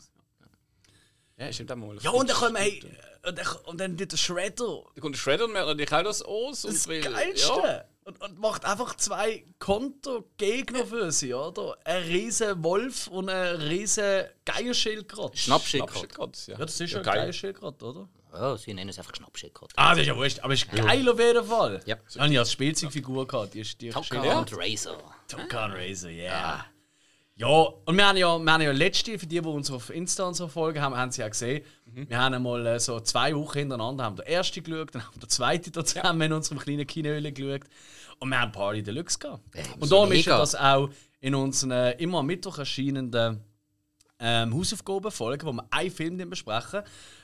[1.39, 1.97] ja, stimmt auch mal.
[2.01, 2.83] Ja, und dann kommen, hey,
[3.27, 4.83] und dann, und dann der Shredder.
[4.95, 6.63] Da kommt der Shredder und merkt natürlich auch das aus.
[6.63, 7.49] Das und will- Geilste.
[7.49, 11.77] Ja, Und, und macht einfach zwei Kontergegner für sie, oder?
[11.85, 15.37] Ein riesen Wolf und ein riesen Geierschildkrott.
[15.39, 15.91] Schnappschildkrott.
[15.93, 16.59] Schnappschildkrott, ja.
[16.59, 17.19] Ja, das ist ja, Ja, ein.
[17.19, 18.09] Geierschildkrott, oder?
[18.33, 19.73] Oh, sie nennen es einfach Schnappschildkrott.
[19.77, 21.83] Ah, das ist ja wurscht, aber ist geil auf jeden Fall.
[21.85, 21.97] Ja.
[21.97, 25.15] Das habe ich als Spielzeugfigur gehabt, die ist die Top Gun Razor.
[25.29, 26.65] Top Gun Racer, yeah.
[27.41, 27.49] Ja,
[27.87, 30.35] und wir haben ja, wir haben ja letzte, für die, die uns auf Insta und
[30.35, 34.05] so folgen, haben, haben sie ja gesehen, wir haben einmal äh, so zwei Wochen hintereinander
[34.05, 37.33] haben den ersten geschaut, dann haben wir den zweiten da zusammen in unserem kleinen Kinoöle
[37.33, 37.63] geschaut.
[38.19, 39.43] Und wir haben Party Deluxe gehabt.
[39.79, 40.39] und darum ist ja mega.
[40.39, 43.41] das auch in unseren äh, immer am Mittwoch erscheinenden
[44.19, 46.83] ähm, Hausaufgabenfolgen, wo wir einen Film besprechen,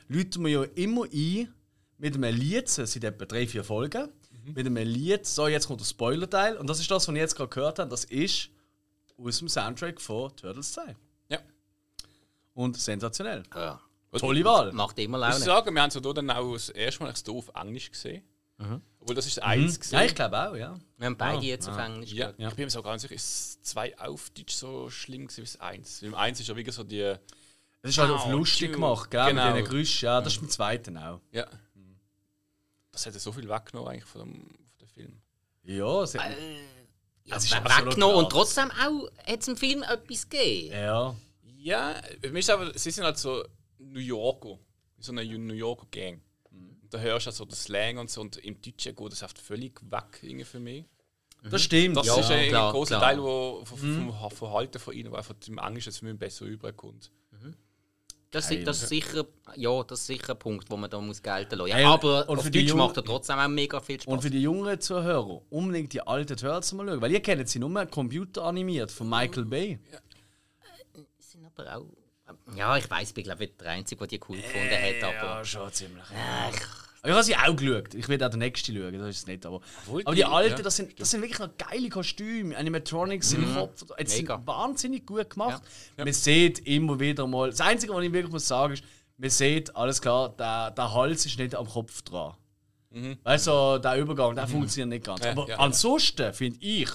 [0.08, 1.52] läuten wir ja immer ein
[1.98, 4.08] mit einem Lied, es sind etwa drei, vier Folgen,
[4.46, 7.36] mit einem Lied, so jetzt kommt der Spoiler-Teil und das ist das, was wir jetzt
[7.36, 8.48] gerade gehört haben, das ist
[9.18, 10.94] aus dem Soundtrack von Turtles 2.
[11.28, 11.38] Ja.
[12.54, 13.42] Und sensationell.
[13.54, 13.80] Ja.
[14.18, 14.72] Tolle Wahl.
[14.72, 15.44] Macht immer Ich muss Laune.
[15.44, 18.22] sagen, wir haben es ja da dann auch das erste Mal auf Englisch gesehen.
[19.00, 19.68] Obwohl das ist das eins Mhm.
[19.72, 20.00] Ja, gesehen.
[20.06, 20.74] ich glaube auch, ja.
[20.96, 22.50] Wir haben beide jetzt auf Englisch Ja, geschaut.
[22.50, 25.42] ich bin mir so ganz sicher, ist das zwei auf Deutsch so schlimm gewesen wie
[25.42, 26.00] das eins?
[26.02, 27.14] Weil im eins ist ja wirklich so die.
[27.82, 29.26] Das ist halt auf Au, lustig gemacht, gell?
[29.28, 29.44] Genau.
[29.48, 30.06] Mit diesen Geräuschen.
[30.06, 31.20] Ja, das ist beim zweiten auch.
[31.32, 31.46] Ja.
[32.90, 35.20] Das hätte so viel weggenommen eigentlich von dem, von dem Film.
[35.64, 36.14] Ja, es
[37.26, 40.72] Ja, Es ist we- absolut weggenommen und trotzdem auch hat es im Film etwas gegeben.
[40.72, 41.14] ja.
[41.58, 43.42] Ja, mir ist aber, sie sind halt so
[43.78, 44.56] New Yorker.
[44.98, 46.20] So eine New Yorker Gang.
[46.52, 49.24] Und da hörst du halt so den Slang und so und im Deutschen geht das
[49.24, 50.84] oft völlig weg irgendwie für mich.
[51.42, 51.96] Das stimmt.
[51.96, 52.20] Das ja.
[52.20, 53.10] ist ein klar, großer klar.
[53.10, 53.78] Teil wo, vom,
[54.12, 57.10] vom Verhalten von ihnen, wo einfach im Englischen für mich besser rüberkommt.
[58.30, 59.24] Das, ist- das ist sicher,
[59.54, 61.68] ja, das ist sicher ein Punkt, wo man da muss gelten lassen.
[61.70, 64.00] Ja, Hey, aber und auf für die Deutsch Jungen- macht er trotzdem auch mega viel
[64.00, 64.12] Spaß.
[64.12, 67.00] Und für die jungen Zuhörer, unbedingt die alten Turtles mal schauen.
[67.00, 69.78] Weil ihr kennt sie nur computeranimiert von Michael Bay.
[71.18, 71.86] sind aber auch.
[72.56, 75.44] Ja, ich weiß, ich bin glaube ich der Einzige, der die cool gefunden hat, aber.
[75.44, 76.04] schon ziemlich.
[76.10, 77.94] Äh, ich- ich habe sie auch geschaut.
[77.94, 79.46] Ich will auch den nächsten schauen, das ist es nicht.
[79.46, 79.60] Aber,
[80.04, 83.84] aber die alten, ja, das, sind, das sind wirklich noch geile Kostüme, Animatronics im Kopf.
[83.98, 84.46] Jetzt sind Mega.
[84.46, 85.62] wahnsinnig gut gemacht.
[85.96, 87.50] Man sieht immer wieder mal.
[87.50, 88.84] Das Einzige, was ich wirklich muss sagen ist,
[89.16, 92.34] man sieht, alles klar, der, der Hals ist nicht am Kopf dran.
[93.24, 95.22] Weißt du, der Übergang, der funktioniert nicht ganz.
[95.22, 95.58] Ja, aber ja.
[95.58, 96.88] ansonsten finde ich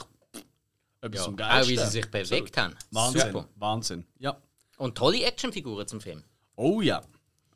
[1.01, 1.25] etwas ja.
[1.25, 1.77] zum Auch Geilsten.
[1.77, 2.75] wie sie sich bewegt haben.
[2.91, 3.47] Wahnsinn, Super.
[3.55, 4.05] Wahnsinn.
[4.17, 4.37] Ja.
[4.77, 6.23] Und tolle Actionfiguren zum Film.
[6.55, 7.01] Oh ja.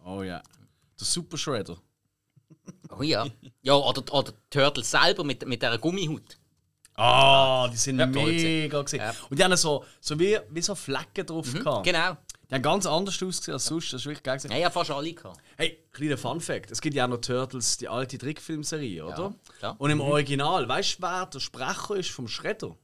[0.03, 0.41] Oh ja.
[0.99, 1.77] Der Super Shredder.
[2.97, 3.27] Oh ja.
[3.61, 6.37] Ja, oder, oder Turtles selber mit, mit dieser Gummihaut.
[6.95, 9.01] Ah, die sind Ja, toll mega gesehen.
[9.01, 9.13] Ja.
[9.29, 11.83] Und die haben so, so wie, wie so Flecken drauf gehabt.
[11.85, 12.17] Genau.
[12.49, 13.91] Die haben ganz anders ausgesehen als sonst.
[13.91, 14.37] Das ist wirklich geil.
[14.37, 14.51] gewesen.
[14.51, 15.39] Ja, ja, fast alle gehabt.
[15.57, 19.33] Hey, kleiner Fun Fact: Es gibt ja auch noch Turtles, die alte Trickfilmserie, oder?
[19.59, 19.75] klar.
[19.79, 22.77] Und im Original, weißt du, wer der Sprecher ist vom Shredder?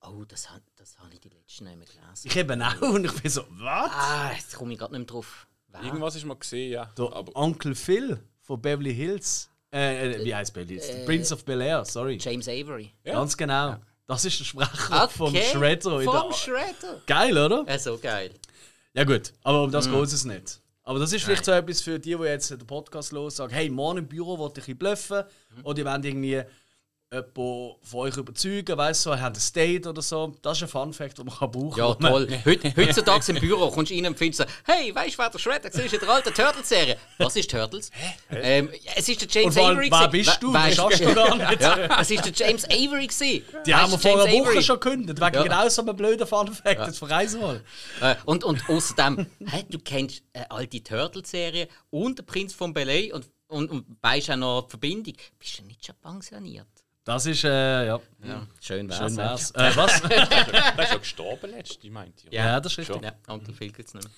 [0.00, 2.26] Oh, das habe das hab ich die letzten nicht mehr gelesen.
[2.26, 2.80] Ich eben auch.
[2.80, 3.92] Und ich bin so, was?
[3.92, 5.46] Ah, jetzt komme ich gerade nicht mehr drauf.
[5.72, 5.82] Wer?
[5.84, 6.86] Irgendwas ist mal gesehen, ja.
[6.96, 9.48] Der Aber Onkel Phil von Beverly Hills.
[9.72, 10.86] Äh, äh, wie heißt Beverly Hills?
[10.88, 12.18] Der Prince of Bel Air, sorry.
[12.20, 12.92] James Avery.
[13.04, 13.14] Ja.
[13.14, 13.76] Ganz genau.
[14.06, 16.02] Das ist der Sprecher vom Shredder.
[16.02, 17.00] Vom der- Shredder.
[17.06, 17.64] Geil, oder?
[17.66, 18.30] Ja, so geil.
[18.94, 19.92] Ja gut, aber um das Mhm.
[19.94, 20.60] geht es nicht.
[20.84, 23.70] Aber das ist vielleicht so etwas für die, die jetzt den Podcast los sagen, hey,
[23.70, 25.22] morgen im Büro wollte ich ein bisschen bluffen
[25.56, 25.64] Mhm.
[25.64, 26.42] oder ihr wollt irgendwie
[27.12, 30.34] jemanden von euch überzeugen, weißt du, so, ihr habt ein Date oder so.
[30.40, 32.10] Das ist ein Fun-Fact, den man kann brauchen Ja, kann.
[32.10, 32.28] toll.
[32.46, 35.38] Heut, heutzutage im Büro kommst du rein und findest so, hey, weißt du, wer der
[35.38, 36.96] Shredder war in der alten Turtles-Serie?
[37.18, 37.90] Was ist Turtles?
[38.30, 39.90] Ähm, es ist der Und James allem, Avery.
[39.90, 40.52] wer bist du?
[40.52, 41.60] Wer- Das hast du gar nicht.
[41.62, 43.06] Ja, es ist der James Avery.
[43.06, 43.44] Gewesen.
[43.66, 44.62] Die haben wir Weißt vor einer Woche Avery?
[44.62, 45.42] schon gekündigt, wegen Ja.
[45.42, 46.86] genau so einem blöden Fun-Fact.
[46.86, 47.62] Jetzt verreisen mal.
[48.00, 53.12] Äh, und, und außerdem, hä, du kennst eine alte Turtles-Serie und den Prinz von Belay
[53.12, 55.14] und, und, und weißt auch noch die Verbindung.
[55.38, 56.66] Bist du nicht schon pensioniert?
[57.04, 58.98] Das ist, äh, ja, Ja, schön wär's.
[58.98, 59.30] schön ja.
[59.30, 59.50] wär's.
[59.52, 60.02] Äh, was?
[60.02, 62.32] der ist ja gestorben letzte, meint ihr?
[62.32, 63.02] ja, das ist richtig.
[63.02, 64.12] Ja, Onkel Phil gibt's nicht mehr.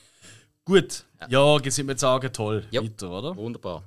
[0.66, 2.66] Gut, ja, jetzt sind wir sagen, toll.
[2.70, 2.82] Ja.
[2.82, 3.36] Weiter, oder?
[3.36, 3.84] Wunderbar.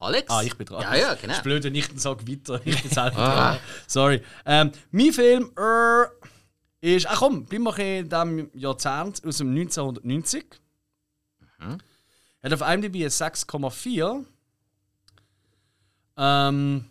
[0.00, 0.30] Alex?
[0.30, 0.82] Ah, ich bin dran.
[0.82, 1.32] Ja, ja, genau.
[1.34, 2.60] ist blöd, wenn ich dann sage weiter.
[2.64, 3.50] Ich bin selber Ah.
[3.52, 3.58] dran.
[3.86, 4.22] Sorry.
[4.46, 6.06] Ähm, mein Film äh,
[6.96, 7.06] ist.
[7.06, 10.44] Ach komm, bleib mal in diesem Jahrzehnt aus dem 1990.
[11.58, 11.78] Mhm.
[12.42, 14.24] Hat auf IMDb eine 6,4.
[16.16, 16.89] Ähm,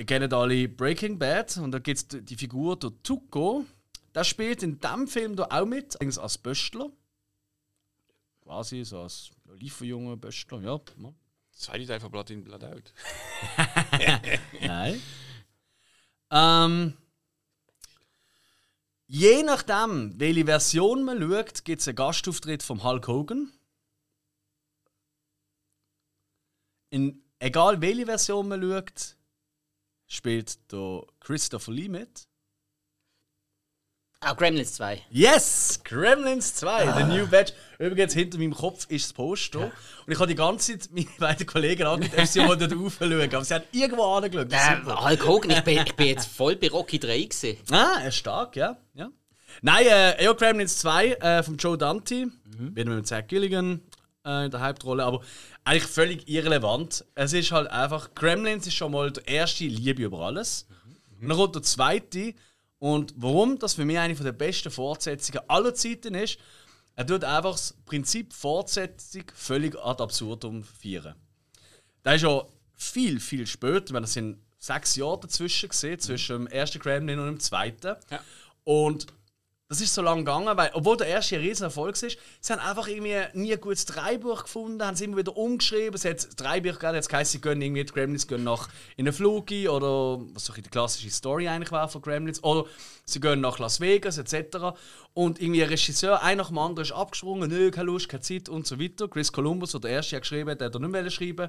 [0.00, 3.66] ihr kennt alle Breaking Bad und da gibt es die Figur der Tuco.
[4.14, 6.90] Der spielt in diesem Film da auch mit, allerdings als Böstler.
[8.40, 10.80] Quasi so als Lieferjunge Böstler, ja.
[11.02, 11.14] ja.
[11.52, 12.94] Zweite Teil von Blood in Blood Out.
[14.62, 15.02] Nein.
[16.30, 16.96] ähm,
[19.06, 23.52] je nachdem, welche Version man schaut, gibt es einen Gastauftritt vom Hulk Hogan.
[26.88, 29.19] In, egal welche Version man schaut,
[30.10, 32.26] spielt der Christopher Lee mit.
[34.22, 35.00] Ah, Gremlins 2.
[35.08, 35.80] Yes!
[35.82, 37.54] Gremlins 2, The New Batch.
[37.78, 39.60] Übrigens, hinter meinem Kopf ist das Poster.
[39.60, 39.72] Und
[40.12, 43.34] ich habe die ganze Zeit meine beiden Kollegen angeschaut, ob sie mal dort raufschauen.
[43.34, 44.48] Aber sie haben irgendwo angeschaut.
[44.50, 45.04] Ähm.
[45.04, 47.56] Hulk Hogan, ich bin, ich bin jetzt voll bei Rocky 3 gewesen.
[47.70, 48.76] Ah, er ist stark, ja.
[48.92, 49.10] ja.
[49.62, 52.26] Nein, äh, ja, Gremlins 2 äh, von Joe Dante.
[52.44, 53.80] Wieder mit Zach Gilligan
[54.26, 55.02] äh, in der Hauptrolle.
[55.02, 55.22] Aber
[55.70, 57.04] eigentlich völlig irrelevant.
[57.14, 60.66] Es ist halt einfach, Gremlins ist schon mal der erste Liebe über alles.
[61.20, 62.34] Und dann kommt der zweite.
[62.80, 66.38] Und warum das für mich eine der besten Fortsetzungen aller Zeiten ist,
[66.96, 71.14] er tut einfach das Prinzip Fortsetzung völlig ad absurdum führen.
[72.02, 72.44] Das ist ja
[72.74, 73.94] viel, viel später.
[73.94, 77.94] wenn Das sind sechs Jahre dazwischen gesehen, zwischen dem ersten Gremlin und dem zweiten.
[78.10, 78.20] Ja.
[78.64, 79.06] Und
[79.70, 82.58] das ist so lange gegangen, weil, obwohl der erste ein riesen Erfolg ist, sie haben
[82.58, 85.94] einfach irgendwie nie ein gutes Dreibuch gefunden, haben es immer wieder umgeschrieben.
[85.94, 89.06] Es hat drei Bücher gegeben, jetzt heisst, sie gehen irgendwie, die Gremlins gehen nach in
[89.06, 92.68] eine Flugi oder was so ein die klassische Story eigentlich war von Gremlins, oder
[93.04, 94.76] sie gehen nach Las Vegas etc.
[95.14, 98.48] Und irgendwie ein Regisseur, einer nach dem anderen ist abgesprungen, nö, keine Lust, keine Zeit
[98.48, 99.06] und so weiter.
[99.06, 101.48] Chris Columbus, der der erste hat geschrieben, der hat er nicht mehr schreiben.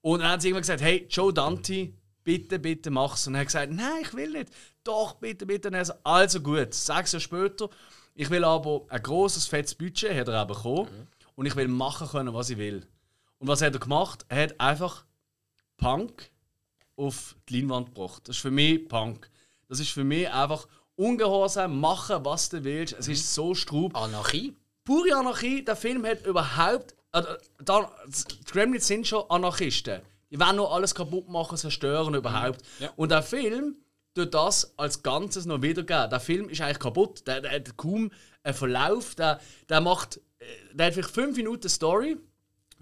[0.00, 1.92] Und dann haben sie irgendwann gesagt, hey, Joe Dante,
[2.24, 3.26] bitte, bitte mach's.
[3.26, 4.52] Und er hat gesagt, nein, ich will nicht.
[4.84, 5.68] Doch, bitte, bitte.
[5.68, 7.70] Und er sagt, also gut, sechs Jahre später,
[8.14, 11.08] ich will aber ein großes fettes Budget, hat er auch bekommen.
[11.34, 12.86] Und ich will machen können, was ich will.
[13.38, 14.24] Und was hat er gemacht?
[14.28, 15.04] Er hat einfach
[15.76, 16.30] Punk
[16.96, 18.28] auf die Leinwand gebracht.
[18.28, 19.30] Das ist für mich Punk.
[19.68, 22.94] Das ist für mich einfach ungehorsam, machen, was du willst.
[22.98, 24.54] Es ist so strub Anarchie.
[24.84, 25.64] pure Anarchie.
[25.64, 26.94] Der Film hat überhaupt.
[27.12, 27.22] Äh,
[27.64, 30.02] da, die Gremlins sind schon Anarchisten.
[30.32, 32.62] Die wollen nur alles kaputt machen, zerstören überhaupt.
[32.96, 33.76] Und der Film
[34.14, 36.10] durch das als Ganzes noch wiedergeben.
[36.10, 37.26] Der Film ist eigentlich kaputt.
[37.26, 38.10] Der, der hat kaum
[38.42, 39.14] einen Verlauf.
[39.14, 40.20] Der, der macht.
[40.38, 42.16] äh, Der hat vielleicht fünf Minuten Story.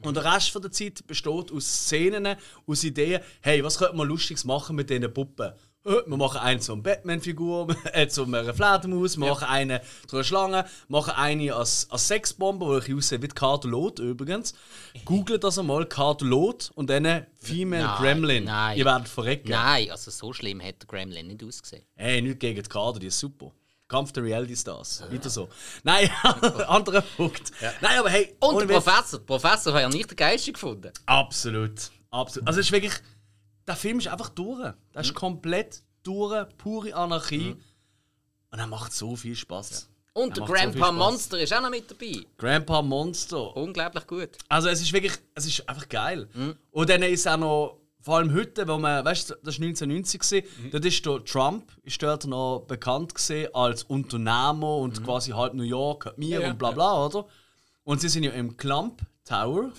[0.02, 2.36] Und der Rest von der Zeit besteht aus Szenen,
[2.66, 3.20] aus Ideen.
[3.42, 5.52] Hey, was könnte man Lustiges machen mit diesen Puppen?
[5.84, 10.24] Äh, Wir machen einen zum Batman-Figur, äh, zum einer Fledermaus, wir machen einen zu einer
[10.24, 14.54] Schlange, machen eine als, als Sexbombe, wo ich aussieht wie Cartolot übrigens.
[15.04, 18.44] Googelt das einmal, Cartolot und dann Female Nein, Gremlin.
[18.44, 18.78] nein.
[18.78, 19.50] Ihr werdet verrecken.
[19.50, 21.84] Nein, also so schlimm hat der Gremlin nicht ausgesehen.
[21.94, 23.52] Hey, nicht gegen die Kader, die ist super.
[23.88, 25.02] Kampf der Reality Stars.
[25.10, 25.48] Weiter so.
[25.82, 26.08] Nein,
[26.68, 27.50] anderer Punkt.
[27.80, 30.92] Nein, aber hey, Und ohne der Professor, der Professor hat ja nicht den Geilsten gefunden.
[31.06, 31.90] Absolut.
[32.10, 32.46] Absolut.
[32.46, 32.92] Also es ist wirklich.
[33.70, 34.58] Der Film ist einfach durch.
[34.94, 35.00] Mhm.
[35.00, 37.54] ist komplett durch, pure Anarchie.
[38.50, 39.88] Und er macht so viel Spaß.
[40.12, 40.92] Und Er der so Grandpa Spaß.
[40.96, 42.26] Monster ist auch noch mit dabei.
[42.36, 43.56] Grandpa Monster.
[43.56, 44.30] Unglaublich gut.
[44.48, 46.28] Also es ist wirklich, es ist einfach geil.
[46.34, 46.56] Mhm.
[46.72, 50.20] Und dann ist auch noch, vor allem heute, wo man, weißt du, das war 1990
[50.20, 50.70] gewesen, Mhm.
[50.72, 55.04] dort ist der Trump ist dort noch bekannt gewesen als Unternehmer und Mhm.
[55.04, 57.24] quasi halb New York, mir Ja, und bla bla, oder?
[57.84, 59.70] Und sie sind ja im Clump Tower.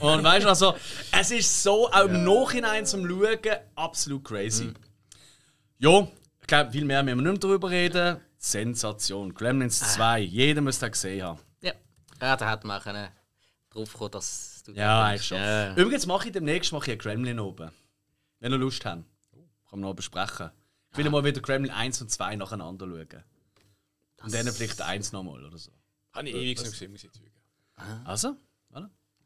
[0.00, 0.74] Und weißt du, also,
[1.12, 3.38] es ist so, auch im Nachhinein zum Schauen,
[3.74, 4.64] absolut crazy.
[4.64, 4.74] Mhm.
[5.78, 6.08] Ja,
[6.40, 8.20] ich glaube, viel mehr müssen wir nicht mehr darüber reden.
[8.36, 9.32] Sensation.
[9.34, 9.86] Gremlins Ah.
[9.86, 10.20] 2.
[10.20, 11.40] Jeder muss das gesehen haben.
[11.62, 11.72] Ja.
[12.20, 13.08] Ja, da hätte man können
[13.70, 15.38] drauf kommen, dass du Ja, eigentlich schon.
[15.38, 15.74] Ja.
[15.74, 17.70] Übrigens mache ich demnächst mache ich einen Gremlin oben.
[18.40, 19.04] Wenn ihr Lust habt.
[19.68, 20.50] Kann man noch besprechen.
[20.92, 23.24] Ich will mal wieder Gremlin 1 und 2 nacheinander schauen.
[24.22, 25.70] Und dann vielleicht eins nochmal oder so.
[26.12, 27.34] Habe ich ewig nicht gesehen, muss ich zugeben.
[28.04, 28.36] Also,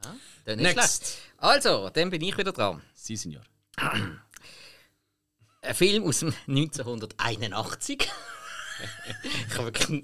[0.07, 0.15] voilà.
[0.45, 1.05] Dann Next.
[1.07, 1.19] schlecht.
[1.39, 2.83] Also, dann bin ich wieder dran.
[2.95, 3.43] Sie, Senior.
[5.63, 8.01] Ein Film aus dem 1981.
[9.49, 10.03] ich habe wirklich.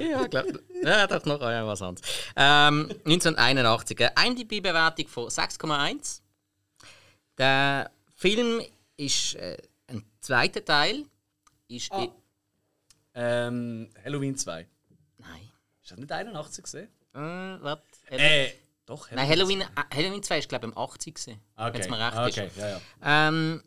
[0.00, 2.06] Ja, glaube Ja, doch noch ja, was anderes.
[2.36, 3.98] Ähm, 1981.
[4.14, 6.20] Eine IMDb-Bewertung von 6,1.
[7.36, 8.62] Der Film
[8.96, 11.04] ist äh, ein zweiter Teil.
[11.68, 12.10] Ist i-
[13.14, 14.66] Ähm, Halloween 2.
[15.18, 15.50] Nein.
[15.82, 16.88] Ist das nicht 81 gesehen?
[17.14, 17.82] Äh, warte.
[18.10, 18.52] Äh,
[18.86, 19.10] doch.
[19.10, 21.72] Nein, Halloween, äh, Halloween 2 ist, glaube ich, im 80 gewesen, Okay.
[21.74, 22.56] wenn es mir recht okay, ist.
[22.56, 22.80] ja, ja.
[23.28, 23.62] Ähm,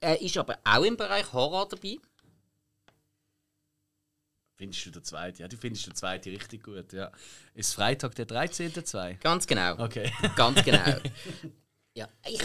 [0.00, 1.96] er ist aber auch im Bereich Horror dabei.
[4.56, 5.42] Findest du den zweiten?
[5.42, 7.10] Ja, du findest den zweiten richtig gut, ja.
[7.54, 9.18] Ist Freitag der 13.2?
[9.18, 9.78] Ganz genau.
[9.82, 10.12] Okay.
[10.36, 10.84] Ganz genau.
[11.94, 12.40] ja, ich,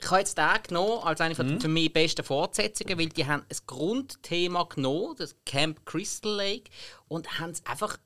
[0.00, 3.42] ich habe jetzt den genommen als eine von für mich besten Fortsetzungen, weil die haben
[3.42, 6.70] ein Grundthema genommen, das Camp Crystal Lake,
[7.08, 7.98] und haben es einfach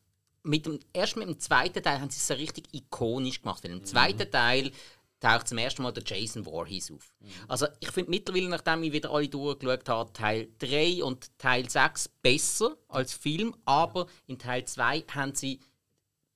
[0.42, 3.62] mit dem, erst mit dem zweiten Teil haben sie es so richtig ikonisch gemacht.
[3.64, 4.72] Weil im zweiten Teil
[5.20, 7.14] taucht zum ersten Mal der Jason Voorhees auf.
[7.46, 12.08] Also ich finde mittlerweile, nachdem ich wieder alle durchgeschaut habe, Teil 3 und Teil 6
[12.20, 15.60] besser als Film, aber in Teil 2 haben sie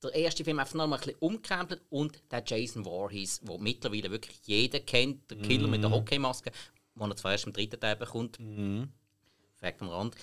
[0.03, 4.11] der erste Film einfach noch mal ein bisschen umkrempelt und der Jason Voorhees, wo mittlerweile
[4.11, 6.53] wirklich jeder kennt, der Killer mit der Hockeymaske,
[6.95, 8.39] den er zwar erst im dritten Teil bekommt.
[9.57, 10.15] Fakt am Rand.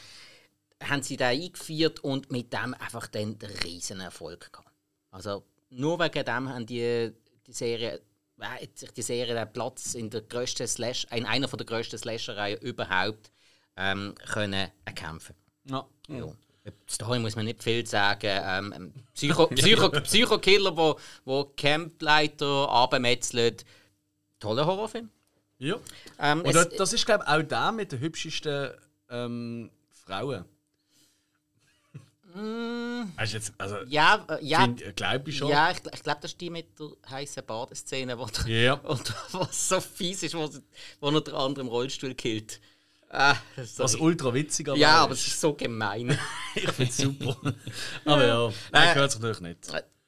[0.90, 4.70] Haben sie da eingeführt und mit dem einfach dann den riesen Erfolg gehabt.
[5.12, 7.12] Also nur wegen dem haben die,
[7.48, 8.02] die Serie
[8.40, 11.98] hat sich die Serie den Platz in der grössten Slash, in einer von der grössten
[11.98, 13.32] Slasher-Reihen überhaupt
[13.78, 15.36] ähm, können erkämpfen.
[15.66, 15.86] Ja.
[16.10, 16.28] Ja.
[16.90, 18.28] Story muss man nicht viel sagen.
[18.44, 23.66] Ähm, ein Psycho, Psycho, Psycho-Killer, wo, wo Campleiter abmetzelt.
[24.40, 25.10] Toller Horrorfilm.
[25.60, 25.76] ja.
[26.20, 28.72] Ähm, Und es- das, das ist, glaube ich, auch der mit den hübschesten
[29.10, 30.46] ähm, Frauen.
[33.18, 35.50] Hast du jetzt, also, ja, äh, ja, glaube ich schon.
[35.50, 38.74] ja, ich, ich glaube, das ist die mit der heißen Badeszene, wo, der, Ja.
[38.84, 40.50] und was so fies ist, wo,
[41.00, 42.60] wo er den anderen im Rollstuhl killt.
[43.10, 46.18] Ah, das Was ultra witzig aber ja, auch aber es ist so gemein.
[46.56, 47.38] Ich finde es super.
[48.06, 49.68] aber ja, nein, Äh, gehört sich natürlich nicht.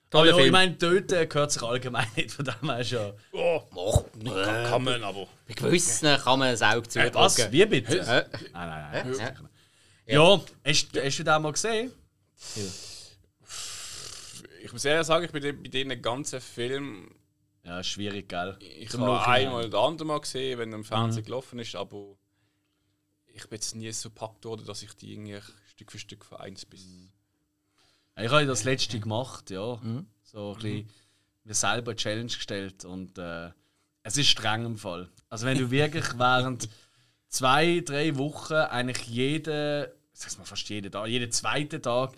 [0.10, 3.14] Toller Aber ja, ich meine, töten gehört sich allgemein nicht, von dem her schon.
[3.32, 3.62] Oh,
[4.24, 5.28] kann, kann man aber.
[5.48, 7.52] Bei gewissen kann man ein Auge Äh, was?
[7.52, 8.00] Wie bitte?
[8.00, 9.36] Äh, Nein, nein, nein.
[10.08, 10.36] Ja.
[10.36, 11.92] Ja, hast, hast du den mal gesehen?
[14.64, 17.14] Ich muss ehrlich sagen, ich bin bei diesen ganzen Filmen.
[17.64, 18.58] Ja, schwierig, gell?
[18.60, 22.16] Ich habe einmal oder andere Mal gesehen, wenn er im Fernsehen gelaufen ist, aber
[23.28, 25.40] ich bin jetzt nie so gepackt worden, dass ich die irgendwie
[25.72, 26.86] Stück für Stück von 1 bis.
[28.16, 29.80] Ja, Ich habe das letzte gemacht, ja.
[30.24, 30.90] So ein bisschen
[31.44, 33.52] mir selber eine Challenge gestellt und äh,
[34.04, 35.10] es ist streng im Fall.
[35.30, 36.70] Also wenn du wirklich während
[37.28, 42.14] zwei, drei Wochen eigentlich jeden, sag's mal fast jeden Tag, jeden zweiten Tag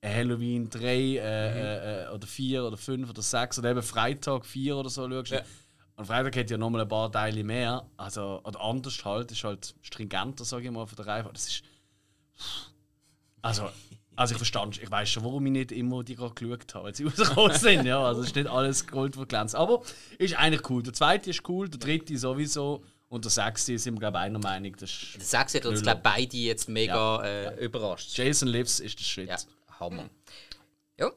[0.00, 4.46] ein Halloween 3 äh, äh, äh, oder 4 oder 5 oder 6 oder eben Freitag
[4.46, 5.30] 4 oder so schaust.
[5.30, 5.40] Ja.
[5.96, 7.86] Und Freitag hat ja nochmal ein paar Teile mehr.
[7.96, 11.28] Also, oder anders halt, ist halt stringenter, sage ich mal, von der Reihe.
[11.32, 11.62] Das ist.
[13.40, 13.70] Also,
[14.14, 16.94] also ich verstand, ich weiß schon, warum ich nicht immer die gerade geschaut habe, weil
[16.94, 17.86] sie rausgekommen sind.
[17.86, 19.54] Ja, also es ist nicht alles Gold, was glänzt.
[19.54, 19.82] Aber
[20.18, 20.82] ist eigentlich cool.
[20.82, 22.84] Der zweite ist cool, der dritte sowieso.
[23.08, 24.74] Und der Sexy sind wir, glaube ich, einer Meinung.
[24.78, 28.16] Das ist Der Sex hat uns, glaube beide jetzt mega Äh, überrascht.
[28.18, 29.28] Jason Lives ist der Shit.
[29.28, 29.36] Ja,
[29.78, 30.08] Hammer.
[30.98, 31.10] Ja.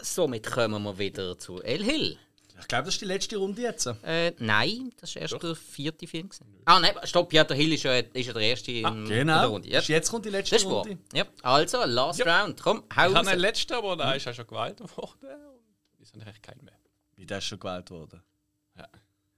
[0.00, 2.18] Somit kommen wir wieder zu El Hill.
[2.60, 3.86] Ich glaube, das ist die letzte Runde jetzt.
[4.04, 6.28] Äh, nein, das war erst der vierte Film.
[6.28, 6.46] gewesen.
[6.64, 9.18] Ah, nein, stopp, ja, der Hill ist ja, ist ja der erste in, in der
[9.18, 9.48] Genau.
[9.50, 9.68] Runde.
[9.68, 9.80] Ja.
[9.80, 10.64] Ist Jetzt kommt die letzte Das.
[10.64, 10.96] Runde.
[11.12, 11.24] Ja.
[11.42, 12.42] Also, last Ja.
[12.42, 12.62] round.
[12.62, 15.28] Komm, hau Ich habe einen letzten, aber der ist ja schon gewählt worden.
[15.28, 15.58] Habe
[16.00, 16.78] ich eigentlich keinen mehr.
[17.16, 18.22] Wie der ist schon gewählt worden.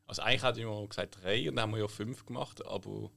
[0.07, 0.09] Ja.
[0.09, 3.11] Also eigentlich hatte ich mal gesagt drei und dann haben wir ja fünf gemacht, aber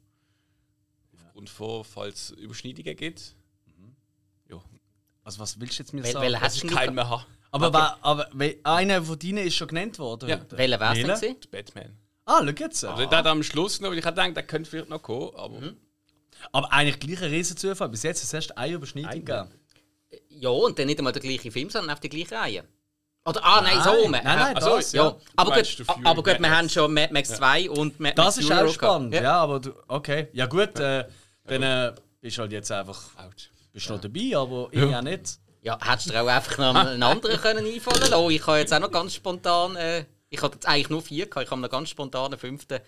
[1.14, 3.36] aufgrund von, falls es Überschneidungen gibt,
[4.50, 4.60] ja,
[5.24, 6.26] Also, was willst du jetzt mir Wel sagen?
[6.26, 7.24] welchen hast ich du keinen mehr habe.
[7.52, 8.30] aber wa- aber
[8.64, 10.30] einer von deinen ist schon genannt worden.
[10.30, 10.42] Ja.
[10.50, 11.04] Welcher denn Welcher?
[11.16, 11.36] gewesen?
[11.42, 11.98] Der Batman.
[12.26, 12.84] Ah, schau jetzt.
[12.86, 15.60] Also der hat am Schluss noch, weil ich gedacht, der könnte vielleicht noch kommen, aber
[15.62, 15.78] Mhm.
[16.54, 17.90] Aber eigentlich gleich ein Riesenzufall.
[17.90, 19.50] Bis jetzt ist es erst eine Überschneidung gegeben.
[20.30, 22.64] Ja, und dann nicht einmal der gleiche Film, sondern auf der gleichen Reihe.
[23.30, 24.12] Oder, ah, nein, so rum.
[24.12, 25.04] Nein, nein, Äh, das, ja.
[25.04, 25.16] ja.
[25.36, 28.38] Aber, gut, Fury aber gut, wir haben schon Mad Max 2 und Mad Das Max
[28.38, 29.14] ist Fury auch spannend.
[29.14, 29.22] Ja.
[29.22, 30.28] Ja, aber du, okay.
[30.34, 31.06] Ja gut, äh,
[31.46, 33.50] dann äh, bist du halt jetzt einfach Autsch.
[33.72, 35.40] bist noch dabei, aber ich ja nicht.
[35.62, 38.74] Ja, hättest du dir auch einfach noch einen anderen können einfallen lassen Ich habe jetzt
[38.74, 39.76] auch noch ganz spontan...
[39.76, 42.80] Äh, ich hatte jetzt eigentlich nur vier, gehabt, ich habe noch ganz spontan einen fünften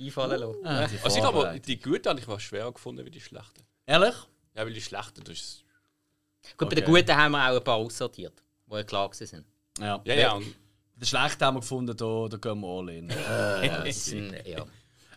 [0.00, 0.64] einfallen lassen.
[0.66, 1.62] Ah, die Also ich aber Vorbereitung.
[1.62, 3.66] die guten habe ich mal schwerer gefunden wie die schlechten.
[3.86, 4.14] Ehrlich?
[4.54, 5.64] Ja, weil die schlechten, das ist...
[6.56, 7.00] Gut, bei den Okay.
[7.02, 9.46] Guten haben wir auch ein paar aussortiert, die ja klar gewesen sind.
[9.80, 10.00] Ja.
[10.04, 10.38] Ja, ja,
[10.96, 13.08] Den schlechten haben wir gefunden, da, da gehen wir all in.
[13.08, 14.64] Das sind, ja.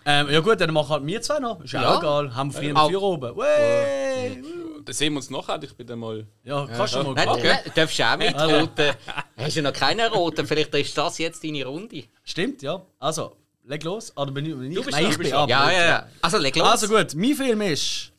[0.05, 1.61] ähm, ja gut, dann machen halt wir zwei noch.
[1.61, 1.95] Ist ja, Ja.
[1.95, 2.35] auch egal.
[2.35, 2.81] Haben wir früher Au.
[2.83, 3.37] noch vier oben.
[3.37, 4.43] Wey!
[4.85, 5.61] dann sehen wir uns nachher.
[5.61, 6.25] Ich bin dann mal...
[6.43, 7.43] Ja, kannst du mal Nein, gucken.
[7.43, 8.95] nein, darfst du auch mit roten.
[9.37, 10.47] Hast du noch keinen roten?
[10.47, 12.05] Vielleicht ist das jetzt deine Runde.
[12.23, 12.81] Stimmt, ja.
[12.97, 14.15] Also, leg los.
[14.17, 15.49] Oder bin ich, bin ich, Du bist nein, ich bin ab.
[15.49, 16.07] Ja, ja, ja.
[16.21, 16.67] Also leg los.
[16.67, 18.11] Also gut, mein Film ist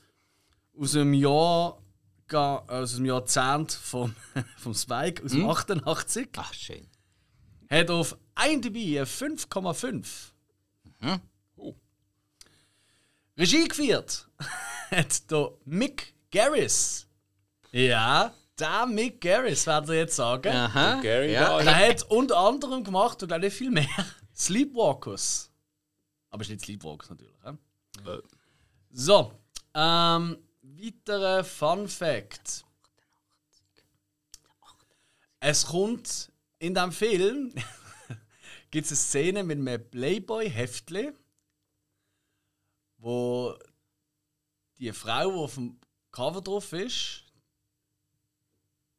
[0.81, 1.77] aus dem Jahr
[2.39, 4.15] aus dem Jahrzehnt vom,
[4.57, 6.28] vom Spike aus dem 88.
[6.36, 6.86] Ach, schön.
[7.69, 10.07] Hat auf IMDb eine 5,5.
[11.57, 11.74] Oh.
[13.39, 14.28] Regie geführt
[14.90, 17.07] hat der Mick Garris.
[17.73, 20.55] Ja, der Mick Garris, werdet ihr jetzt sagen.
[20.55, 21.01] Aha.
[21.01, 21.61] Gary ja.
[21.61, 23.89] Er hat unter anderem gemacht, und glaube nicht viel mehr,
[24.36, 25.51] Sleepwalkers.
[26.31, 27.35] Aber es ist nicht Sleepwalkers natürlich.
[27.44, 27.51] hä?
[28.11, 28.23] Äh.
[28.90, 29.32] So,
[29.74, 30.36] ähm,
[30.81, 32.65] weiterer Fun Fact.
[35.40, 37.55] Es kommt in dem Film
[38.70, 41.12] gibt es eine Szene mit einem Playboy-Heftli,
[42.98, 43.57] wo
[44.78, 45.81] die Frau, die auf dem
[46.12, 47.24] Cover drauf ist,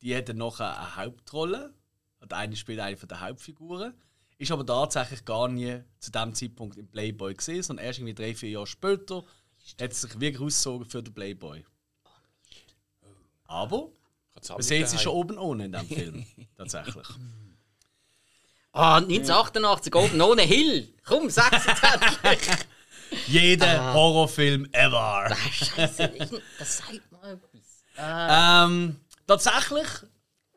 [0.02, 1.74] die hat dann nachher eine Hauptrolle.
[2.20, 3.94] Und eine spielt eine der Hauptfiguren.
[4.38, 8.36] Ist aber tatsächlich gar nie zu dem Zeitpunkt im Playboy gesehen, sondern erst irgendwie drei,
[8.36, 9.24] vier Jahre später
[9.80, 11.66] hat sich wirklich ausgezogen für den Playboy.
[13.46, 13.90] Aber
[14.50, 16.26] man sieht sie schon oben ohne in dem Film.
[16.58, 17.08] Tatsächlich.
[18.72, 20.94] Ah, 1988 oben ohne Hill.
[21.04, 22.58] Komm, sag's endlich.
[23.28, 25.36] Jeder Horrorfilm ever.
[25.52, 27.84] Scheiße, das sagt mal etwas.
[27.98, 29.88] Ähm, tatsächlich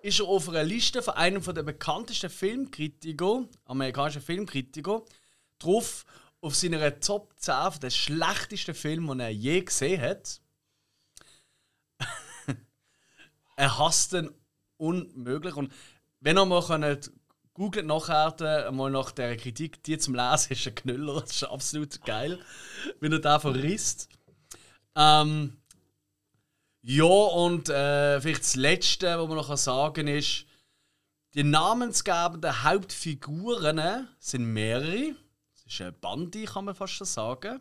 [0.02, 5.02] ist er auf einer Liste von einem der bekanntesten Filmkritiker, amerikanischen Filmkritiker,
[5.59, 6.05] drauf
[6.44, 10.42] auf seiner Top 10 der schlechtesten Filme, die er je gesehen hat.
[13.56, 14.30] er hasst den
[14.76, 15.56] unmöglich.
[15.56, 15.72] Und
[16.20, 17.10] wenn ihr mal könnt,
[17.54, 21.22] googelt nachher mal nach der Kritik, die zum Lesen ist ein Knüller.
[21.22, 22.38] Das ist absolut geil,
[23.00, 24.10] wenn er da verrisst.
[24.94, 25.56] Ähm,
[26.82, 30.44] ja, und äh, vielleicht das Letzte, was man noch sagen kann, ist,
[31.32, 35.16] die namensgebenden Hauptfiguren sind mehrere.
[35.80, 37.60] Eine Bande, kann man fast schon sagen.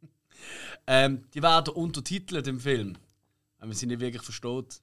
[0.86, 2.98] ähm, die werden untertitelt im Film.
[3.58, 4.80] Wenn man sie nicht wirklich versteht.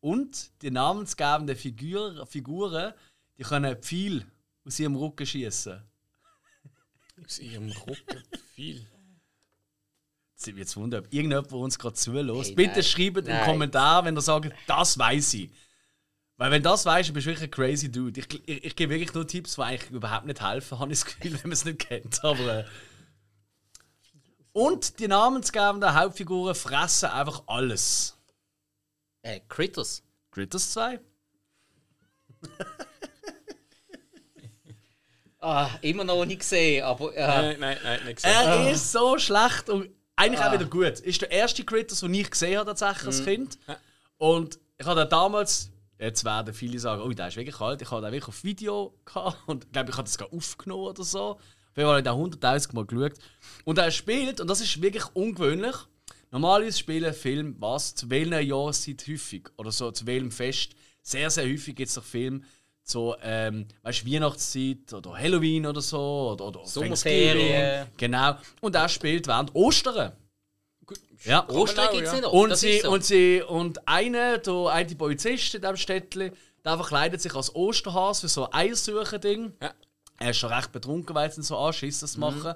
[0.00, 2.94] Und die namensgebenden Figur, Figuren,
[3.36, 4.24] die können Pfeil
[4.64, 5.82] aus ihrem Rücken schießen.
[7.24, 8.22] Aus ihrem Rücken
[8.54, 8.86] viel.
[10.36, 12.50] Es wird jetzt wundern, ob irgendjemand uns gerade zulässt.
[12.50, 12.82] Hey, Bitte nein.
[12.84, 13.44] schreibt im Nein.
[13.44, 15.50] Kommentar, wenn ihr sagt, das weiß ich.
[16.38, 18.20] Weil wenn das weißt, bist du wirklich ein crazy Dude.
[18.20, 21.06] Ich, ich, ich gebe wirklich nur Tipps, die eigentlich überhaupt nicht helfen, habe ich das
[21.06, 22.24] Gefühl, wenn man es nicht kennt.
[22.24, 22.64] Aber, äh.
[24.52, 28.16] Und die namensgebenden Hauptfiguren fressen einfach alles.
[29.22, 30.02] Äh, Critters.
[30.30, 31.00] Critters 2?
[35.40, 37.14] Ah, immer noch nicht gesehen, aber.
[37.14, 38.34] Äh, Nein, nein, nein, nicht gesagt.
[38.34, 40.98] Er ist so schlecht und eigentlich auch wieder gut.
[41.00, 43.58] Ist der erste Critters, den ich gesehen habe tatsächlich als Kind.
[44.16, 47.82] Und ich habe damals, jetzt werden viele sagen, oh, der ist wirklich alt.
[47.82, 50.84] Ich habe den wirklich auf Video gehabt und ich glaube, ich habe das gar aufgenommen
[50.84, 51.38] oder so.
[51.74, 53.18] Wir haben den 100.000 Mal geschaut.
[53.64, 55.76] Und er spielt, und das ist wirklich ungewöhnlich,
[56.30, 60.72] normalerweise spielen Filme, was, zu welcher Jahreszeit häufig oder so, zu welchem Fest.
[61.02, 62.42] Sehr, sehr häufig gibt es doch Filme
[62.90, 67.86] so, ähm, weißt Weihnachtszeit oder Halloween oder so oder, oder Sommerferien.
[67.96, 68.36] Genau.
[68.60, 70.12] Und er spielt während Ostern.
[71.24, 71.48] Ja.
[71.48, 72.24] Ostern gibt es nicht.
[72.24, 72.90] Und das sie, so.
[72.90, 76.32] und sie und einer, der eine Polizist in diesem Städtchen,
[76.64, 79.52] der verkleidet sich als Osterhas für so ein Eiersuchen-Ding.
[79.60, 79.72] Ja.
[80.18, 82.54] Er ist schon recht betrunken, weil sie ihn so anschissen, das zu machen.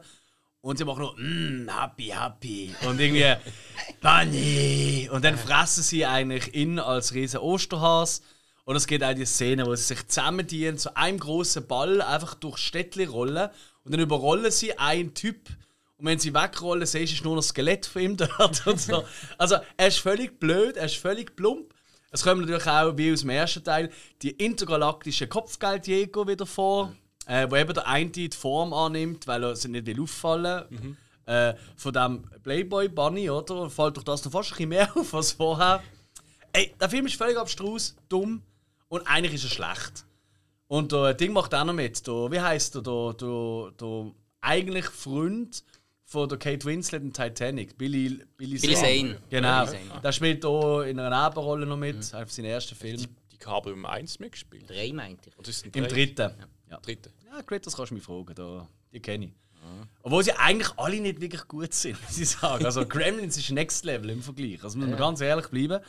[0.61, 2.75] Und sie machen nur mm, happy, happy.
[2.87, 3.35] Und irgendwie
[4.01, 5.09] Bunny.
[5.13, 8.23] Und dann fressen sie eigentlich ihn als riesen Osterhas.
[8.65, 12.35] Und es geht auch die Szene, wo sie sich zusammendienen, zu einem großen Ball einfach
[12.35, 13.51] durch Städtchen rollen.
[13.85, 15.49] Und dann überrollen sie einen Typ.
[16.03, 18.67] Und wenn sie wegrollen, siehst du ist nur noch das Skelett von ihm dort.
[18.67, 19.05] Und so.
[19.39, 21.73] Also, er ist völlig blöd, er ist völlig plump.
[22.11, 23.89] Es kommt natürlich auch, wie aus dem ersten Teil,
[24.21, 26.93] die intergalaktischen Kopfgeldjäger wieder vor,
[27.27, 30.97] äh, wo eben der eine die Form annimmt, weil er sich nicht will auffallen
[31.27, 33.71] äh, Von dem Playboy Bunny, oder?
[33.71, 35.85] Fällt doch das noch fast ein bisschen mehr auf als vorher.
[36.53, 38.43] Ey, der Film ist völlig abstrus, dumm
[38.89, 40.05] und eigentlich ist er schlecht.
[40.67, 42.05] Und der Ding macht auch noch mit.
[42.09, 44.11] Der, wie heißt der, der, der, der
[44.41, 45.63] eigentlich Freund
[46.13, 49.19] von der Kate Winslet in Titanic, Billy, Billy, Billy Zane.
[49.31, 49.65] Genau.
[49.65, 50.01] Billy Zane.
[50.03, 52.19] Der spielt hier in einer Nebenrolle noch mit, mhm.
[52.19, 52.99] auf seinen ersten Film.
[52.99, 54.69] Die, die Kabel um 1 mitgespielt.
[54.69, 55.65] Drei meinte ich.
[55.75, 56.31] Im dritten.
[56.71, 56.79] Ja.
[56.79, 57.11] Dritte.
[57.31, 59.33] Ja, Critters kannst du mich fragen, da, die kenne ich.
[60.03, 62.65] Obwohl sie eigentlich alle nicht wirklich gut sind, muss ich sagen.
[62.65, 64.63] Also Gremlins ist Next Level im Vergleich.
[64.63, 65.83] Also muss man ganz ehrlich bleiben.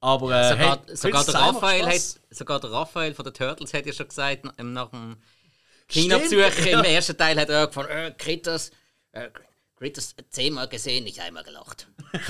[0.00, 3.34] Aber äh, Sogar, hey, sogar, der 2 macht Raphael hat, sogar der Raphael von den
[3.34, 5.16] Turtles hat ja schon gesagt, nach- nach dem
[5.88, 8.70] Kinobesuch im ersten Teil hat er gefunden, äh, Critters,
[9.12, 9.30] äh,
[9.76, 11.88] Critters zehnmal gesehen, nicht einmal gelacht.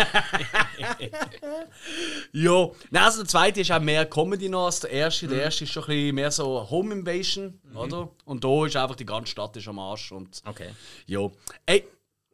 [2.33, 5.29] Ja, Nein, also der zweite ist auch mehr Comedy noch als der erste.
[5.29, 8.11] Der erste ist schon ein bisschen mehr so Home Invasion, oder?
[8.25, 10.13] Und da ist einfach die ganze Stadt ist am Arsch.
[10.13, 10.71] Und Okay.
[11.07, 11.29] ja.
[11.67, 11.87] Ey,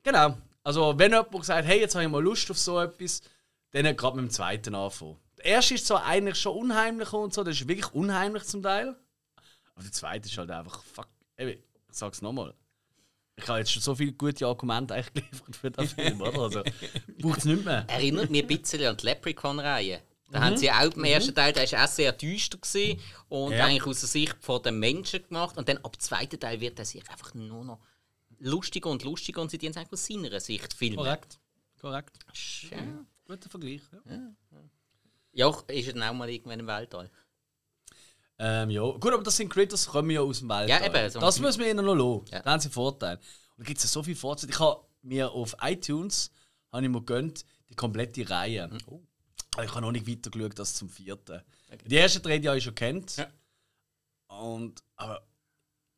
[0.03, 0.37] genau.
[0.63, 3.23] Also, wenn jemand sagt, hey, jetzt habe ich mal Lust auf so etwas,
[3.73, 5.19] dann gerade mit dem zweiten anfangen.
[5.39, 8.97] Der erste ist zwar eigentlich schon unheimlich und so, das ist wirklich unheimlich zum Teil.
[9.75, 11.61] Aber der zweite ist halt einfach, fuck, ey, ich
[11.97, 12.55] sag's nochmal.
[13.39, 16.41] Ich habe jetzt schon so viele gute Argumente eigentlich geliefert für den Film, oder?
[16.41, 16.63] Also,
[17.21, 17.85] braucht es nicht mehr.
[17.89, 20.01] Erinnert mich ein bisschen an die Leprechaun-Reihe.
[20.31, 23.01] Da haben sie auch im ersten Teil, der war auch sehr düster gewesen
[23.31, 23.65] und Ja.
[23.65, 25.57] eigentlich aus der Sicht von den Menschen gemacht.
[25.57, 27.79] Und dann ab dem zweiten Teil wird er sich einfach nur noch
[28.39, 30.97] lustiger und lustiger und sie dienen es aus seiner Sicht filmen.
[30.97, 31.39] Korrekt.
[31.81, 32.19] Korrekt.
[32.71, 32.77] Ja.
[33.27, 33.81] Guter Vergleich.
[34.05, 34.35] Ja.
[35.33, 37.11] Ja, ist dann auch mal irgendwann im Weltall.
[38.39, 38.83] Ähm, ja.
[38.83, 40.69] Gut, aber das sind Critters, kommen ja aus dem Wald.
[40.69, 42.25] Ja, eben, so- das müssen wir ihnen noch lassen.
[42.33, 42.43] Ja.
[42.43, 43.17] Da haben sie einen Vorteil.
[43.17, 44.53] Und da gibt es ja so viele Vorteile.
[44.53, 46.31] Ich habe mir auf iTunes
[46.73, 48.71] habe ich mir gönnt, die komplette Reihe.
[48.87, 49.01] Oh.
[49.55, 51.41] Aber ich habe noch nicht weiter geschaut als zum vierten.
[51.87, 53.17] Die ersten drei die habe ich schon kennt.
[53.17, 53.27] Ja.
[54.29, 55.27] Und, aber,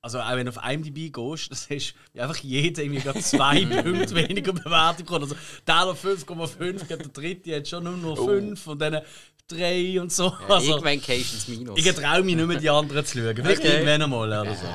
[0.00, 4.14] also auch wenn du auf IMDb gehst, das ist einfach jeder irgendwie gerade zwei Punkte
[4.14, 5.24] weniger Bewertung bekommen.
[5.24, 5.36] Also
[5.66, 9.02] der noch 5,5, der dritte hat schon nur noch 5 und dann
[9.50, 10.30] 3 und so.
[10.48, 11.78] also, Irgendwann Cations Minus.
[11.78, 13.34] ich traue mich nicht mehr, die anderen zu schauen.
[13.36, 13.72] Vielleicht Okay.
[13.72, 14.66] irgendwann einmal oder so.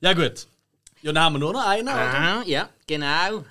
[0.00, 0.46] Ja, gut.
[1.02, 1.96] Ja, dann haben wir nur noch einen, oder?
[1.96, 3.44] Aha, ja, genau.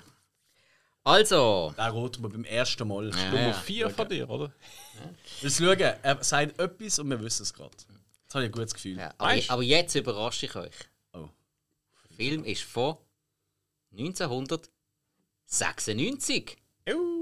[1.04, 3.08] Also, Den roten wir beim ersten Mal.
[3.10, 3.52] Ja, Nummer ja.
[3.54, 4.52] 4 von dir, oder?
[5.40, 7.70] Wir schauen, er sagt etwas und wir wissen es gerade.
[7.70, 7.86] Jetzt
[8.34, 8.98] habe ich ein gutes Gefühl.
[8.98, 10.74] ja, aber, aber jetzt überrasche ich euch.
[11.14, 11.28] Oh.
[12.10, 12.96] Der Film ist von
[13.92, 16.58] 1996.
[16.90, 17.17] Uh,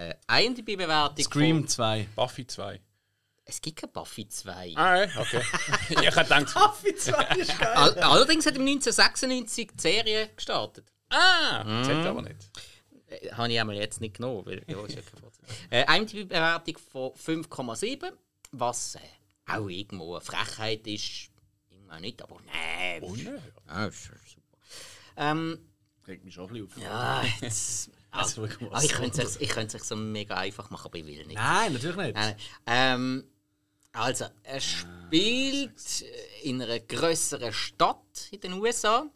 [0.00, 0.14] Äh,
[0.46, 1.68] IMDb-Bewertung Scream von...
[1.68, 2.08] 2.
[2.16, 2.80] Buffy 2.
[3.44, 4.72] Es gibt kein Buffy 2.
[4.76, 5.42] Ah, ja, okay.
[5.90, 7.68] ich habe gedacht, Buffy 2 ist geil.
[7.74, 10.90] All, allerdings hat im 1996 die Serie gestartet.
[11.10, 12.36] ah, das hätte ich aber nicht.
[13.08, 15.44] Äh, Habe ich einmal jetzt nicht genommen, weil ja, ist ja kein Vorzeit.
[15.70, 18.10] äh, IMDb-Bewertung von 5,7,
[18.52, 19.00] was äh,
[19.52, 21.30] auch irgendwo eine Frechheit ist.
[21.70, 23.02] Irgendwann nicht, aber nein.
[23.02, 23.42] Unerhört.
[23.66, 24.56] Ja, ist schon super.
[25.16, 25.58] Ähm,
[26.06, 27.22] Regt mich schon ein bisschen auf.
[27.22, 27.90] ja, jetzt.
[28.10, 31.26] Also, mal, ich könnte es ich könnte es so mega einfach machen, aber ich will
[31.26, 31.36] nicht.
[31.36, 32.14] Nein, natürlich nicht.
[32.14, 33.24] Nein, ähm,
[33.92, 36.04] also, er spielt
[36.42, 39.06] in einer größeren Stadt in den USA.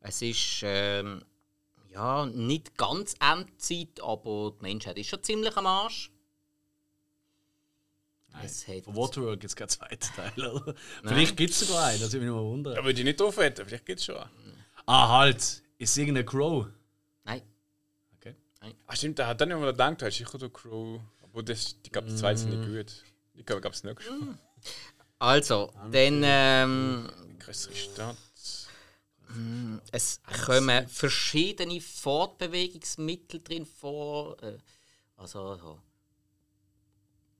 [0.00, 1.24] Es ist ähm,
[1.90, 6.10] ja nicht ganz Endzeit, aber die Menschheit ist schon ziemlich am Arsch.
[8.42, 10.74] Es hat, Von Waterworld gibt es keinen zweiten Teil, oder?
[11.04, 12.74] Vielleicht gibt es sogar einen, das würde mich noch wundern.
[12.74, 14.16] Da würde ich nicht drauf wetten, vielleicht geht es schon.
[14.86, 15.38] Ah, halt.
[15.38, 16.66] Ist es irgendein Crow?
[19.04, 20.98] Stimmt, da hat dann immer gedacht, du hast sicher der Crew.
[21.22, 23.04] Aber das, ich glaube, die zwei sind nicht gut.
[23.34, 24.38] Ich glaube, es nicht schon.
[25.18, 28.16] also, dann ähm, Größere Stadt.
[29.92, 34.42] es kommen verschiedene Fortbewegungsmittel drin vor.
[34.42, 34.56] Äh,
[35.16, 35.78] also so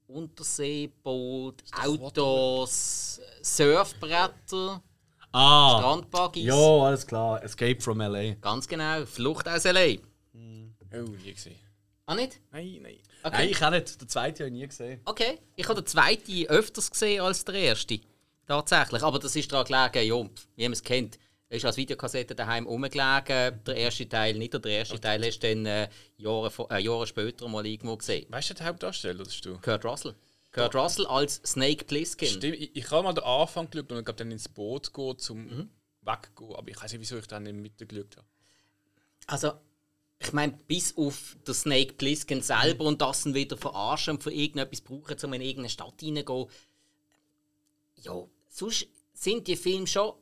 [0.07, 4.82] Unterseeboot, Autos, Surfbretter,
[5.32, 5.78] Ah.
[5.78, 6.45] Strandbuggies.
[6.45, 7.43] Ja, alles klar.
[7.43, 8.35] Escape from L.A.
[8.35, 9.97] Ganz genau, Flucht aus L.A.
[10.95, 11.57] Oh, nie gesehen.
[12.07, 12.41] Ah, nicht?
[12.53, 12.99] Nein, nein.
[13.23, 13.37] Okay.
[13.37, 14.01] Nein, ich auch nicht.
[14.01, 15.01] Der zweite habe ich nie gesehen.
[15.05, 15.39] Okay.
[15.57, 18.01] Ich habe den zweiten öfters gesehen als der erste.
[18.47, 19.03] Tatsächlich.
[19.03, 21.19] Aber das ist daran gelegen, ja, wie man es kennt.
[21.49, 23.62] Er ist als Videokassette daheim rumgelegen.
[23.65, 24.53] Der erste Teil nicht.
[24.53, 25.89] Der erste Teil hast du dann äh,
[26.19, 28.27] Jahre, äh, Jahre später mal irgendwo gesehen.
[28.29, 29.59] Weißt du den Hauptdarsteller, das bist du?
[29.59, 30.15] Kurt Russell.
[30.53, 32.29] Kurt Russell als Snake Plissken.
[32.29, 35.71] Stimmt, ich, ich habe mal den Anfang geschaut und ich dann ins Boot gehen, zum
[36.03, 36.55] weggehen.
[36.55, 38.27] Aber ich weiß nicht, wieso ich dann in die Mitte geschaut habe.
[39.27, 39.53] Also,
[40.24, 44.32] ich meine, bis auf den Snake Plissken selber und das dann wieder verarschen und für
[44.32, 46.46] irgendetwas brauchen, um in irgendeine Stadt reingehen.
[48.02, 50.14] Ja, sonst sind die Filme schon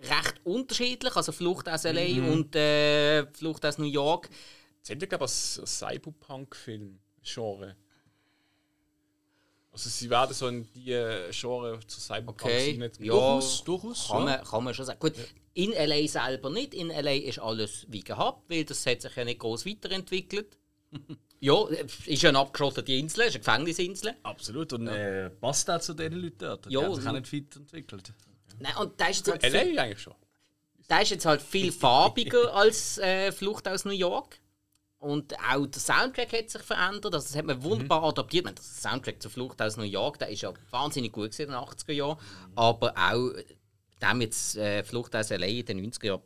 [0.00, 1.14] recht unterschiedlich.
[1.16, 2.32] Also Flucht aus L.A.
[2.32, 4.28] und äh, Flucht aus New York.
[4.82, 7.76] Sind ja, glaube ich, ein Cyberpunk-Film-Genre.
[9.72, 14.08] Also sie werden so in die äh, Genre zu Cyberpunk Okay, rein- ja, Durchaus, durchaus,
[14.08, 14.24] Kann, ja.
[14.36, 15.00] man, kann man schon sagen.
[15.00, 15.14] Gut,
[15.54, 16.06] in L.A.
[16.06, 16.74] selber nicht.
[16.74, 17.12] In L.A.
[17.12, 20.58] ist alles wie gehabt, weil das hat sich ja nicht groß weiterentwickelt.
[21.40, 21.64] ja,
[22.04, 24.14] ist ja eine abgeschottete Insel, ist eine Gefängnisinsel.
[24.22, 24.74] Absolut.
[24.74, 26.66] Und äh, passt auch zu diesen Leuten dort.
[26.66, 28.12] Die Ja, haben sich auch nicht weiterentwickelt.
[28.60, 30.14] Nein, und da ist, jetzt halt LA viel, eigentlich schon.
[30.86, 34.38] da ist jetzt halt viel farbiger als äh, Flucht aus New York.
[35.02, 37.12] Und auch der Soundtrack hat sich verändert.
[37.12, 38.42] Also das hat man wunderbar adaptiert.
[38.42, 41.48] Ich meine, der Soundtrack zur Flucht aus New York, der ist ja wahnsinnig gut in
[41.48, 42.18] den 80er Jahren.
[42.54, 43.32] Aber auch
[44.00, 46.22] dem jetzt äh, Flucht aus LA in den 90er Jahren,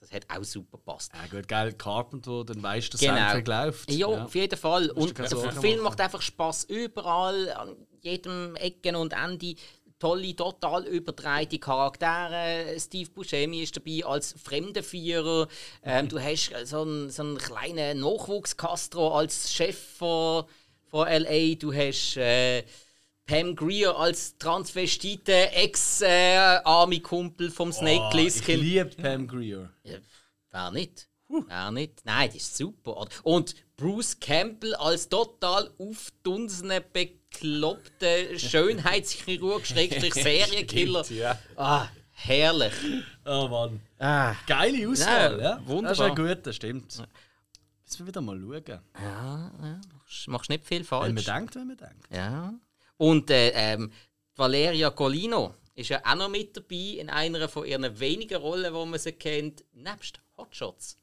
[0.00, 1.12] das hat auch super gepasst.
[1.14, 3.16] Ja gut, geil, Carpenter, dann weißt du, Genau.
[3.16, 3.90] Soundtrack läuft.
[3.90, 4.90] Ja, auf jeden Fall.
[4.90, 5.82] Und der Film machen.
[5.82, 9.56] macht einfach Spaß überall, an jedem Ecken und Ende.
[9.98, 12.76] Tolle, total überdrehte Charaktere.
[12.78, 15.48] Steve Buscemi ist dabei als Fremdenführer.
[15.82, 20.44] Ähm, du hast so einen, so einen kleinen Nachwuchskastro als Chef von,
[20.86, 21.54] von L.A.
[21.54, 22.64] Du hast äh,
[23.26, 29.70] Pam Greer als transvestite Ex-Army-Kumpel vom Snake Oh, ich liebe Pam Greer.
[29.84, 29.98] Ja,
[30.50, 31.08] wer nicht?
[31.28, 32.04] Wer nicht?
[32.04, 33.06] Nein, das ist super.
[33.22, 36.80] Und Bruce Campbell als total aufdunsene,
[37.40, 41.04] bekloppte Schönheitschirurg, Schrägstrich Serienkiller.
[41.10, 41.38] Ja.
[41.56, 42.72] Ah, herrlich.
[43.24, 43.80] Oh Mann.
[43.98, 45.60] Ah, Geile Auswahl, Ja, ja.
[45.66, 45.82] wunderbar.
[45.90, 46.84] Das ist ein guter, stimmt.
[47.84, 48.62] Müssen wir wieder mal schauen.
[48.66, 51.12] ja, ja, machst- machst nicht viel Wenn falsch.
[51.14, 52.06] man denkt, wenn man denkt.
[52.10, 52.54] Ja.
[52.96, 53.92] Und äh, ähm,
[54.36, 58.84] Valeria Golino ist ja auch noch mit dabei in einer von ihren wenigen Rollen, wo
[58.84, 60.96] man sie kennt, nebst Hotshots.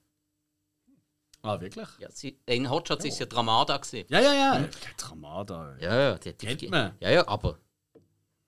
[1.43, 1.87] Ah, wirklich?
[1.99, 4.05] Ja, sie, in Hotshots ist ja Dramada gewesen.
[4.09, 4.69] Ja, ja, ja.
[4.97, 5.75] Tramada.
[5.79, 6.95] Ja, ja, die, die, Kennt man.
[6.99, 7.57] Ja, ja, aber.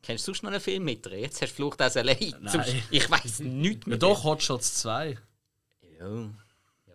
[0.02, 1.20] Kennst du sonst noch einen Film mit ihr?
[1.20, 1.94] Jetzt hast du Flucht aus.
[1.94, 2.04] Zum-
[2.92, 3.98] Ich weiß nichts Ja, mehr.
[3.98, 5.18] doch, Hotshots 2.
[6.00, 6.08] Ja,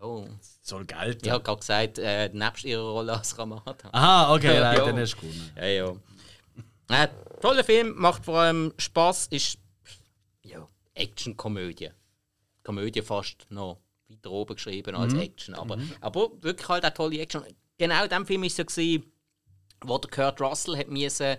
[0.00, 0.26] ja.
[0.60, 1.24] Soll gelten.
[1.24, 3.74] Ich habe gerade gesagt, äh, nebst ihrer Rolle als Ramada.
[3.92, 4.84] Aha, okay, Ja, nein, ja.
[4.84, 5.52] dann hast du gewonnen.
[5.56, 5.96] Ja, ja.
[6.90, 7.08] Äh,
[7.40, 9.58] toller Film, macht vor allem Spaß, ist
[10.42, 11.90] ja, Action-Komödie.
[12.62, 13.78] Komödie fast noch
[14.28, 15.54] weiter oben geschrieben als Action.
[15.54, 17.44] Aber, aber wirklich halt eine tolle Action.
[17.78, 19.12] Genau in dem Film war es ja, gewesen,
[19.82, 21.36] wo der Kurt Russell hat müssen,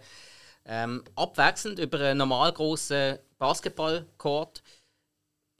[0.66, 4.62] ähm, abwechselnd über einen normal grossen Basketballcourt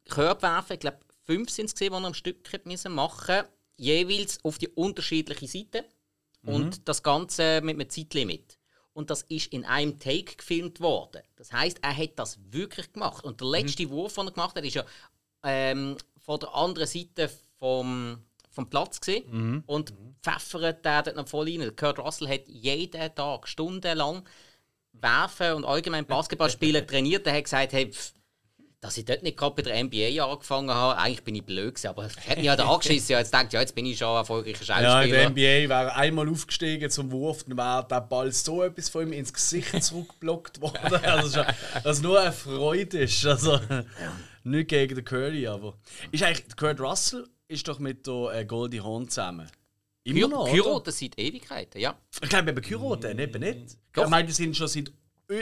[0.10, 0.74] Körbe werfen.
[0.74, 3.44] Ich glaube, fünf sind es, die er am Stück hat müssen machen
[3.78, 5.86] jeweils auf die unterschiedliche Seite.
[6.44, 8.58] Und das Ganze mit einem Zeitlimit.
[8.94, 11.22] Und das ist in einem Take gefilmt worden.
[11.36, 13.24] Das heißt, er hat das wirklich gemacht.
[13.24, 14.86] Und der letzte Wurf, den er gemacht hat, ist ja
[15.44, 18.18] ähm, von der anderen Seite vom,
[18.52, 21.76] vom Platz gesehen und pfeffert der dort noch voll rein.
[21.76, 24.24] Kurt Russell hat jeden Tag stundenlang
[24.94, 27.26] werfen und allgemein Basketball spielen trainiert.
[27.28, 28.14] Er hat gesagt, hey, pff,
[28.82, 31.88] dass ich dort nicht gerade bei der NBA angefangen habe, eigentlich bin ich blöd gewesen,
[31.88, 33.12] aber es hat mich halt angeschissen.
[33.12, 35.18] Ja, jetzt denkt ja, jetzt bin ich schon erfolgreicher Ja, in Schauspieler.
[35.18, 35.30] der
[35.66, 39.34] NBA wäre einmal aufgestiegen zum Wurf, dann wäre der Ball so etwas von ihm ins
[39.34, 40.96] Gesicht zurückgeblockt worden.
[41.04, 43.26] Also, schon- was nur eine Freude ist.
[43.26, 43.60] Also,
[44.44, 45.78] nicht gegen den Curry, aber.
[46.12, 49.50] Ist eigentlich, Kurt Russell ist doch mit der äh, Goldie Hawn zusammen.
[50.04, 50.86] Immer noch, Kyro, oder?
[50.86, 51.98] das seit Ewigkeiten, ja.
[52.22, 53.78] Ich glaube, eben Kyroten, eben nicht.
[53.94, 54.04] Doch.
[54.04, 54.92] Ich meine, die sind schon seit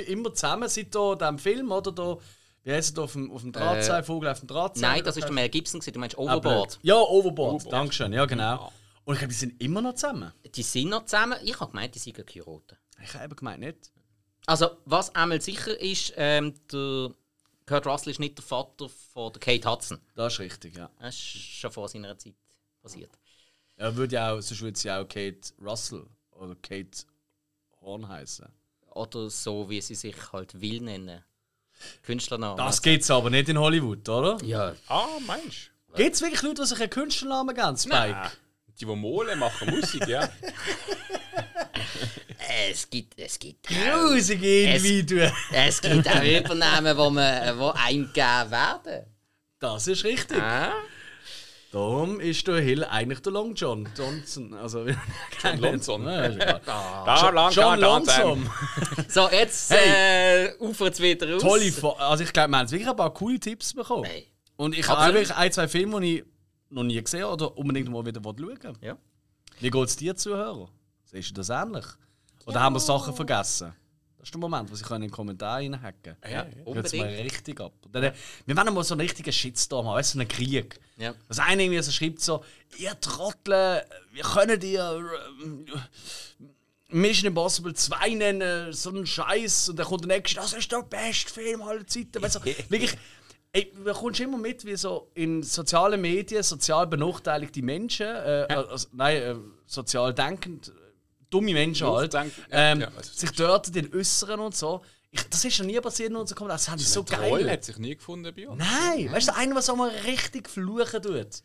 [0.08, 1.92] immer zusammen, seit da, dem Film, oder?
[1.92, 2.18] Da,
[2.64, 4.82] wie heißt es auf dem, auf dem Drahtseil, Vogel auf dem Drahtseil?
[4.82, 6.70] Nein, das ist der Mel Gibson, du meinst Ah, Overboard.
[6.72, 6.80] blöd.
[6.82, 7.72] Ja, Overboard.
[7.72, 8.72] Dankeschön, ja genau.
[9.06, 10.34] Und ich glaube, die sind immer noch zusammen.
[10.54, 11.38] Die sind noch zusammen.
[11.44, 12.78] Ich habe gemeint, die sind Kyroten.
[13.02, 13.92] Ich habe eben gemeint, nicht.
[14.48, 17.12] Also, was einmal sicher ist, ähm, der
[17.68, 20.00] Kurt Russell ist nicht der Vater von der Kate Hudson.
[20.16, 20.90] Das ist richtig, ja.
[21.00, 22.34] Das ist schon vor seiner Zeit
[22.82, 23.12] passiert.
[23.76, 26.98] Er würde ja auch, sonst würde sie auch Kate Russell oder Kate
[27.82, 28.48] Horn heißen.
[28.92, 31.24] Oder so, wie sie sich halt will nennen.
[32.04, 32.58] Künstlernamen.
[32.58, 34.38] Das gibt's aber nicht in Hollywood, oder?
[34.44, 38.16] ja, Ah, meinst Gibt es wirklich Leute, die sich einen Künstlernamen geben, Spike?
[38.16, 38.32] Ah,
[38.68, 40.28] Die, die Molen machen Musik, ja.
[42.70, 45.32] es gibt, es gibt, Grusige Individuen.
[45.52, 49.06] es gibt auch Übernahmen, wo, man, wo einem gegeben werden.
[49.60, 50.42] Das ist richtig.
[50.42, 50.74] Ah?
[51.72, 54.54] Darum ist der Hill eigentlich der Long John Johnson.
[54.54, 54.86] Also,
[55.44, 56.06] John Lonson.
[56.06, 56.60] Ja.
[56.60, 57.80] Da lang John.
[57.80, 58.50] Lonson.
[59.10, 61.42] So, jetzt äh, ufert es wieder aus.
[61.42, 64.06] Tolle Fo Also ich glaube, wir haben wirklich ein paar coole Tipps bekommen.
[64.06, 64.28] Hey.
[64.56, 66.24] Und ich habe wirklich ein, zwei Filme, die ich
[66.70, 68.74] noch nie gesehen habe oder unbedingt mal wieder schauen will.
[68.82, 68.98] Ja.
[69.60, 70.70] Wie geht es dir, Zuhörer?
[71.06, 71.86] Siehst du das ähnlich?
[72.48, 73.74] Oder haben wir Sachen vergessen?
[74.18, 77.06] Das ist der Moment, wo sie in den Kommentar reinhacken Ja, Geht's unbedingt.
[77.06, 77.74] mal richtig ab.
[77.92, 78.12] Dann,
[78.46, 80.80] wir wollen mal so einen richtigen Shitstorm haben, weißt du, so einen Krieg.
[80.98, 81.14] Ja.
[81.28, 82.44] Das eine irgendwie so schreibt so,
[82.78, 85.02] ihr Trottel, wir können dir
[85.46, 86.46] äh,
[86.90, 89.70] Mission Impossible 2 nennen, so einen Scheiß.
[89.70, 92.22] Und dann kommt der nächste, das ist der beste Film aller Zeiten.
[92.22, 92.98] Weißt du, wirklich,
[93.52, 98.88] ey, du kommst immer mit, wie so in sozialen Medien sozial benachteiligte Menschen, äh, also,
[98.94, 100.72] nein, äh, sozial denkend, äh,
[101.30, 104.84] dumme Menschen halt, ja, ähm, ja, sich dort den äußeren und so.
[105.10, 106.58] Ich, das ist schon nie passiert in unserem Kommentar.
[106.58, 107.52] Das haben sie so Troll geil.
[107.52, 108.60] hat sich nie gefunden bei uns.
[108.60, 111.44] Nein, weißt du, einer, der so mal richtig fluchen tut.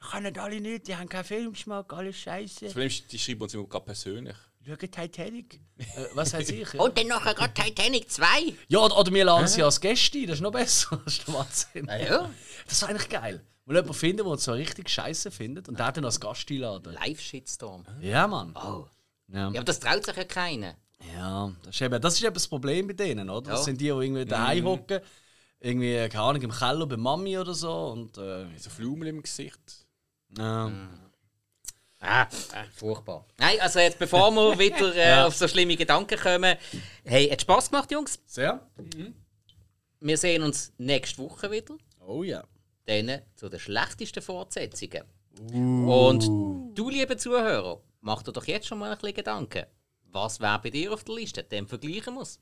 [0.00, 2.64] Die können alle nicht, die haben keinen Filmgeschmack, alles scheiße.
[2.66, 4.36] Das Problem ist, die schreiben uns immer gerade persönlich.
[4.66, 5.60] Schau Titanic.
[5.76, 5.84] äh,
[6.14, 6.72] was heißt ich?
[6.72, 8.26] Ja, Und dann nachher gerade Titanic 2.
[8.68, 11.00] ja oder, oder wir laden sie als Gäste ein, das ist noch besser.
[11.04, 11.88] Das ist der Wahnsinn.
[11.88, 12.30] Ah, ja.
[12.66, 13.44] Das ist eigentlich geil.
[13.66, 16.94] Mal jemanden finden, der uns so richtig scheiße findet und der dann als Gast einladen.
[16.94, 17.84] Live-Shitstorm.
[18.00, 18.54] Ja, Mann.
[18.56, 18.86] Oh.
[19.28, 19.38] Ja.
[19.40, 20.74] Ja, aber das traut sich ja keiner.
[21.14, 23.50] Ja, das ist, eben, das ist eben das Problem bei denen, oder?
[23.50, 23.64] Das Ja.
[23.64, 25.00] sind die, die irgendwie daheim hocken,
[25.60, 27.88] irgendwie, keine Ahnung, im Keller bei Mami oder so.
[27.88, 29.86] Und, äh, So Flumel im Gesicht.
[30.38, 30.70] ja.
[32.06, 32.26] Ah,
[32.74, 33.24] furchtbar.
[33.38, 36.54] Nein, also jetzt bevor wir wieder äh, auf so schlimme Gedanken kommen.
[37.02, 38.18] Hey, hat Spaß gemacht, Jungs.
[38.26, 38.60] Sehr?
[40.00, 41.74] Wir sehen uns nächste Woche wieder.
[42.06, 42.44] Oh ja.
[42.84, 45.04] Dann zu den schlechtesten Fortsetzungen.
[45.50, 46.24] Und
[46.76, 49.64] du, liebe Zuhörer, mach dir doch jetzt schon mal ein bisschen Gedanken.
[50.12, 51.42] Was wäre bei dir auf der Liste?
[51.42, 52.38] Dann vergleichen es.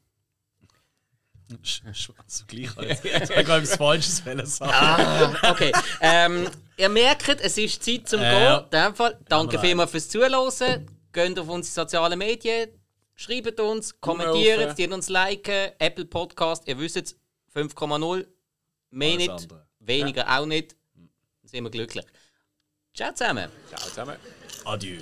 [1.62, 2.70] Schwarz gleich.
[3.04, 4.72] Ich habe etwas Falsches sagen.
[4.72, 5.72] Ah, okay.
[6.00, 8.58] ähm, ihr merkt, es ist Zeit zum Ja.
[8.60, 8.64] Gehen.
[8.64, 10.86] In dem Fall, danke vielmals fürs Zuhören.
[11.12, 12.70] Geht auf unsere sozialen Medien,
[13.14, 15.72] schreibt uns, kommentiert, die uns liken.
[15.78, 17.16] Apple Podcast, ihr wisst es,
[17.54, 18.26] 5,0.
[18.90, 19.66] Mehr Alles nicht, andere.
[19.80, 20.74] weniger auch nicht.
[20.94, 21.08] Dann
[21.44, 22.06] sind wir glücklich.
[22.94, 23.50] Ciao zusammen.
[23.68, 24.16] Ciao zusammen.
[24.64, 24.98] Adieu.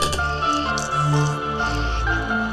[0.00, 0.16] Thank
[2.30, 2.45] you.